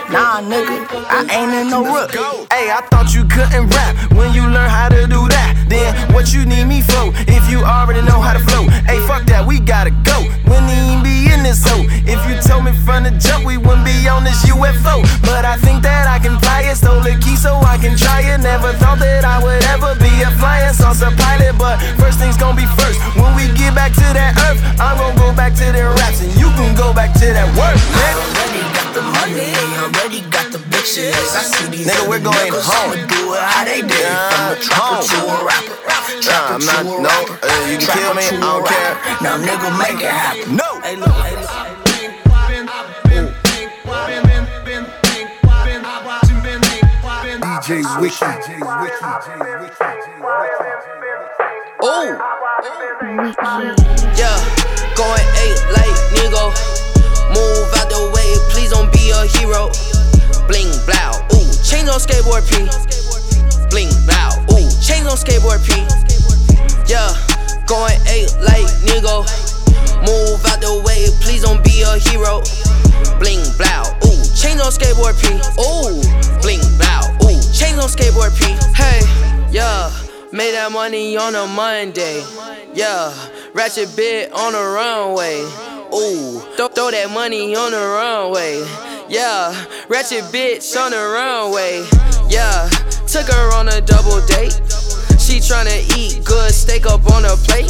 Nah, 0.09 0.41
nigga, 0.41 0.85
I 1.09 1.25
ain't 1.31 1.53
in 1.53 1.69
no 1.69 1.83
rush. 1.83 2.13
Hey, 2.51 2.69
I 2.69 2.85
thought 2.91 3.13
you 3.13 3.25
couldn't 3.25 3.69
rap 3.69 4.11
when 4.13 4.33
you 4.33 4.43
learn 4.43 4.69
how 4.69 4.89
to 4.89 5.07
do 5.07 5.27
that. 5.29 5.55
Then 5.69 5.95
what 6.13 6.33
you 6.33 6.45
need 6.45 6.65
me 6.65 6.81
for 6.81 7.13
if 7.27 7.49
you 7.49 7.63
already 7.63 8.01
know 8.01 8.19
how 8.19 8.33
to 8.33 8.39
flow? 8.39 8.67
Hey, 8.85 8.99
fuck 9.07 9.25
that, 9.27 9.45
we 9.45 9.59
gotta 9.59 9.91
go. 10.03 10.25
Even 10.69 11.01
be 11.01 11.33
in 11.33 11.41
this 11.41 11.65
hoe. 11.65 11.81
If 12.05 12.21
you 12.29 12.37
told 12.45 12.63
me 12.65 12.73
from 12.85 13.03
the 13.03 13.11
jump, 13.17 13.45
we 13.45 13.57
wouldn't 13.57 13.85
be 13.85 14.07
on 14.07 14.23
this 14.23 14.45
UFO. 14.45 15.01
But 15.25 15.45
I 15.45 15.57
think 15.57 15.81
that 15.81 16.05
I 16.05 16.19
can 16.19 16.37
fly 16.39 16.61
it, 16.69 16.75
stole 16.75 17.01
the 17.01 17.17
key 17.17 17.35
so 17.35 17.55
I 17.57 17.77
can 17.81 17.97
try 17.97 18.21
it. 18.21 18.37
Never 18.37 18.73
thought 18.73 18.99
that 18.99 19.25
I 19.25 19.41
would 19.41 19.58
ever 19.73 19.95
be 19.99 20.11
a 20.23 20.31
flying 20.39 20.73
saucer 20.73 21.11
pilot. 21.15 21.57
But 21.57 21.79
first 21.99 22.19
things 22.19 22.37
gonna 22.37 22.55
be 22.55 22.67
first. 22.79 22.99
When 23.19 23.35
we 23.35 23.51
get 23.55 23.75
back 23.75 23.93
to 23.93 24.07
that 24.15 24.37
earth, 24.47 24.59
I'm 24.79 24.97
gonna 24.97 25.19
go 25.19 25.29
back 25.35 25.53
to 25.59 25.67
the 25.71 25.91
raps 25.99 26.21
and 26.21 26.31
you 26.39 26.49
can 26.55 26.75
go 26.75 26.93
back 26.93 27.13
to 27.19 27.27
that 27.31 27.47
work, 27.59 27.77
nigga. 27.95 28.23
Already 28.39 28.63
got 28.73 28.89
the 28.95 29.03
money, 29.03 29.51
already 29.79 30.21
got 30.29 30.47
the 30.51 30.59
bitches. 30.71 31.13
I 31.35 31.43
see 31.43 31.67
these 31.69 31.87
Nigga, 31.87 32.07
we're 32.07 32.23
going 32.23 32.53
home. 32.53 32.95
I'ma 32.95 33.07
do 33.07 33.33
it 33.33 33.43
how 33.43 33.63
they 33.65 33.81
did 33.81 33.91
it. 33.91 34.17
From 34.31 34.45
a 34.49 34.57
trapper 34.59 35.03
to 35.07 35.17
a 35.27 35.37
rapper. 35.45 35.75
Nah, 36.25 36.55
I'm 36.55 36.65
not, 36.65 36.83
no, 36.83 37.09
uh, 37.09 37.69
you 37.69 37.77
can 37.77 37.87
kill 37.95 38.13
me, 38.13 38.23
I 38.27 38.37
don't 38.37 38.65
care. 38.67 38.93
Now, 39.23 39.37
nigga, 39.39 39.69
make 39.79 40.03
it 40.03 40.11
happen. 40.11 40.55
No. 40.55 40.81
Hey, 40.81 40.95
look, 40.95 41.09
hey, 41.23 41.38
DJ 47.69 47.85
Wiki. 48.01 48.25
Ooh. 51.85 52.17
Yeah, 54.17 54.41
going 54.97 55.27
eight 55.37 55.59
like 55.69 55.93
Nigo. 56.17 56.49
Move 57.29 57.69
out 57.77 57.85
the 57.93 58.09
way, 58.15 58.33
please 58.49 58.71
don't 58.71 58.91
be 58.91 59.11
a 59.11 59.21
hero. 59.37 59.69
Bling 60.49 60.73
blow, 60.89 61.21
ooh, 61.37 61.45
change 61.61 61.89
on 61.89 62.01
skateboard 62.01 62.41
P. 62.49 62.65
Bling 63.69 63.93
blow, 64.09 64.57
ooh, 64.57 64.65
change 64.81 65.05
on 65.05 65.13
skateboard 65.13 65.61
P. 65.61 65.85
Yeah, 66.89 67.13
going 67.67 68.01
eight 68.09 68.33
like 68.41 68.65
Nigo. 68.81 69.29
Move 70.01 70.41
out 70.49 70.57
the 70.57 70.81
way, 70.83 71.05
please 71.21 71.43
don't 71.43 71.63
be 71.63 71.83
a 71.83 71.99
hero. 72.09 72.41
Bling 73.21 73.45
blow, 73.61 73.85
ooh, 74.09 74.17
change 74.33 74.57
on 74.57 74.73
skateboard 74.73 75.13
P. 75.21 75.37
Ooh, 75.61 76.01
bling 76.41 76.65
blow, 76.81 76.98
change 77.59 77.77
on 77.77 77.89
skateboard 77.89 78.31
P. 78.39 78.55
Hey, 78.73 79.01
yeah, 79.51 79.91
made 80.31 80.53
that 80.53 80.71
money 80.71 81.17
on 81.17 81.35
a 81.35 81.45
Monday. 81.45 82.23
Yeah, 82.73 83.13
ratchet 83.53 83.93
bit 83.97 84.31
on 84.31 84.53
the 84.53 84.63
runway. 84.63 85.41
Ooh, 85.93 86.39
throw, 86.55 86.69
throw 86.69 86.91
that 86.91 87.11
money 87.11 87.55
on 87.55 87.71
the 87.71 87.77
runway. 87.77 88.63
Yeah, 89.09 89.51
ratchet 89.89 90.23
bitch 90.31 90.63
on 90.79 90.91
the 90.91 91.03
runway. 91.03 91.83
Yeah, 92.29 92.69
took 93.05 93.27
her 93.27 93.53
on 93.53 93.67
a 93.67 93.81
double 93.81 94.25
date. 94.25 94.55
She 95.19 95.43
tryna 95.43 95.83
eat 95.97 96.23
good 96.23 96.53
steak 96.53 96.85
up 96.85 97.11
on 97.11 97.23
her 97.23 97.35
plate. 97.43 97.67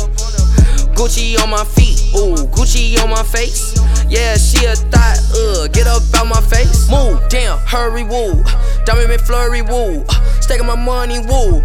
Gucci 0.99 1.41
on 1.41 1.49
my 1.49 1.63
feet, 1.63 2.11
ooh, 2.13 2.35
Gucci 2.51 3.01
on 3.01 3.09
my 3.09 3.23
face. 3.23 3.79
Yeah, 4.09 4.35
she 4.35 4.65
a 4.65 4.75
thought, 4.75 5.17
uh, 5.33 5.67
get 5.69 5.87
up 5.87 6.03
out 6.13 6.27
my 6.27 6.41
face. 6.41 6.91
Move, 6.91 7.21
damn, 7.29 7.57
hurry, 7.59 8.03
woo. 8.03 8.43
Diamond 8.83 9.07
McFlurry, 9.09 9.63
woo. 9.63 10.03
Staking 10.41 10.67
my 10.67 10.75
money, 10.75 11.19
woo. 11.19 11.63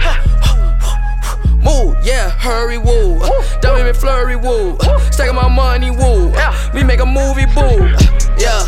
Move, 1.59 1.97
yeah, 2.05 2.31
hurry, 2.31 2.79
woo. 2.79 3.19
Diamond 3.61 3.97
McFlurry, 3.97 4.41
woo. 4.41 4.79
Staking 5.11 5.35
my 5.35 5.49
money, 5.49 5.91
woo. 5.91 6.33
We 6.73 6.85
make 6.85 7.01
a 7.01 7.07
movie, 7.07 7.47
boo. 7.47 7.91
Yeah, 8.39 8.65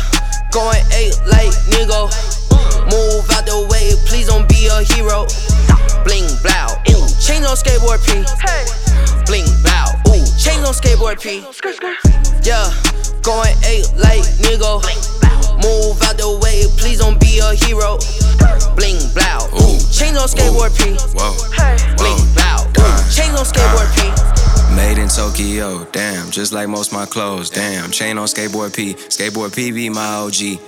going 0.51 0.83
eight 0.91 1.15
like 1.27 1.55
Nigo. 1.71 2.11
Move 2.91 3.23
out 3.31 3.45
the 3.45 3.65
way, 3.71 3.93
please 4.05 4.27
don't 4.27 4.49
be 4.49 4.67
a 4.67 4.83
hero. 4.83 5.27
Bling, 6.03 6.27
blow, 6.43 6.75
ooh, 6.91 7.07
change 7.23 7.45
on 7.47 7.55
skateboard 7.55 8.03
P. 8.03 8.27
Bling, 9.25 9.47
blow, 9.63 9.95
ooh, 10.37 10.43
change 10.43 10.65
on 10.65 10.73
skateboard 10.73 11.21
P. 11.21 11.39
Yeah, 12.43 12.71
going 13.21 13.55
eight 13.65 13.87
like 13.97 14.23
Nigo. 14.41 14.81
Move 15.57 16.01
out 16.03 16.17
the 16.17 16.39
way, 16.41 16.65
please 16.77 16.99
don't 16.99 17.19
be 17.19 17.39
a 17.39 17.55
hero. 17.55 17.97
Bling, 18.75 18.99
blow, 19.13 19.49
ooh, 19.57 19.79
change 19.91 20.17
on 20.17 20.27
skateboard 20.27 20.75
P. 20.77 20.93
Bling, 21.97 22.21
blow, 22.33 22.57
ooh, 22.77 22.97
change 23.11 23.33
on 23.33 23.45
skateboard 23.45 23.89
P. 23.95 24.75
Made 24.75 24.99
in 24.99 25.09
Tokyo, 25.09 25.85
damn, 25.91 26.29
just 26.29 26.53
like 26.53 26.69
most 26.69 26.93
my 26.93 27.05
clothes, 27.05 27.49
damn. 27.49 27.91
Chain 27.91 28.17
on 28.17 28.27
skateboard 28.27 28.75
P, 28.75 28.93
skateboard 28.93 29.55
P 29.55 29.71
be 29.71 29.89
my 29.89 30.05
OG. 30.05 30.59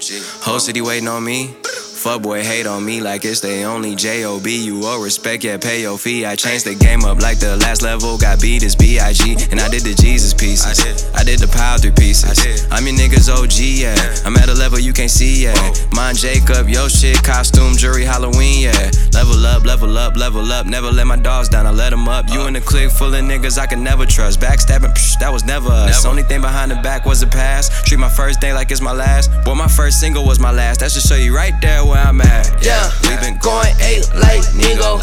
Whole 0.41 0.59
city 0.59 0.82
waiting 0.82 1.07
on 1.07 1.24
me. 1.24 1.55
Fuckboy 1.99 2.41
hate 2.43 2.65
on 2.65 2.85
me 2.85 3.01
like 3.01 3.25
it's 3.25 3.41
they 3.41 3.65
only 3.65 3.93
job. 3.93 4.47
You 4.47 4.79
owe 4.85 5.03
respect, 5.03 5.43
yeah, 5.43 5.57
pay 5.57 5.81
your 5.81 5.97
fee. 5.97 6.25
I 6.25 6.37
changed 6.37 6.63
the 6.65 6.73
game 6.73 7.03
up 7.03 7.19
like 7.19 7.39
the 7.39 7.57
last 7.57 7.81
level. 7.81 8.17
Got 8.17 8.39
beat 8.39 8.63
as 8.63 8.73
big, 8.73 9.01
and 9.51 9.59
I 9.59 9.67
did 9.67 9.83
the 9.83 9.93
Jesus 9.93 10.33
pieces. 10.33 10.79
I 11.13 11.25
did 11.25 11.39
the 11.39 11.47
power 11.51 11.77
three 11.77 11.91
pieces. 11.91 12.65
I'm 12.71 12.87
your 12.87 12.95
niggas 12.95 13.27
OG, 13.27 13.59
yeah. 13.59 13.99
I'm 14.25 14.37
at 14.37 14.47
a 14.47 14.53
level 14.53 14.79
you 14.79 14.93
can't 14.93 15.11
see, 15.11 15.43
yeah. 15.43 15.73
Mine 15.91 16.15
Jacob, 16.15 16.69
yo 16.69 16.87
shit, 16.87 17.21
costume, 17.21 17.75
jury, 17.75 18.05
Halloween, 18.05 18.71
yeah. 18.71 18.91
Level 19.11 19.45
up, 19.45 19.65
level 19.65 19.97
up, 19.97 20.15
level 20.15 20.53
up. 20.53 20.67
Never 20.67 20.91
let 20.91 21.05
my 21.05 21.17
dogs 21.17 21.49
down, 21.49 21.65
I 21.65 21.71
let 21.71 21.89
them 21.89 22.07
up. 22.07 22.29
You 22.29 22.43
uh. 22.43 22.47
in 22.47 22.53
the 22.53 22.61
clique 22.61 22.91
full 22.91 23.13
of 23.13 23.25
niggas 23.25 23.59
I 23.59 23.67
can 23.67 23.83
never 23.83 24.05
trust. 24.05 24.39
Backstabbing, 24.39 24.95
psh, 24.95 25.19
that 25.19 25.33
was 25.33 25.43
never 25.43 25.67
us. 25.67 26.05
Only 26.05 26.23
thing 26.23 26.39
behind 26.39 26.71
the 26.71 26.75
back 26.75 27.05
was 27.05 27.19
the 27.19 27.27
past. 27.27 27.85
Treat 27.85 27.99
my 27.99 28.07
first 28.07 28.39
day 28.39 28.53
like 28.53 28.71
it's 28.71 28.79
my 28.79 28.93
last. 28.93 29.29
Boy, 29.43 29.55
my 29.55 29.67
first 29.67 29.99
single 29.99 30.25
was 30.25 30.39
my 30.39 30.51
last. 30.51 30.79
That 30.79 30.91
should 30.91 31.03
show 31.03 31.15
you 31.15 31.35
right 31.35 31.53
there 31.59 31.88
where 31.89 32.05
I'm 32.05 32.21
at. 32.21 32.45
Yeah, 32.61 32.85
we 33.03 33.17
been 33.17 33.37
going 33.41 33.73
eight 33.81 34.05
like 34.13 34.45
Nigo. 34.53 35.01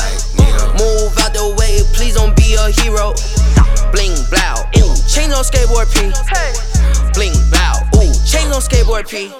Move 0.78 1.10
out 1.18 1.34
the 1.34 1.54
way, 1.58 1.82
please 1.92 2.14
don't 2.14 2.34
be 2.36 2.54
a 2.54 2.70
hero. 2.70 3.10
Bling 3.90 4.14
blow, 4.30 4.62
ooh, 4.78 4.94
change 5.10 5.34
on 5.34 5.42
skateboard 5.42 5.90
P. 5.90 6.14
Bling 7.12 7.34
blow, 7.50 7.74
ooh, 7.98 8.14
change 8.22 8.54
on 8.54 8.62
skateboard 8.62 9.10
P. 9.10 9.34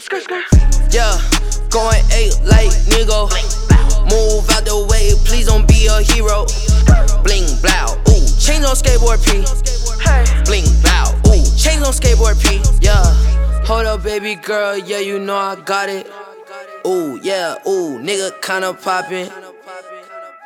Yeah, 0.91 1.15
going 1.71 2.03
eight 2.11 2.35
like 2.43 2.75
Nigo. 2.91 3.31
Move 4.11 4.51
out 4.51 4.65
the 4.67 4.87
way, 4.91 5.15
please 5.25 5.47
don't 5.47 5.67
be 5.69 5.87
a 5.87 6.03
hero. 6.03 6.47
Bling 7.23 7.47
blow, 7.63 7.95
ooh, 8.11 8.27
change 8.43 8.67
on 8.67 8.75
skateboard 8.75 9.23
P. 9.23 9.47
Bling 10.51 10.67
blow, 10.83 11.15
ooh, 11.31 11.47
change 11.55 11.83
on 11.87 11.95
skateboard 11.95 12.43
P. 12.43 12.59
Yeah, 12.83 13.07
hold 13.65 13.87
up, 13.87 14.03
baby 14.03 14.35
girl, 14.35 14.77
yeah, 14.77 14.99
you 14.99 15.21
know 15.21 15.37
I 15.37 15.55
got 15.57 15.89
it. 15.89 16.11
Ooh, 16.87 17.19
yeah, 17.21 17.57
ooh, 17.67 17.99
nigga 17.99 18.31
kinda 18.41 18.73
poppin'. 18.73 19.29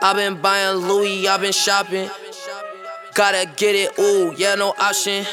i 0.01 0.15
been 0.15 0.41
buying 0.41 0.77
Louis, 0.77 1.29
i 1.29 1.37
been 1.37 1.53
shopping. 1.53 2.09
Gotta 3.13 3.47
get 3.57 3.75
it, 3.75 3.99
ooh, 3.99 4.33
yeah, 4.35 4.55
no 4.55 4.73
option. 4.79 5.27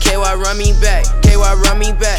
KY 0.00 0.16
run 0.16 0.56
me 0.56 0.72
back, 0.80 1.04
KY 1.20 1.36
run 1.36 1.78
me 1.78 1.92
back. 1.92 2.18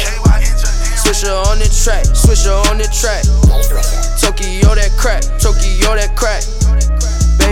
Swisher 1.02 1.44
on 1.50 1.58
the 1.58 1.66
track, 1.82 2.04
Swisher 2.04 2.54
on 2.70 2.78
the 2.78 2.86
track. 2.94 3.24
Tokyo 4.20 4.76
that 4.76 4.92
crack, 4.96 5.22
Tokyo 5.40 5.96
that 5.96 6.14
crack. 6.14 6.67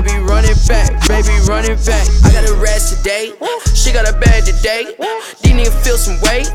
Baby, 0.06 0.22
run 0.22 0.44
it 0.44 0.56
back, 0.68 1.08
baby, 1.08 1.34
run 1.48 1.64
it 1.64 1.84
back. 1.84 2.06
I 2.22 2.30
got 2.30 2.48
a 2.48 2.54
rest 2.54 2.96
today, 2.96 3.32
she 3.74 3.92
got 3.92 4.08
a 4.08 4.16
bag 4.16 4.44
today. 4.44 4.94
These 5.42 5.52
niggas 5.52 5.82
feel 5.82 5.98
some 5.98 6.14
weight, 6.22 6.46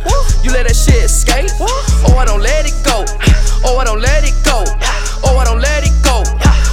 you 0.41 0.51
let 0.51 0.67
that 0.67 0.75
shit 0.75 1.03
escape. 1.03 1.51
Oh, 1.59 2.15
I 2.17 2.23
don't 2.23 2.39
let 2.39 2.65
it 2.65 2.73
go, 2.85 3.03
oh, 3.65 3.77
I 3.77 3.83
don't 3.83 3.99
let 3.99 4.23
it 4.23 4.33
go, 4.45 4.63
oh, 5.27 5.37
I 5.37 5.43
don't 5.43 5.59
let 5.59 5.83
it 5.83 5.91
go, 6.01 6.23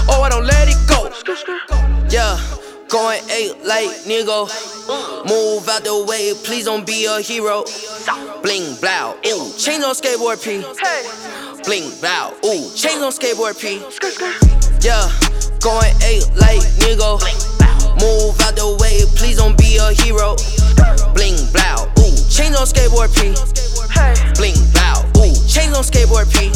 oh, 0.08 0.22
I 0.22 0.28
don't 0.28 0.46
let 0.46 0.68
it 0.68 0.78
go. 0.86 1.10
Yeah, 2.10 2.38
going 2.88 3.22
eight 3.28 3.58
like 3.66 3.90
Nigo. 4.06 4.46
Move 5.26 5.68
out 5.68 5.82
the 5.82 6.04
way, 6.06 6.32
please 6.44 6.66
don't 6.66 6.86
be 6.86 7.06
a 7.06 7.20
hero. 7.20 7.64
Bling 8.40 8.76
blow, 8.78 9.18
ooh, 9.26 9.50
change 9.58 9.82
on 9.82 9.94
skateboard 9.94 10.38
P. 10.44 10.62
Bling 11.64 11.90
blow, 11.98 12.38
ooh, 12.46 12.70
change 12.76 13.02
on 13.02 13.10
skateboard 13.10 13.58
P. 13.58 13.82
Yeah, 14.80 15.10
going 15.60 15.94
eight 16.04 16.26
like 16.36 16.62
Nigo. 16.82 17.18
Move 17.98 18.38
out 18.46 18.54
the 18.54 18.76
way, 18.78 19.02
please 19.16 19.38
don't 19.38 19.56
be 19.58 19.76
a 19.78 19.90
hero. 19.92 20.36
Bling 21.14 21.38
blow, 21.50 21.90
ooh, 21.98 22.14
change 22.30 22.54
on 22.54 22.66
skateboard 22.66 23.10
P. 23.10 23.34
Bling 24.38 24.58
blow, 24.70 25.02
ooh, 25.18 25.34
change 25.50 25.74
on 25.74 25.82
skateboard 25.82 26.30
P. 26.30 26.54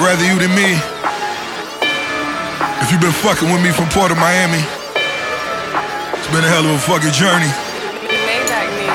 Rather 0.00 0.24
you 0.24 0.38
than 0.40 0.54
me. 0.56 0.78
If 2.80 2.90
you 2.90 2.98
been 2.98 3.12
fucking 3.12 3.50
with 3.52 3.62
me 3.62 3.70
from 3.70 3.88
Port 3.90 4.10
of 4.10 4.18
Miami, 4.18 4.62
it's 6.16 6.30
been 6.32 6.44
a 6.44 6.48
hell 6.48 6.64
of 6.64 6.72
a 6.72 6.78
fucking 6.78 7.12
journey. 7.12 7.50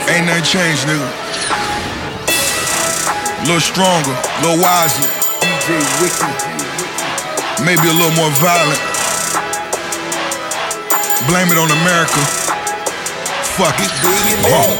Ain't 0.09 0.25
nothing 0.25 0.43
changed, 0.43 0.87
nigga. 0.87 1.07
A 3.37 3.45
little 3.45 3.61
stronger, 3.61 4.11
a 4.11 4.41
little 4.41 4.63
wiser. 4.63 5.05
DJ 5.39 6.01
Wiki. 6.01 6.56
Maybe 7.65 7.89
a 7.89 7.95
little 7.97 8.13
more 8.13 8.29
violent. 8.37 8.77
Blame 11.25 11.49
it 11.49 11.57
on 11.57 11.65
America. 11.81 12.21
Fuck 13.57 13.81
it. 13.81 13.89
Uh. 14.45 14.77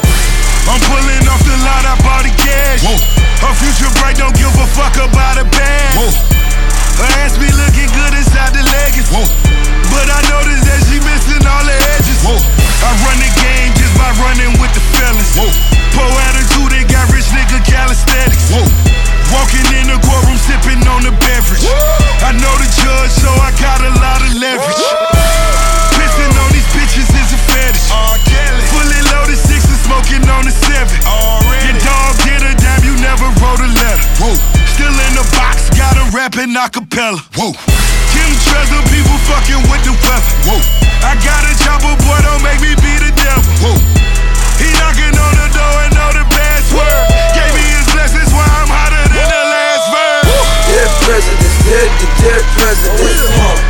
I'm 0.70 0.78
pulling 0.86 1.26
off 1.26 1.42
the 1.42 1.58
lot, 1.66 1.82
I 1.82 1.98
bought 2.06 2.22
the 2.22 2.30
cash. 2.38 2.86
Whoa. 2.86 2.94
Her 3.42 3.54
future 3.58 3.90
bright, 3.98 4.14
don't 4.14 4.36
give 4.38 4.54
a 4.54 4.66
fuck 4.78 4.94
about 4.94 5.42
a 5.42 5.46
bag. 5.50 5.90
Whoa. 5.98 6.14
Her 7.02 7.10
ass 7.26 7.34
be 7.34 7.50
looking 7.50 7.90
good 7.98 8.14
inside 8.14 8.54
the 8.54 8.62
leggings. 8.62 9.10
Whoa. 9.10 9.26
But 9.90 10.06
I 10.06 10.22
noticed 10.30 10.62
that 10.70 10.78
she 10.86 11.02
missing 11.02 11.42
all 11.50 11.64
the 11.66 11.74
edges. 11.98 12.22
Whoa. 12.22 12.38
I 12.38 12.94
run 13.02 13.18
the 13.18 13.32
game 13.42 13.74
just 13.74 13.94
by 13.98 14.14
running 14.22 14.54
with 14.62 14.70
the 14.70 14.84
fellas. 14.94 15.34
Whoa. 15.34 15.50
Poor 15.98 16.10
attitude, 16.30 16.70
they 16.70 16.86
got 16.86 17.10
rich 17.10 17.26
nigga 17.34 17.58
calisthenics. 17.66 18.54
Whoa. 18.54 18.97
Walking 19.28 19.68
in 19.76 19.86
the 19.92 19.98
courtroom, 20.08 20.40
sipping 20.48 20.80
on 20.88 21.04
the 21.04 21.12
beverage. 21.20 21.64
I 22.24 22.32
know 22.32 22.54
the 22.56 22.68
judge, 22.80 23.12
so 23.12 23.28
I 23.28 23.52
got 23.60 23.84
a 23.84 23.92
lot 24.00 24.24
of 24.24 24.32
leverage. 24.40 24.82
Pissing 25.94 26.32
on 26.32 26.48
these 26.52 26.68
bitches 26.72 27.08
is 27.12 27.30
a 27.36 27.40
fetish. 27.52 27.92
Fully 28.72 29.00
loaded 29.12 29.36
six 29.36 29.68
and 29.68 29.80
smoking 29.84 30.24
on 30.32 30.48
the 30.48 30.54
seven. 30.64 30.96
Your 31.64 31.76
dog 31.84 32.12
did 32.24 32.40
a 32.40 32.52
damn, 32.56 32.80
you 32.88 32.96
never 33.04 33.28
wrote 33.44 33.60
a 33.60 33.68
letter. 33.68 34.04
Still 34.74 34.96
in 34.96 35.12
the 35.12 35.26
box, 35.36 35.68
got 35.76 35.92
him 35.98 36.08
rapping 36.16 36.56
acapella. 36.56 37.20
Whoa. 37.36 37.52
Kim 38.14 38.30
Trezor, 38.48 38.80
people 38.88 39.18
fucking 39.28 39.60
with 39.68 39.82
the 39.84 39.92
weapon. 40.08 40.32
Whoa. 40.48 40.58
I 41.04 41.14
got 41.20 41.44
a 41.44 41.52
chopper, 41.60 41.92
boy, 42.00 42.18
don't 42.24 42.42
make 42.42 42.60
me 42.64 42.72
be 42.80 42.92
the 42.96 43.12
devil. 43.12 43.44
Whoa. 43.60 43.76
He 44.56 44.72
knocking 44.80 45.14
on 45.14 45.34
the 45.36 45.48
door 45.52 45.76
and 45.84 45.92
know 45.94 46.10
the 46.16 46.24
password. 46.32 46.88
Gave 47.36 47.52
me 47.54 47.64
his 47.76 47.86
blessings 47.92 48.30
while 48.32 48.48
I'm 48.48 48.66
hotter 48.66 48.97
Dead 50.78 50.94
presidents, 51.02 51.58
dead 51.66 51.90
the 51.98 52.06
dead 52.22 52.42
presidents. 52.54 53.18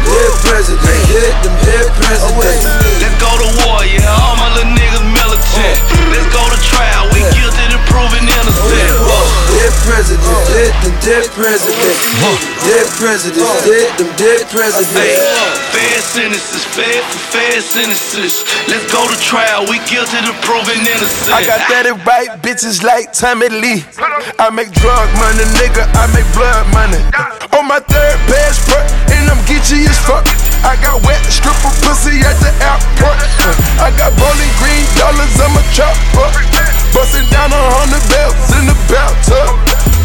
Dead 0.04 0.32
president, 0.44 1.00
hit 1.08 1.32
them 1.40 1.56
dead 1.64 1.88
presidents. 1.96 2.68
Let's 3.00 3.16
go 3.16 3.32
to 3.32 3.48
war, 3.64 3.80
yeah. 3.80 4.12
All 4.12 4.36
my 4.36 4.52
little 4.52 4.76
niggas 4.76 5.07
go 6.32 6.42
to 6.48 6.58
trial. 6.64 7.08
We 7.12 7.24
guilty 7.32 7.64
to 7.72 7.78
proving 7.88 8.26
innocent. 8.26 8.98
Dead 9.48 9.74
presidents, 9.84 10.40
dead 10.52 10.72
them 10.84 10.94
dead 11.00 11.26
presidents. 11.32 12.00
Dead 12.64 12.86
presidents, 13.00 13.54
dead 13.64 13.88
them 13.98 14.10
dead 14.16 14.40
presidents. 14.48 15.18
Fair 15.72 15.98
sentences, 16.02 16.64
fair 16.76 17.00
for 17.08 17.20
fair 17.32 17.60
sentences. 17.60 18.44
Let's 18.68 18.86
go 18.92 19.04
to 19.08 19.16
trial. 19.20 19.64
We 19.68 19.80
guilty 19.88 20.20
to 20.24 20.34
proving 20.44 20.84
innocent. 20.84 21.32
I 21.32 21.44
got 21.44 21.64
that 21.72 21.86
it 21.88 21.96
right, 22.04 22.28
bitches 22.42 22.82
like 22.84 23.12
Tommy 23.12 23.48
Lee. 23.48 23.84
I 24.38 24.50
make 24.50 24.70
drug 24.72 25.08
money, 25.18 25.44
nigga, 25.58 25.84
I 25.96 26.06
make 26.12 26.28
blood 26.36 26.66
money. 26.72 27.00
On 27.56 27.66
my 27.66 27.80
third 27.80 28.18
best 28.28 28.68
front, 28.68 28.86
and 29.10 29.30
I'm 29.30 29.40
geeky 29.48 29.88
as 29.88 29.98
fuck. 30.04 30.24
I 30.66 30.74
got 30.82 30.98
wet 31.06 31.22
stripper 31.30 31.70
pussy 31.86 32.18
at 32.22 32.34
the 32.42 32.50
airport. 32.62 33.18
I 33.78 33.94
got 33.94 34.10
bowling 34.18 34.52
green 34.58 34.84
dollars, 34.98 35.34
I'm 35.38 35.54
a 35.54 35.62
chopper. 35.70 36.17
Busting 36.94 37.28
down 37.30 37.52
a 37.52 37.62
hundred 37.78 38.02
belts 38.10 38.50
in 38.58 38.66
the 38.66 38.76
bathtub. 38.90 39.54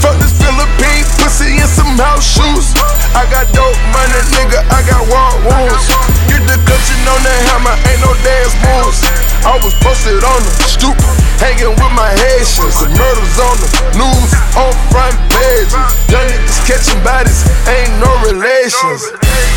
Fuck 0.04 0.20
this 0.20 0.36
Philippine 0.36 1.08
pussy 1.18 1.58
in 1.58 1.66
some 1.66 1.96
house 1.96 2.22
shoes. 2.22 2.76
I 3.16 3.26
got 3.32 3.48
dope 3.56 3.78
money, 3.96 4.22
nigga, 4.36 4.62
I 4.70 4.84
got 4.86 5.02
war 5.10 5.32
wounds. 5.48 5.86
Get 6.28 6.44
the 6.44 6.58
cushion 6.68 7.02
on 7.08 7.22
the 7.24 7.36
hammer, 7.50 7.76
ain't 7.88 8.02
no 8.04 8.12
dance 8.22 8.54
moves. 8.62 9.00
I 9.48 9.56
was 9.64 9.74
posted 9.80 10.22
on 10.22 10.40
the 10.44 10.54
stoop, 10.68 10.98
hanging 11.40 11.72
with 11.72 11.94
my 11.96 12.12
Haitians. 12.14 12.76
The 12.84 12.90
murders 12.92 13.38
on 13.40 13.56
the 13.64 13.70
news, 13.96 14.30
on 14.60 14.74
front 14.92 15.16
pages. 15.32 15.72
Young 16.12 16.28
niggas 16.28 16.60
catching 16.68 17.00
bodies, 17.02 17.48
ain't 17.70 17.96
no 18.04 18.12
relations. 18.28 19.08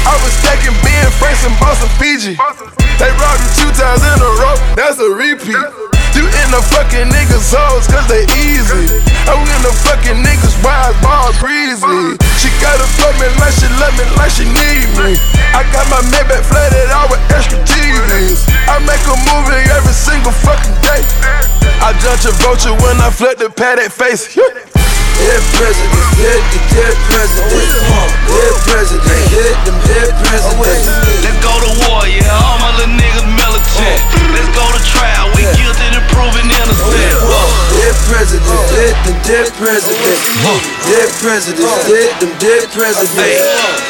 I 0.07 0.15
was 0.23 0.33
stacking 0.41 0.77
being 0.87 1.11
Franks 1.19 1.43
and 1.43 1.57
Boston, 1.59 1.91
Fiji. 1.99 2.39
They 3.03 3.11
robbed 3.19 3.43
you 3.45 3.51
two 3.67 3.73
times 3.75 4.01
in 4.05 4.19
a 4.21 4.31
row, 4.41 4.57
that's 4.79 5.01
a 5.03 5.11
repeat. 5.11 5.96
You 6.17 6.25
in 6.25 6.49
the 6.49 6.64
fucking 6.73 7.12
niggas' 7.12 7.53
hoes, 7.53 7.85
cause 7.85 8.09
they 8.09 8.25
easy. 8.41 8.89
I'm 9.29 9.45
in 9.45 9.61
the 9.61 9.75
fucking 9.85 10.17
niggas' 10.25 10.57
wise 10.64 10.97
ball 11.05 11.29
breezy. 11.37 12.17
She 12.41 12.49
gotta 12.57 12.89
fuck 12.97 13.12
me 13.21 13.29
like 13.37 13.53
she 13.53 13.69
love 13.77 13.93
me, 14.01 14.09
like 14.17 14.33
she 14.33 14.49
need 14.49 14.89
me. 14.97 15.21
I 15.53 15.61
got 15.77 15.85
my 15.93 16.01
Maybach 16.09 16.41
flooded 16.49 16.89
out 16.89 17.12
with 17.12 17.21
extra 17.37 17.61
TVs. 17.69 18.49
I 18.64 18.81
make 18.89 19.05
a 19.05 19.17
movie 19.29 19.61
every 19.77 19.93
single 19.93 20.33
fucking 20.33 20.73
day. 20.81 21.05
I 21.85 21.93
judge 22.01 22.25
a 22.25 22.33
vulture 22.41 22.73
when 22.81 22.97
I 22.97 23.12
flip 23.12 23.37
the 23.37 23.53
paddock 23.53 23.93
face. 23.93 24.33
Dead 24.37 25.41
presidents, 25.57 26.12
dead 26.17 26.41
the 26.53 26.61
dead 26.77 26.97
presidents. 27.09 27.73
Dead 28.29 28.55
president, 28.69 29.25
hit 29.33 29.57
them 29.64 29.79
dead 29.89 30.12
presidents. 30.25 30.89
Let's 31.25 31.41
go 31.41 31.53
to 31.57 31.71
war, 31.89 32.05
yeah. 32.05 32.37
All 32.41 32.61
my 32.61 32.73
little 32.77 32.97
niggas 33.01 33.36
Let's 34.34 34.51
go 34.53 34.64
to 34.66 34.80
trial. 34.84 35.30
We 35.37 35.43
guilty 35.57 35.89
to 35.95 36.03
proving 36.12 36.49
innocent. 36.51 36.95
Dead 37.76 37.97
presidents, 38.09 38.62
dead 38.72 38.97
them 39.05 39.18
dead 39.22 39.49
presidents. 39.61 40.22
Dead 40.87 41.11
presidents, 41.20 41.74
dead 41.87 42.12
them 42.20 42.32
dead 42.39 42.64
presidents. 42.72 43.43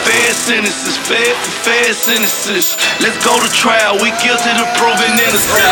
Fair 0.05 0.33
sentences, 0.35 0.97
fair 1.07 1.33
for 1.41 1.53
fair 1.71 1.91
sentences. 1.95 2.77
Let's 3.01 3.19
go 3.25 3.39
to 3.39 3.49
trial. 3.53 3.97
We 4.03 4.11
guilty 4.21 4.53
to 4.53 4.67
proving 4.77 5.15
innocent. 5.17 5.65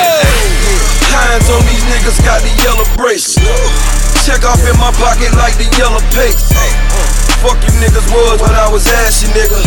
Hands 1.11 1.47
on 1.51 1.63
these 1.71 1.85
niggas 1.91 2.19
got 2.25 2.43
the 2.43 2.53
yellow 2.63 2.87
bracelet. 2.97 3.47
Check 4.25 4.45
off 4.45 4.63
in 4.65 4.77
my 4.81 4.91
pocket 4.97 5.35
like 5.37 5.55
the 5.61 5.69
yellow 5.77 6.01
paste. 6.17 6.55
Fuck 7.45 7.61
you 7.61 7.77
niggas 7.77 8.09
was 8.09 8.41
when 8.41 8.57
I 8.57 8.73
was 8.73 8.89
ashy, 9.05 9.29
nigga. 9.37 9.61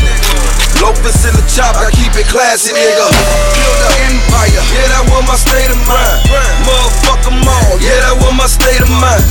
Lopez 0.81 1.29
in 1.29 1.33
the 1.37 1.45
chop, 1.45 1.77
I 1.77 1.93
keep 1.93 2.09
it 2.17 2.25
classy, 2.25 2.73
nigga. 2.73 3.05
Build 3.53 3.79
an 3.85 4.17
empire, 4.17 4.65
yeah, 4.73 4.97
that 4.97 5.05
was 5.05 5.21
my 5.29 5.37
state 5.37 5.69
of 5.69 5.77
mind. 5.85 6.25
Motherfuck 6.65 7.29
all, 7.29 7.77
yeah, 7.77 8.01
that 8.01 8.17
was 8.17 8.33
my 8.33 8.49
state 8.49 8.81
of 8.81 8.89
mind. 8.97 9.21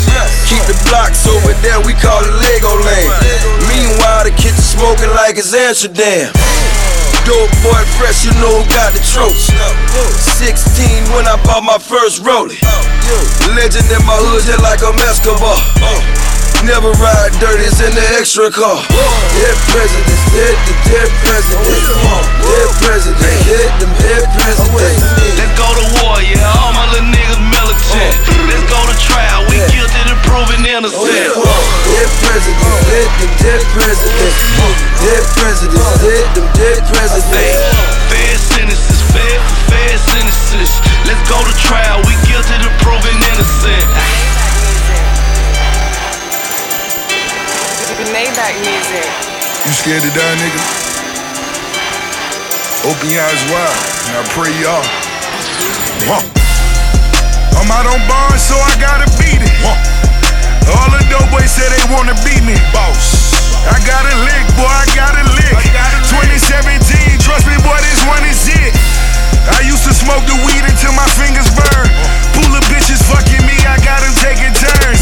Keep 0.47 0.63
the 0.71 0.79
blocks 0.87 1.27
over 1.27 1.59
there, 1.59 1.83
we 1.83 1.91
call 1.99 2.23
it 2.23 2.35
Lego 2.47 2.71
Land. 2.87 3.11
Meanwhile, 3.67 4.31
the 4.31 4.35
kitchen 4.39 4.63
smoking 4.63 5.11
like 5.19 5.43
it's 5.43 5.51
Amsterdam. 5.51 6.31
Dope 7.27 7.51
boy 7.67 7.83
fresh, 7.99 8.23
you 8.23 8.31
know 8.39 8.63
got 8.71 8.95
the 8.95 9.03
tropes. 9.03 9.51
16 10.39 11.11
when 11.19 11.27
I 11.27 11.35
bought 11.43 11.67
my 11.67 11.83
first 11.83 12.23
rollie. 12.23 12.63
Legend 13.59 13.91
in 13.91 14.03
my 14.07 14.15
hood, 14.15 14.47
just 14.47 14.63
like 14.63 14.87
a 14.87 14.95
Escobar. 15.11 15.59
Never 16.65 16.91
ride 16.99 17.31
dirty, 17.37 17.69
it's 17.69 17.79
in 17.85 17.93
the 17.93 18.07
extra 18.17 18.49
car. 18.49 18.81
Dead 18.81 19.59
presidents, 19.71 20.25
dead 20.33 20.57
the 20.65 20.75
dead 20.89 21.11
presidents. 21.23 21.85
Dead 22.43 22.71
president, 22.81 23.37
hit 23.45 23.71
them 23.79 23.93
dead 24.01 24.25
presidents. 24.35 25.05
Let's 25.37 25.55
go 25.55 25.69
to 25.69 25.87
war, 26.01 26.17
yeah. 26.25 26.43
All 26.59 26.73
my 26.73 26.89
little 26.91 27.13
niggas 27.13 27.39
militant. 27.39 28.13
Let's 28.51 28.67
go 28.67 28.81
to 28.83 28.97
trial. 28.99 29.47
We 29.47 29.63
guilty 29.71 30.03
to 30.11 30.17
proving 30.27 30.65
innocent. 30.67 31.07
Dead 31.07 32.11
presidents, 32.25 32.77
dead 32.89 33.11
them 33.21 33.33
dead 33.39 33.63
presidents. 33.71 34.37
Dead 35.07 35.25
presidents, 35.39 35.91
dead 36.03 36.27
them 36.35 36.49
dead 36.57 36.79
presidents. 36.89 37.63
Fair 38.11 38.35
sentences, 38.43 39.01
fair 39.15 39.39
for 39.39 39.59
fair 39.71 39.95
sentences. 40.03 40.71
Let's 41.07 41.23
go 41.31 41.39
to 41.39 41.55
trial. 41.63 42.03
We 42.11 42.19
guilty 42.27 42.59
to 42.59 42.71
proving 42.83 43.19
innocent. 43.23 44.26
We 47.97 48.05
made 48.13 48.29
that 48.37 48.53
music. 48.61 49.09
You 49.65 49.73
scared 49.73 50.05
to 50.05 50.13
die, 50.13 50.37
nigga? 50.37 50.61
Open 52.85 53.09
your 53.09 53.25
eyes 53.25 53.41
wide, 53.49 53.81
and 54.13 54.21
I 54.21 54.25
pray 54.37 54.53
you 54.53 54.69
are. 54.69 54.89
Huh. 56.05 56.21
I'm 57.57 57.73
out 57.73 57.89
on 57.89 58.05
bars, 58.05 58.45
so 58.45 58.53
I 58.53 58.69
gotta 58.77 59.09
beat 59.17 59.41
it. 59.41 59.49
Huh. 59.65 60.77
All 60.77 60.93
the 60.93 61.01
dope 61.09 61.25
boys 61.33 61.49
say 61.49 61.65
they 61.73 61.81
wanna 61.89 62.13
beat 62.21 62.45
me. 62.45 62.61
Boss. 62.69 63.33
I 63.65 63.81
got 63.89 64.05
a 64.05 64.15
lick, 64.29 64.45
boy, 64.61 64.69
I 64.69 64.85
got 64.93 65.17
a 65.17 65.25
lick. 65.33 65.57
2017, 66.13 67.17
trust 67.25 67.49
me, 67.49 67.57
boy, 67.65 67.81
this 67.81 68.05
one 68.05 68.21
is 68.29 68.45
it. 68.45 68.77
I 69.57 69.65
used 69.65 69.89
to 69.89 69.97
smoke 69.97 70.21
the 70.29 70.37
weed 70.45 70.69
until 70.69 70.93
my 70.93 71.09
fingers 71.17 71.49
burn. 71.49 71.89
Pool 72.37 72.53
of 72.53 72.65
bitches 72.69 73.01
fucking 73.09 73.45
me, 73.49 73.57
I 73.65 73.81
got 73.81 74.05
them 74.05 74.13
taking 74.21 74.53
turns. 74.53 75.01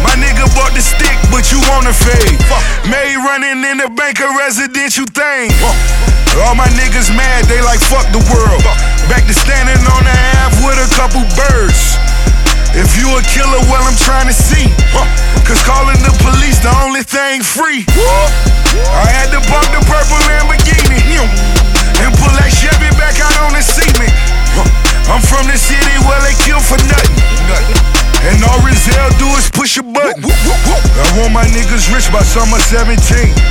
My 0.00 0.16
nigga 0.16 0.48
bought 0.56 0.72
the 0.72 0.80
stick, 0.80 1.20
but 1.28 1.52
you 1.52 1.60
want 1.68 1.84
to 1.84 1.92
fade. 1.92 2.40
May 2.88 3.12
running 3.20 3.60
in 3.60 3.76
the 3.76 3.92
bank 3.92 4.24
a 4.24 4.28
residential 4.40 5.04
thing. 5.12 5.52
All 6.48 6.56
my 6.56 6.68
niggas 6.72 7.12
mad, 7.12 7.44
they 7.44 7.60
like 7.60 7.78
fuck 7.78 8.08
the 8.08 8.24
world. 8.32 8.64
Back 9.12 9.28
to 9.28 9.36
standing 9.36 9.84
on 9.84 10.02
the 10.08 10.16
half 10.32 10.56
with 10.64 10.80
a 10.80 10.88
couple 10.96 11.20
birds. 11.36 12.00
If 12.72 12.96
you 12.96 13.04
a 13.12 13.20
killer, 13.28 13.60
well, 13.68 13.84
I'm 13.84 13.98
trying 14.00 14.32
to 14.32 14.32
see. 14.32 14.64
Cause 15.44 15.60
calling 15.68 16.00
the 16.00 16.14
police 16.24 16.56
the 16.64 16.72
only 16.80 17.04
thing 17.04 17.44
free. 17.44 17.84
I 18.96 19.12
had 19.12 19.28
to 19.36 19.44
bump 19.52 19.68
the 19.76 19.84
purple 19.84 20.16
Lamborghini 20.24 21.20
and 22.00 22.10
pull 22.16 22.32
that 22.40 22.48
Chevy 22.48 22.88
back 22.96 23.20
out 23.20 23.36
on 23.44 23.52
the 23.52 23.60
cement. 23.60 24.91
I'm 25.10 25.22
from 25.22 25.46
the 25.50 25.58
city 25.58 25.96
where 26.06 26.20
they 26.22 26.34
kill 26.42 26.60
for 26.60 26.78
nothing. 26.86 27.18
And 28.22 28.38
all 28.46 28.60
Rizal 28.62 29.10
do 29.18 29.26
is 29.34 29.50
push 29.50 29.78
a 29.78 29.82
button. 29.82 30.22
I 30.22 31.06
want 31.18 31.34
my 31.34 31.42
niggas 31.50 31.90
rich 31.90 32.06
by 32.14 32.22
summer 32.22 32.58
17. 32.70 32.94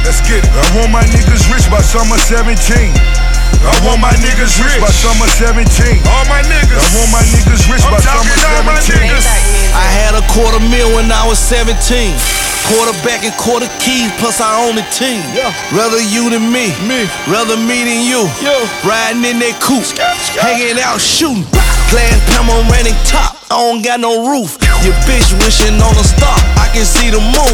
Let's 0.07 0.23
get 0.23 0.47
it. 0.47 0.51
I 0.51 0.63
want 0.79 0.95
my 0.95 1.03
niggas 1.11 1.43
rich 1.51 1.67
by 1.67 1.83
summer 1.83 2.15
17. 2.15 2.55
I 2.55 3.75
want 3.83 3.99
my 3.99 4.15
niggas 4.23 4.63
rich 4.63 4.79
by 4.79 4.89
summer 4.95 5.27
17. 5.27 5.67
All 6.07 6.25
my 6.31 6.39
niggas. 6.47 6.79
I 6.79 6.87
want 6.95 7.11
my 7.11 7.23
niggas 7.35 7.67
rich 7.67 7.83
by 7.83 7.99
summer 7.99 8.31
17. 8.87 9.11
I 9.75 9.87
had 9.91 10.15
a 10.15 10.23
quarter 10.31 10.63
mil 10.71 10.95
when 10.95 11.11
I 11.11 11.27
was 11.27 11.37
17. 11.37 12.50
Quarterback 12.69 13.23
and 13.23 13.35
quarter 13.35 13.67
keys, 13.79 14.11
plus 14.19 14.39
I 14.39 14.55
own 14.63 14.75
the 14.75 14.85
team. 14.93 15.19
Rather 15.75 15.99
you 15.99 16.29
than 16.29 16.51
me. 16.51 16.71
Me. 16.87 17.07
Rather 17.27 17.57
me 17.57 17.83
than 17.83 18.01
you. 18.07 18.27
Riding 18.85 19.25
in 19.25 19.39
that 19.43 19.59
coupe. 19.59 19.83
Hanging 20.39 20.79
out 20.79 21.01
shooting. 21.01 21.43
Glass 21.91 22.15
panoramic 22.31 22.95
top. 23.03 23.35
I 23.51 23.59
don't 23.59 23.83
got 23.83 23.99
no 23.99 24.23
roof. 24.31 24.55
Your 24.85 24.95
bitch 25.03 25.35
wishing 25.43 25.75
on 25.83 25.95
a 25.99 26.05
star. 26.07 26.37
I 26.55 26.71
can 26.71 26.85
see 26.85 27.11
the 27.11 27.19
moon. 27.19 27.51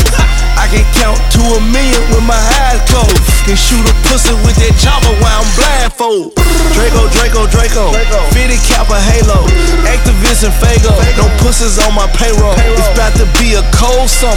I 0.68 0.84
can 0.84 0.88
count 1.00 1.16
to 1.32 1.40
a 1.56 1.62
million 1.72 2.04
with 2.12 2.28
my 2.28 2.36
eyes 2.68 2.84
closed. 2.92 3.24
Can 3.48 3.56
shoot 3.56 3.80
a 3.88 3.96
pussy 4.12 4.36
with 4.44 4.60
that 4.60 4.76
chopper 4.76 5.16
while 5.24 5.40
I'm 5.40 5.48
blindfold. 5.56 6.36
Draco, 6.76 7.08
Draco, 7.16 7.48
Draco. 7.48 7.96
Fitty 8.36 8.60
cap 8.68 8.92
a 8.92 9.00
halo. 9.00 9.48
Activist 9.88 10.44
and 10.44 10.52
Fago. 10.60 10.92
No 11.16 11.24
pussies 11.40 11.80
on 11.80 11.96
my 11.96 12.04
payroll. 12.20 12.52
It's 12.76 12.84
about 12.92 13.16
to 13.16 13.24
be 13.40 13.56
a 13.56 13.64
cold 13.80 14.12
summer. 14.12 14.36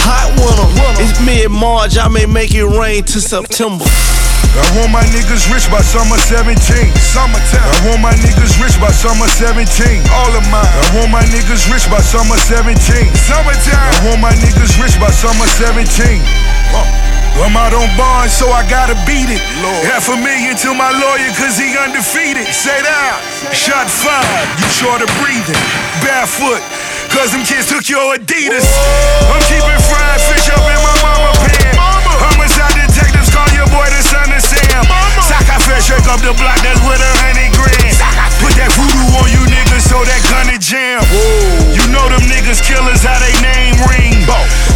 Hot 0.00 0.32
winter. 0.40 0.64
It's 0.96 1.20
mid 1.20 1.52
March. 1.52 2.00
I 2.00 2.08
may 2.08 2.24
make 2.24 2.56
it 2.56 2.64
rain 2.64 3.04
to 3.12 3.20
September. 3.20 3.84
I 4.56 4.64
want 4.80 4.90
my 4.92 5.04
niggas 5.12 5.52
rich 5.52 5.68
by 5.68 5.80
summer 5.84 6.16
17. 6.16 6.56
Summertime. 6.96 7.60
I 7.60 7.78
want 7.88 8.00
my 8.00 8.14
niggas 8.24 8.56
rich 8.56 8.80
by 8.80 8.88
summer 8.88 9.28
17. 9.28 9.64
All 10.12 10.32
of 10.32 10.44
mine. 10.48 10.64
I 10.64 10.84
want 10.96 11.12
my 11.12 11.24
niggas 11.28 11.68
rich 11.68 11.88
by 11.92 12.00
summer 12.00 12.36
17. 12.36 12.72
Summertime. 13.28 13.76
I 13.76 14.00
want 14.08 14.20
my 14.20 14.32
niggas 14.40 14.80
rich 14.80 14.96
by 14.96 15.12
summer 15.12 15.46
17. 15.46 16.20
I'm 17.36 17.52
out 17.52 17.76
on 17.76 17.84
bond, 18.00 18.32
so 18.32 18.48
I 18.48 18.64
gotta 18.64 18.96
beat 19.04 19.28
it. 19.28 19.44
Lord. 19.60 19.84
Half 19.84 20.08
a 20.08 20.16
million 20.16 20.56
to 20.64 20.72
my 20.72 20.88
lawyer, 20.88 21.28
cause 21.36 21.60
he 21.60 21.76
undefeated. 21.76 22.48
Say 22.48 22.80
that. 22.80 23.20
Shot 23.52 23.92
five, 23.92 24.24
you 24.56 24.68
short 24.72 25.04
of 25.04 25.10
breathing. 25.20 25.60
Barefoot, 26.00 26.64
cause 27.12 27.36
them 27.36 27.44
kids 27.44 27.68
took 27.68 27.84
your 27.92 28.16
Adidas. 28.16 28.64
I'm 29.28 29.44
keeping 29.44 29.80
fried 29.84 30.20
fish 30.32 30.48
up 30.48 30.64
in 30.64 30.80
my 30.80 30.96
mama 31.04 31.05
shake 35.86 36.10
up 36.10 36.18
the 36.18 36.34
block, 36.34 36.58
that's 36.66 36.82
with 36.82 36.98
a 36.98 37.12
hundred 37.22 37.54
grand. 37.54 37.94
Put 38.42 38.58
that 38.58 38.74
voodoo 38.74 39.06
on 39.22 39.30
you 39.30 39.38
niggas 39.46 39.86
so 39.86 40.02
that 40.02 40.18
gunna 40.26 40.58
jam. 40.58 40.98
You 41.70 41.86
know 41.94 42.02
them 42.10 42.26
niggas 42.26 42.58
killers, 42.58 43.06
how 43.06 43.14
they 43.22 43.30
name 43.38 43.78
ring. 43.86 44.18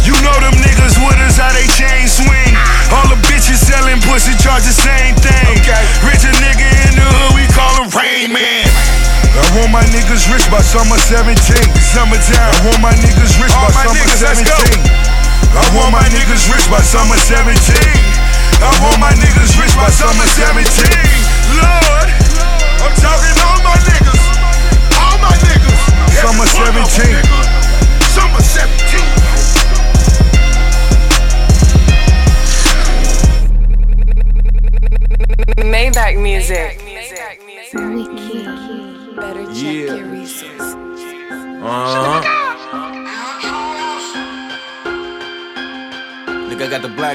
You 0.07 0.15
know 0.23 0.37
them 0.39 0.55
niggas 0.63 0.95
with 1.03 1.19
us, 1.27 1.35
how 1.35 1.51
they 1.51 1.67
chain 1.75 2.07
swing. 2.07 2.55
All 2.95 3.03
the 3.11 3.19
bitches 3.27 3.59
selling 3.59 3.99
pussy 4.07 4.31
charge 4.39 4.63
the 4.63 4.71
same 4.71 5.19
thing. 5.19 5.59
Rich 6.07 6.23
a 6.23 6.31
nigga 6.39 6.67
in 6.87 6.95
the 6.95 7.03
hood, 7.03 7.35
we 7.35 7.43
call 7.51 7.83
him 7.83 7.91
Rain 7.91 8.31
Man. 8.31 8.71
I 9.35 9.43
want 9.59 9.75
my 9.75 9.83
niggas 9.91 10.31
rich 10.31 10.47
by 10.47 10.63
summer 10.63 10.95
17. 10.95 11.35
Summertime. 11.91 12.39
I 12.39 12.59
want 12.71 12.79
my 12.79 12.95
niggas 13.03 13.35
rich 13.35 13.51
by 13.59 13.67
summer 13.83 14.07
17. 14.15 14.47
I 14.47 15.63
want 15.75 15.91
my 15.91 16.07
niggas 16.15 16.47
rich 16.47 16.63
by 16.71 16.79
summer 16.79 17.19
17. 17.19 18.30
I 18.61 18.69
want 18.83 18.99
my 18.99 19.11
niggas 19.17 19.57
rich 19.59 19.73
by 19.75 19.89
summer 19.89 20.27
17. 20.37 20.61
Lord, 21.57 22.09
I'm 22.85 22.93
talking 23.01 23.35
all 23.41 23.59
my 23.65 23.77
niggas. 23.89 24.21
All 25.01 25.17
my 25.17 25.33
niggas. 25.41 25.81
Summer 26.21 26.45
17. 26.45 27.50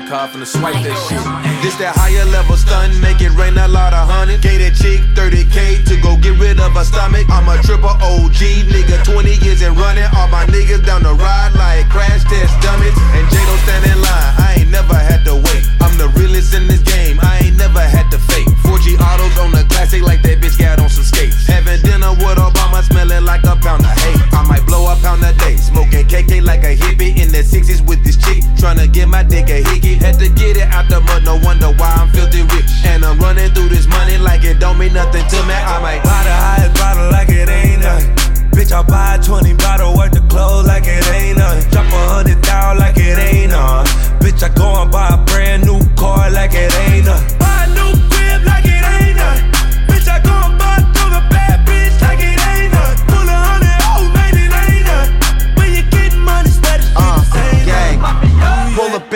Black 0.06 0.20
card 0.20 0.30
from 0.30 0.44
swipe 0.44 0.74
that 0.84 1.46
shit. 1.48 1.55
This 1.66 1.74
that 1.82 1.98
higher 1.98 2.22
level 2.30 2.54
stun, 2.54 2.94
make 3.02 3.18
it 3.18 3.34
rain 3.34 3.58
a 3.58 3.66
lot 3.66 3.90
of 3.90 4.06
honey. 4.06 4.38
That 4.38 4.78
chick 4.78 5.02
30k 5.18 5.82
to 5.90 5.98
go 5.98 6.14
get 6.14 6.38
rid 6.38 6.62
of 6.62 6.78
her 6.78 6.86
stomach. 6.86 7.26
I'm 7.26 7.50
a 7.50 7.58
triple 7.58 7.90
OG 7.90 8.70
nigga, 8.70 9.02
20 9.02 9.34
years 9.42 9.66
and 9.66 9.74
running. 9.74 10.06
All 10.14 10.30
my 10.30 10.46
niggas 10.46 10.86
down 10.86 11.02
the 11.02 11.10
ride 11.10 11.58
like 11.58 11.90
crash 11.90 12.22
test 12.30 12.54
dummies. 12.62 12.94
And 13.18 13.26
J 13.34 13.42
don't 13.42 13.58
stand 13.66 13.82
in 13.82 13.98
line, 13.98 14.30
I 14.38 14.62
ain't 14.62 14.70
never 14.70 14.94
had 14.94 15.26
to 15.26 15.42
wait. 15.42 15.66
I'm 15.82 15.98
the 15.98 16.06
realest 16.14 16.54
in 16.54 16.70
this 16.70 16.86
game, 16.86 17.18
I 17.18 17.42
ain't 17.42 17.58
never 17.58 17.82
had 17.82 18.14
to 18.14 18.18
fake. 18.30 18.46
4G 18.62 19.02
autos 19.02 19.34
on 19.42 19.50
the 19.50 19.66
classic 19.66 20.06
like 20.06 20.22
that 20.22 20.38
bitch 20.38 20.54
got 20.54 20.78
on 20.78 20.86
some 20.86 21.02
skates. 21.02 21.50
Having 21.50 21.82
dinner 21.82 22.14
with 22.14 22.38
Obama, 22.38 22.78
smelling 22.86 23.26
like 23.26 23.42
a 23.42 23.58
pound 23.58 23.82
of 23.82 23.90
hate. 24.06 24.22
I 24.30 24.46
might 24.46 24.62
blow 24.70 24.86
a 24.86 24.94
pound 25.02 25.26
a 25.26 25.34
day, 25.42 25.58
smoking 25.58 26.06
KK 26.06 26.46
like 26.46 26.62
a 26.62 26.78
hippie 26.78 27.18
in 27.18 27.34
the 27.34 27.42
60s 27.42 27.82
with 27.82 28.06
this 28.06 28.14
chick. 28.22 28.46
Tryna 28.54 28.86
get 28.92 29.10
my 29.10 29.24
dick 29.26 29.50
a 29.50 29.66
hickey. 29.66 29.98
Had 29.98 30.14
to 30.22 30.28
get 30.30 30.56
it 30.56 30.70
out 30.70 30.86
the 30.88 31.00
mud, 31.00 31.24
no 31.24 31.42
wonder 31.56 31.78
why 31.80 31.90
I'm 31.96 32.08
filthy 32.10 32.42
rich. 32.42 32.70
And 32.84 33.04
I'm 33.04 33.18
running 33.18 33.50
through 33.50 33.68
this 33.68 33.86
money 33.86 34.18
like 34.18 34.44
it 34.44 34.58
don't 34.58 34.78
mean 34.78 34.92
nothing 34.92 35.26
to 35.26 35.36
me. 35.46 35.54
I 35.54 35.80
might 35.80 36.02
Buy 36.02 36.22
the 36.24 36.32
highest 36.32 36.74
bottle 36.74 37.10
like 37.10 37.28
it 37.28 37.48
ain't 37.48 37.82
nothing. 37.82 38.14
Bitch, 38.50 38.72
I 38.72 38.82
buy 38.82 39.16
a 39.16 39.22
20 39.22 39.54
bottle 39.54 39.96
worth 39.96 40.16
of 40.16 40.28
clothes 40.28 40.66
like 40.66 40.84
it 40.86 41.06
ain't 41.08 41.38
nothing. 41.38 41.70
Drop 41.70 41.86
a 41.86 42.08
hundred 42.14 42.42
thousand 42.44 42.78
like 42.78 42.96
it 42.96 43.18
ain't 43.18 43.50
nothing. 43.50 44.18
Bitch, 44.20 44.42
I 44.42 44.48
go 44.54 44.82
and 44.82 44.90
buy 44.90 45.08
a 45.08 45.18
brand 45.24 45.64
new 45.64 45.80
car 45.96 46.30
like 46.30 46.52
it 46.54 46.72
ain't 46.88 47.06
nothing. 47.06 47.65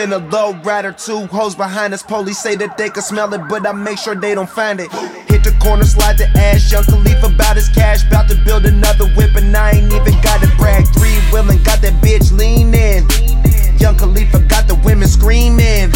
In 0.01 0.15
a 0.15 0.19
low 0.19 0.55
rider, 0.65 0.93
two 0.93 1.27
hoes 1.27 1.55
behind 1.55 1.93
us. 1.93 2.03
Police 2.03 2.39
say 2.39 2.57
that 2.57 2.79
they 2.79 2.89
can 2.89 3.03
smell 3.03 3.35
it, 3.35 3.43
but 3.51 3.67
I 3.67 3.73
make 3.73 3.99
sure 3.99 4.15
they 4.15 4.35
don't 4.35 4.49
find 4.49 4.81
it. 4.81 4.91
Hit 5.29 5.45
the 5.45 5.55
corner, 5.61 5.85
slide 5.85 6.17
the 6.17 6.27
ash. 6.39 6.73
Young 6.73 6.85
Khalifa 6.85 7.27
about 7.27 7.57
his 7.57 7.69
cash, 7.69 8.07
about 8.07 8.27
to 8.31 8.37
build 8.37 8.65
another 8.65 9.05
whip, 9.09 9.37
and 9.37 9.55
I 9.55 9.73
ain't 9.73 9.93
even 9.93 10.15
got 10.23 10.43
it 10.43 10.57
brag. 10.57 10.87
Three 10.97 11.21
wheeling, 11.31 11.63
got 11.65 11.83
that 11.83 11.93
bitch 12.01 12.33
leaning. 12.33 13.05
Young 13.79 13.95
Khalifa 13.99 14.41
got 14.49 14.67
the 14.67 14.75
women 14.87 15.07
screaming. 15.07 15.93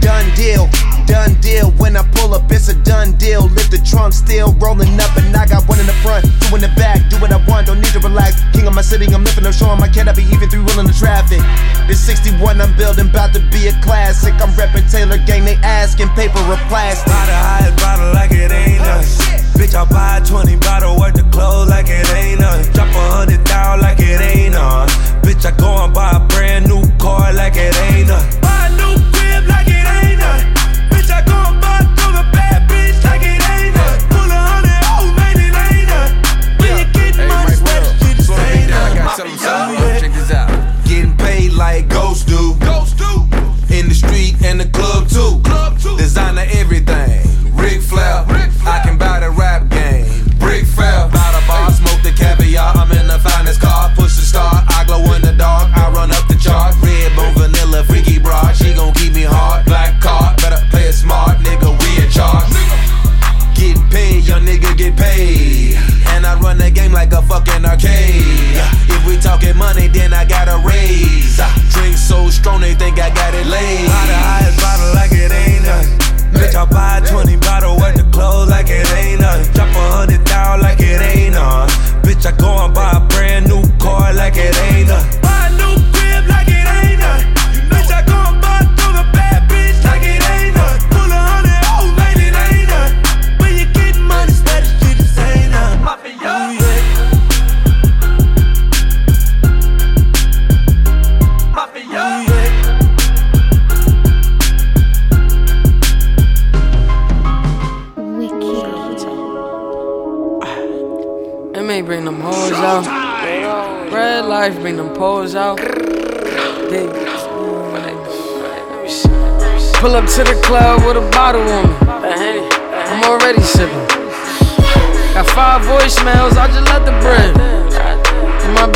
Done 0.00 0.28
deal, 0.34 0.68
done 1.06 1.34
deal. 1.40 1.70
When 1.72 1.96
I 1.96 2.02
pull 2.12 2.34
up, 2.34 2.50
it's 2.50 2.68
a 2.68 2.74
done 2.74 3.12
deal. 3.18 3.48
Lift 3.48 3.70
the 3.70 3.78
trunk, 3.78 4.12
still 4.12 4.52
rolling 4.54 4.98
up, 5.00 5.16
and 5.16 5.34
I 5.36 5.46
got 5.46 5.68
one 5.68 5.80
in 5.80 5.86
the 5.86 5.98
front, 6.04 6.24
two 6.24 6.54
in 6.54 6.60
the 6.60 6.72
back. 6.76 7.08
Do 7.10 7.18
what 7.20 7.32
I 7.32 7.40
want, 7.46 7.66
don't 7.66 7.80
need 7.80 7.92
to 7.92 8.00
relax. 8.00 8.42
King 8.52 8.66
of 8.66 8.74
my 8.74 8.82
city, 8.82 9.06
I'm 9.12 9.24
lifting 9.24 9.46
up, 9.46 9.54
showing 9.54 9.80
my 9.80 9.88
be 9.88 10.22
even 10.34 10.48
through 10.48 10.64
wheeling 10.64 10.86
the 10.86 10.92
traffic. 10.92 11.40
This 11.86 12.00
61 12.04 12.60
I'm 12.60 12.76
building, 12.76 13.08
about 13.08 13.32
to 13.34 13.40
be 13.50 13.68
a 13.68 13.74
classic. 13.82 14.34
I'm 14.42 14.50
repping 14.54 14.90
Taylor 14.90 15.18
Gang, 15.18 15.44
they 15.44 15.56
asking 15.62 16.08
paper 16.10 16.38
or 16.38 16.58
plastic. 16.68 17.06
Buy 17.06 17.26
the 17.26 17.34
highest 17.34 17.76
bottle 17.78 18.12
like 18.12 18.30
it 18.32 18.52
ain't 18.52 18.82
nothing. 18.82 19.38
Bitch, 19.58 19.74
I 19.74 19.84
buy 19.88 20.20
20 20.26 20.57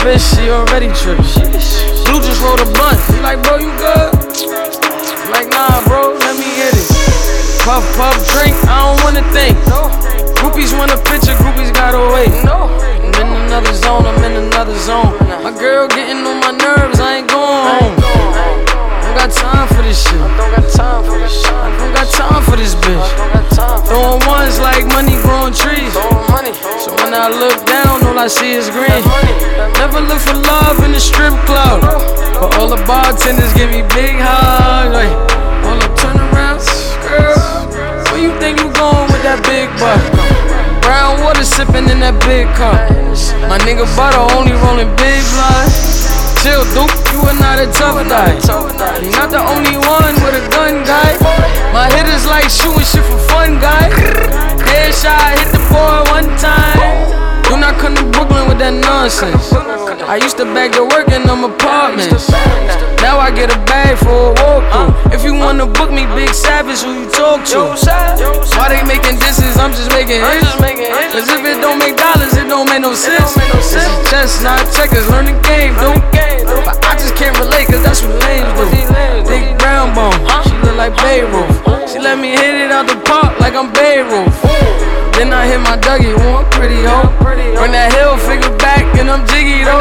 bitch, 0.02 0.34
she 0.34 0.50
already 0.50 0.90
tripping. 0.98 1.24
Blue 2.04 2.20
just 2.20 2.42
rolled 2.42 2.60
a 2.60 2.66
blunt. 2.74 2.98
He 3.14 3.22
like, 3.22 3.42
bro, 3.42 3.56
you 3.56 3.70
good? 3.78 4.10
Like, 5.30 5.48
nah, 5.48 5.82
bro, 5.86 6.18
let 6.18 6.34
me 6.36 6.50
hit 6.58 6.74
it. 6.74 6.86
Puff, 7.62 7.86
puff, 7.96 8.18
drink, 8.34 8.58
I 8.66 8.82
don't 8.82 8.98
wanna 9.06 9.22
think. 9.30 9.56
Groupies 10.36 10.76
want 10.76 10.90
a 10.90 10.98
picture, 11.06 11.34
groupies 11.38 11.72
gotta 11.72 12.02
wait. 12.12 12.34
I'm 12.44 13.14
in 13.14 13.42
another 13.46 13.72
zone, 13.74 14.04
I'm 14.04 14.22
in 14.24 14.44
another 14.44 14.76
zone. 14.78 15.14
My 15.42 15.56
girl 15.56 15.86
getting 15.88 16.26
on 16.26 16.40
my 16.40 16.50
nerves, 16.50 16.98
I 16.98 17.18
ain't 17.18 17.30
going 17.30 17.46
home. 17.46 18.71
Don't 19.22 19.30
got 19.30 19.38
time 19.38 19.68
for 19.68 19.82
this 19.86 20.02
shit. 20.02 20.18
I 20.18 20.34
don't 20.34 20.50
got 20.50 20.66
time 20.74 21.04
for 21.06 21.14
this 21.14 21.30
shit. 21.30 21.54
I 21.54 21.70
don't 21.78 21.94
got 21.94 22.08
time 22.10 22.42
for 22.42 22.56
this 22.58 22.74
bitch. 22.74 23.06
Throwing 23.86 24.18
ones 24.26 24.58
like 24.58 24.82
money 24.90 25.14
growing 25.22 25.54
trees. 25.54 25.94
So 26.82 26.90
when 26.98 27.14
I 27.14 27.30
look 27.30 27.62
down, 27.62 28.02
all 28.02 28.18
I 28.18 28.26
see 28.26 28.50
is 28.50 28.66
green. 28.66 28.90
Never 29.78 30.02
look 30.02 30.18
for 30.18 30.34
love 30.34 30.82
in 30.82 30.90
the 30.90 30.98
strip 30.98 31.38
club. 31.46 31.86
But 32.34 32.58
all 32.58 32.66
the 32.66 32.82
bartenders 32.82 33.54
give 33.54 33.70
me 33.70 33.86
big 33.94 34.18
hugs. 34.18 34.90
Like, 34.90 35.14
all 35.70 35.78
the 35.78 35.86
turnarounds, 36.02 36.66
girl. 37.06 37.38
Where 38.10 38.18
you 38.18 38.34
think 38.42 38.58
you 38.58 38.74
going 38.74 39.06
with 39.06 39.22
that 39.22 39.38
big 39.46 39.70
butt? 39.78 40.02
Brown 40.82 41.22
water 41.22 41.46
sipping 41.46 41.86
in 41.94 42.02
that 42.02 42.18
big 42.26 42.50
cup. 42.58 42.74
My 43.46 43.62
nigga 43.62 43.86
butter 43.94 44.18
only 44.34 44.50
rolling 44.66 44.90
big 44.98 45.22
blood. 45.30 45.91
Chill, 46.42 46.64
Duke, 46.74 46.90
you 47.12 47.20
are 47.22 47.38
not 47.38 47.60
a 47.60 47.70
tough 47.70 48.02
guy. 48.08 48.32
You're 49.00 49.12
not 49.12 49.30
the 49.30 49.38
only 49.38 49.78
one 49.78 50.14
with 50.26 50.34
a 50.34 50.48
gun, 50.50 50.82
guy. 50.82 51.14
My 51.72 51.86
hitters 51.94 52.26
like 52.26 52.50
shooting 52.50 52.82
shit 52.82 53.04
for 53.04 53.18
fun, 53.30 53.60
guy. 53.60 53.88
Headshot, 54.66 55.38
hit 55.38 55.52
the 55.52 55.62
boy 55.70 56.02
one 56.10 56.36
time. 56.36 57.31
Do 57.52 57.60
not 57.60 57.76
come 57.76 57.92
to 58.00 58.04
Brooklyn 58.16 58.48
with 58.48 58.56
that 58.64 58.72
nonsense. 58.72 59.52
I 60.08 60.16
used 60.16 60.40
to 60.40 60.48
bag 60.56 60.72
to 60.72 60.88
work 60.88 61.12
in 61.12 61.28
them 61.28 61.44
apartments. 61.44 62.32
Now 63.04 63.20
I 63.20 63.28
get 63.28 63.52
a 63.52 63.60
bag 63.68 64.00
for 64.00 64.08
a 64.08 64.40
walkthrough. 64.40 65.12
If 65.12 65.20
you 65.20 65.36
wanna 65.36 65.68
book 65.68 65.92
me, 65.92 66.08
Big 66.16 66.32
Savage, 66.32 66.80
who 66.80 67.04
you 67.04 67.12
talk 67.12 67.44
to? 67.52 67.76
Why 68.56 68.72
they 68.72 68.80
making 68.88 69.20
disses? 69.20 69.60
I'm 69.60 69.68
just 69.76 69.92
making 69.92 70.24
hits. 70.24 70.48
Cause 71.12 71.28
if 71.28 71.44
it 71.44 71.60
don't 71.60 71.76
make 71.76 72.00
dollars, 72.00 72.32
it 72.40 72.48
don't 72.48 72.64
make 72.72 72.80
no 72.80 72.96
sense. 72.96 73.36
This 73.36 73.76
is 73.76 73.84
chestnut 74.08 74.64
checkers, 74.72 75.04
learn 75.12 75.28
the 75.28 75.36
game, 75.44 75.76
dude. 75.76 76.00
But 76.64 76.80
I 76.88 76.96
just 76.96 77.20
can't 77.20 77.36
relate, 77.36 77.68
cause 77.68 77.84
that's 77.84 78.00
what 78.00 78.16
lames 78.24 78.48
do. 78.56 78.64
Big 79.28 79.60
brown 79.60 79.92
bone, 79.92 80.16
she 80.48 80.56
look 80.64 80.80
like 80.80 80.96
Beirut. 81.04 81.52
She 81.84 82.00
let 82.00 82.16
me 82.16 82.32
hit 82.32 82.64
it 82.64 82.72
out 82.72 82.88
the 82.88 82.96
park 83.04 83.36
like 83.44 83.52
I'm 83.52 83.68
Babe 83.76 84.08
Ruth. 84.08 84.40
Then 85.22 85.30
I 85.30 85.46
hit 85.46 85.62
my 85.62 85.78
Dougie, 85.78 86.18
one 86.34 86.50
pretty 86.50 86.82
hoe. 86.82 87.06
Bring 87.22 87.70
that 87.70 87.94
hill 87.94 88.18
figure 88.26 88.50
back 88.58 88.82
and 88.98 89.06
I'm 89.06 89.22
jiggy 89.30 89.62
though. 89.62 89.78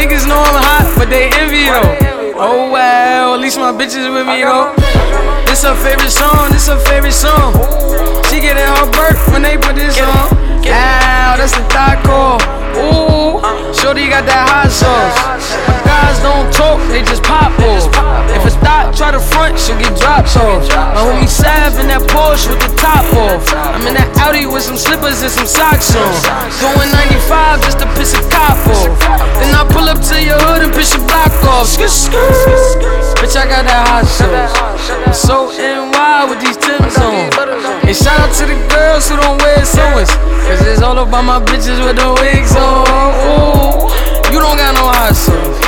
Niggas 0.00 0.24
know 0.24 0.40
I'm 0.40 0.56
hot, 0.56 0.88
but 0.96 1.12
they 1.12 1.28
envy 1.36 1.68
though. 1.68 2.32
Oh 2.32 2.72
well, 2.72 3.36
at 3.36 3.40
least 3.44 3.60
my 3.60 3.76
bitches 3.76 4.08
with 4.08 4.24
me 4.24 4.40
though. 4.40 4.72
This 5.44 5.68
her 5.68 5.76
favorite 5.76 6.08
song, 6.08 6.48
this 6.48 6.64
her 6.64 6.80
favorite 6.80 7.12
song. 7.12 7.52
She 8.32 8.40
getting 8.40 8.64
her 8.64 8.88
birth 8.88 9.20
when 9.36 9.44
they 9.44 9.60
put 9.60 9.76
this 9.76 10.00
on. 10.00 10.32
Ow, 10.64 11.36
that's 11.36 11.52
the 11.52 11.60
thigh 11.68 12.00
call. 12.08 12.40
Ooh, 12.80 13.44
Shorty 13.76 14.08
got 14.08 14.24
that 14.24 14.48
hot 14.48 14.72
sauce. 14.72 15.12
My 15.68 15.76
guys 15.84 16.16
don't 16.24 16.48
talk, 16.56 16.80
they 16.88 17.04
just 17.04 17.20
pop 17.20 17.52
off. 17.68 17.84
If 18.32 18.48
a 18.48 18.52
thought 18.64 18.96
try 18.96 19.12
to 19.12 19.20
front, 19.20 19.60
she'll 19.60 19.76
get 19.76 19.92
dropped 20.00 20.32
off. 20.40 20.64
My 20.72 21.04
homie 21.04 21.27
Sav 21.68 21.80
in 21.80 21.88
that 21.92 22.00
Porsche 22.08 22.48
with 22.48 22.64
the 22.64 22.72
top 22.80 23.04
off. 23.12 23.44
I'm 23.52 23.84
in 23.84 23.92
that 23.92 24.08
Audi 24.24 24.48
with 24.48 24.64
some 24.64 24.80
slippers 24.80 25.20
and 25.20 25.28
some 25.28 25.44
socks 25.44 25.92
on. 25.92 26.08
Going 26.64 26.88
95 26.96 27.60
just 27.60 27.78
to 27.84 27.86
piss 27.92 28.16
a 28.16 28.22
cop 28.32 28.56
off. 28.72 28.88
Then 29.36 29.52
I 29.52 29.68
pull 29.68 29.84
up 29.84 30.00
to 30.08 30.16
your 30.16 30.40
hood 30.48 30.64
and 30.64 30.72
piss 30.72 30.96
your 30.96 31.04
block 31.04 31.28
off. 31.44 31.68
Skr, 31.68 31.92
skr. 31.92 32.16
Bitch, 33.20 33.36
I 33.36 33.44
got 33.44 33.68
that 33.68 33.84
hot 33.84 34.08
sauce. 34.08 34.56
I'm 35.04 35.12
so 35.12 35.52
NY 35.52 36.32
with 36.32 36.40
these 36.40 36.56
Timbs 36.56 36.96
on. 36.96 37.28
And 37.84 37.92
shout 37.92 38.16
out 38.16 38.32
to 38.40 38.48
the 38.48 38.56
girls 38.72 39.04
who 39.12 39.20
don't 39.20 39.36
wear 39.36 39.60
sewings. 39.60 40.08
Cause 40.48 40.64
it's 40.64 40.80
all 40.80 40.96
about 40.96 41.24
my 41.28 41.36
bitches 41.44 41.84
with 41.84 42.00
the 42.00 42.08
wigs 42.16 42.56
on. 42.56 42.88
Ooh, 43.28 43.92
you 44.32 44.40
don't 44.40 44.56
got 44.56 44.72
no 44.72 44.88
hot 44.88 45.12
sauce. 45.12 45.67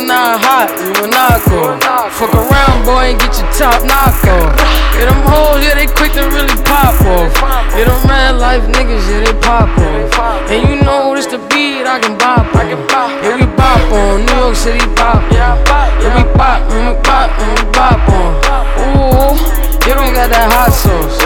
You 0.00 0.06
are 0.08 0.16
not 0.16 0.40
hot, 0.40 0.72
you 0.80 0.96
are 0.96 1.12
not 1.12 1.44
cool. 1.44 1.76
Fuck 2.16 2.32
around, 2.32 2.88
boy, 2.88 3.12
and 3.12 3.20
get 3.20 3.36
your 3.36 3.44
top 3.52 3.84
knock 3.84 4.16
off. 4.32 4.56
Yeah, 4.96 5.12
them 5.12 5.20
hoes, 5.28 5.60
yeah, 5.60 5.76
they 5.76 5.84
quick 5.92 6.16
to 6.16 6.24
really 6.32 6.56
pop 6.64 6.96
off. 7.04 7.28
Yeah, 7.76 7.84
them 7.84 8.00
red 8.08 8.40
life 8.40 8.64
niggas, 8.64 9.04
yeah, 9.12 9.28
they 9.28 9.36
pop 9.44 9.68
off. 9.68 10.48
And 10.48 10.64
you 10.64 10.80
know 10.80 11.12
this 11.12 11.26
the 11.28 11.36
beat 11.52 11.84
I 11.84 12.00
can 12.00 12.16
bop 12.16 12.48
on. 12.56 12.72
Yeah, 12.72 13.36
we 13.36 13.44
bop 13.60 13.92
on, 13.92 14.24
New 14.24 14.40
York 14.40 14.56
City 14.56 14.80
bop. 14.96 15.20
Yeah, 15.36 15.60
we 16.00 16.24
bop, 16.32 16.64
and 16.72 16.96
we 16.96 16.96
bop, 17.04 17.36
and 17.36 17.60
we 17.60 17.64
bop 17.68 18.00
on. 18.08 18.40
Ooh, 18.80 19.36
you 19.84 19.92
don't 19.92 20.16
got 20.16 20.32
that 20.32 20.48
hot 20.48 20.72
sauce. 20.72 21.20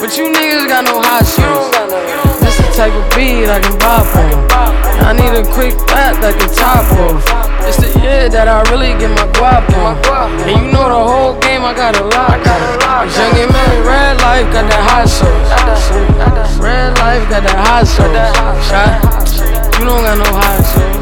But 0.00 0.16
you 0.16 0.32
niggas 0.32 0.64
got 0.64 0.88
no 0.88 0.96
hot 1.04 1.28
sauce. 1.28 2.45
Type 2.76 2.92
of 2.92 3.08
beat 3.16 3.48
I 3.48 3.56
can 3.56 3.72
bop 3.80 4.04
on. 4.20 4.36
I 5.00 5.16
need 5.16 5.32
a 5.32 5.40
quick 5.48 5.72
fat 5.88 6.20
that 6.20 6.36
can 6.36 6.52
top 6.52 6.84
off. 7.08 7.24
It's 7.64 7.80
the 7.80 7.88
year 8.04 8.28
that 8.28 8.52
I 8.52 8.60
really 8.68 8.92
get 9.00 9.08
my 9.16 9.24
guap 9.32 9.64
on. 9.80 9.96
And 10.44 10.60
you 10.60 10.68
know 10.68 10.84
the 10.84 11.00
whole 11.00 11.40
game 11.40 11.64
I 11.64 11.72
got 11.72 11.96
a 11.96 12.04
lot. 12.04 12.36
Young 13.16 13.32
and 13.32 13.48
man, 13.48 13.80
red 13.80 14.20
life 14.20 14.44
got 14.52 14.68
that 14.68 14.84
hot 14.92 15.08
sauce. 15.08 15.88
Red 16.60 16.92
life 17.00 17.24
got 17.32 17.48
that 17.48 17.56
hot 17.56 17.88
sauce. 17.88 18.12
Shot. 18.68 19.00
You 19.80 19.88
don't 19.88 20.04
got 20.04 20.20
no 20.20 20.28
hot 20.36 20.60
sauce. 20.60 21.00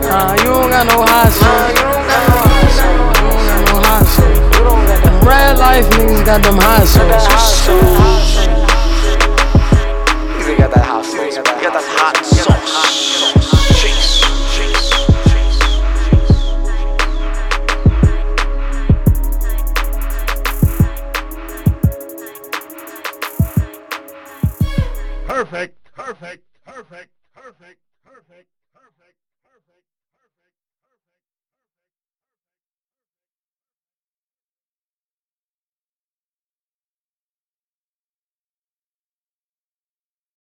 Nah, 0.00 0.32
you 0.32 0.48
don't 0.48 0.72
got 0.72 0.88
no 0.88 1.04
hot 1.04 1.28
sauce. 1.28 1.76
You 1.76 1.92
don't 1.92 2.08
got 2.08 3.68
no 3.68 3.84
hot 3.84 4.08
sauce. 4.08 5.28
Red 5.28 5.60
life 5.60 5.84
niggas 5.92 6.24
got 6.24 6.40
them 6.40 6.56
hot 6.56 6.88
sauce. 6.88 8.33
Perfect, 25.44 25.92
perfect, 25.94 26.42
perfect. 26.64 27.13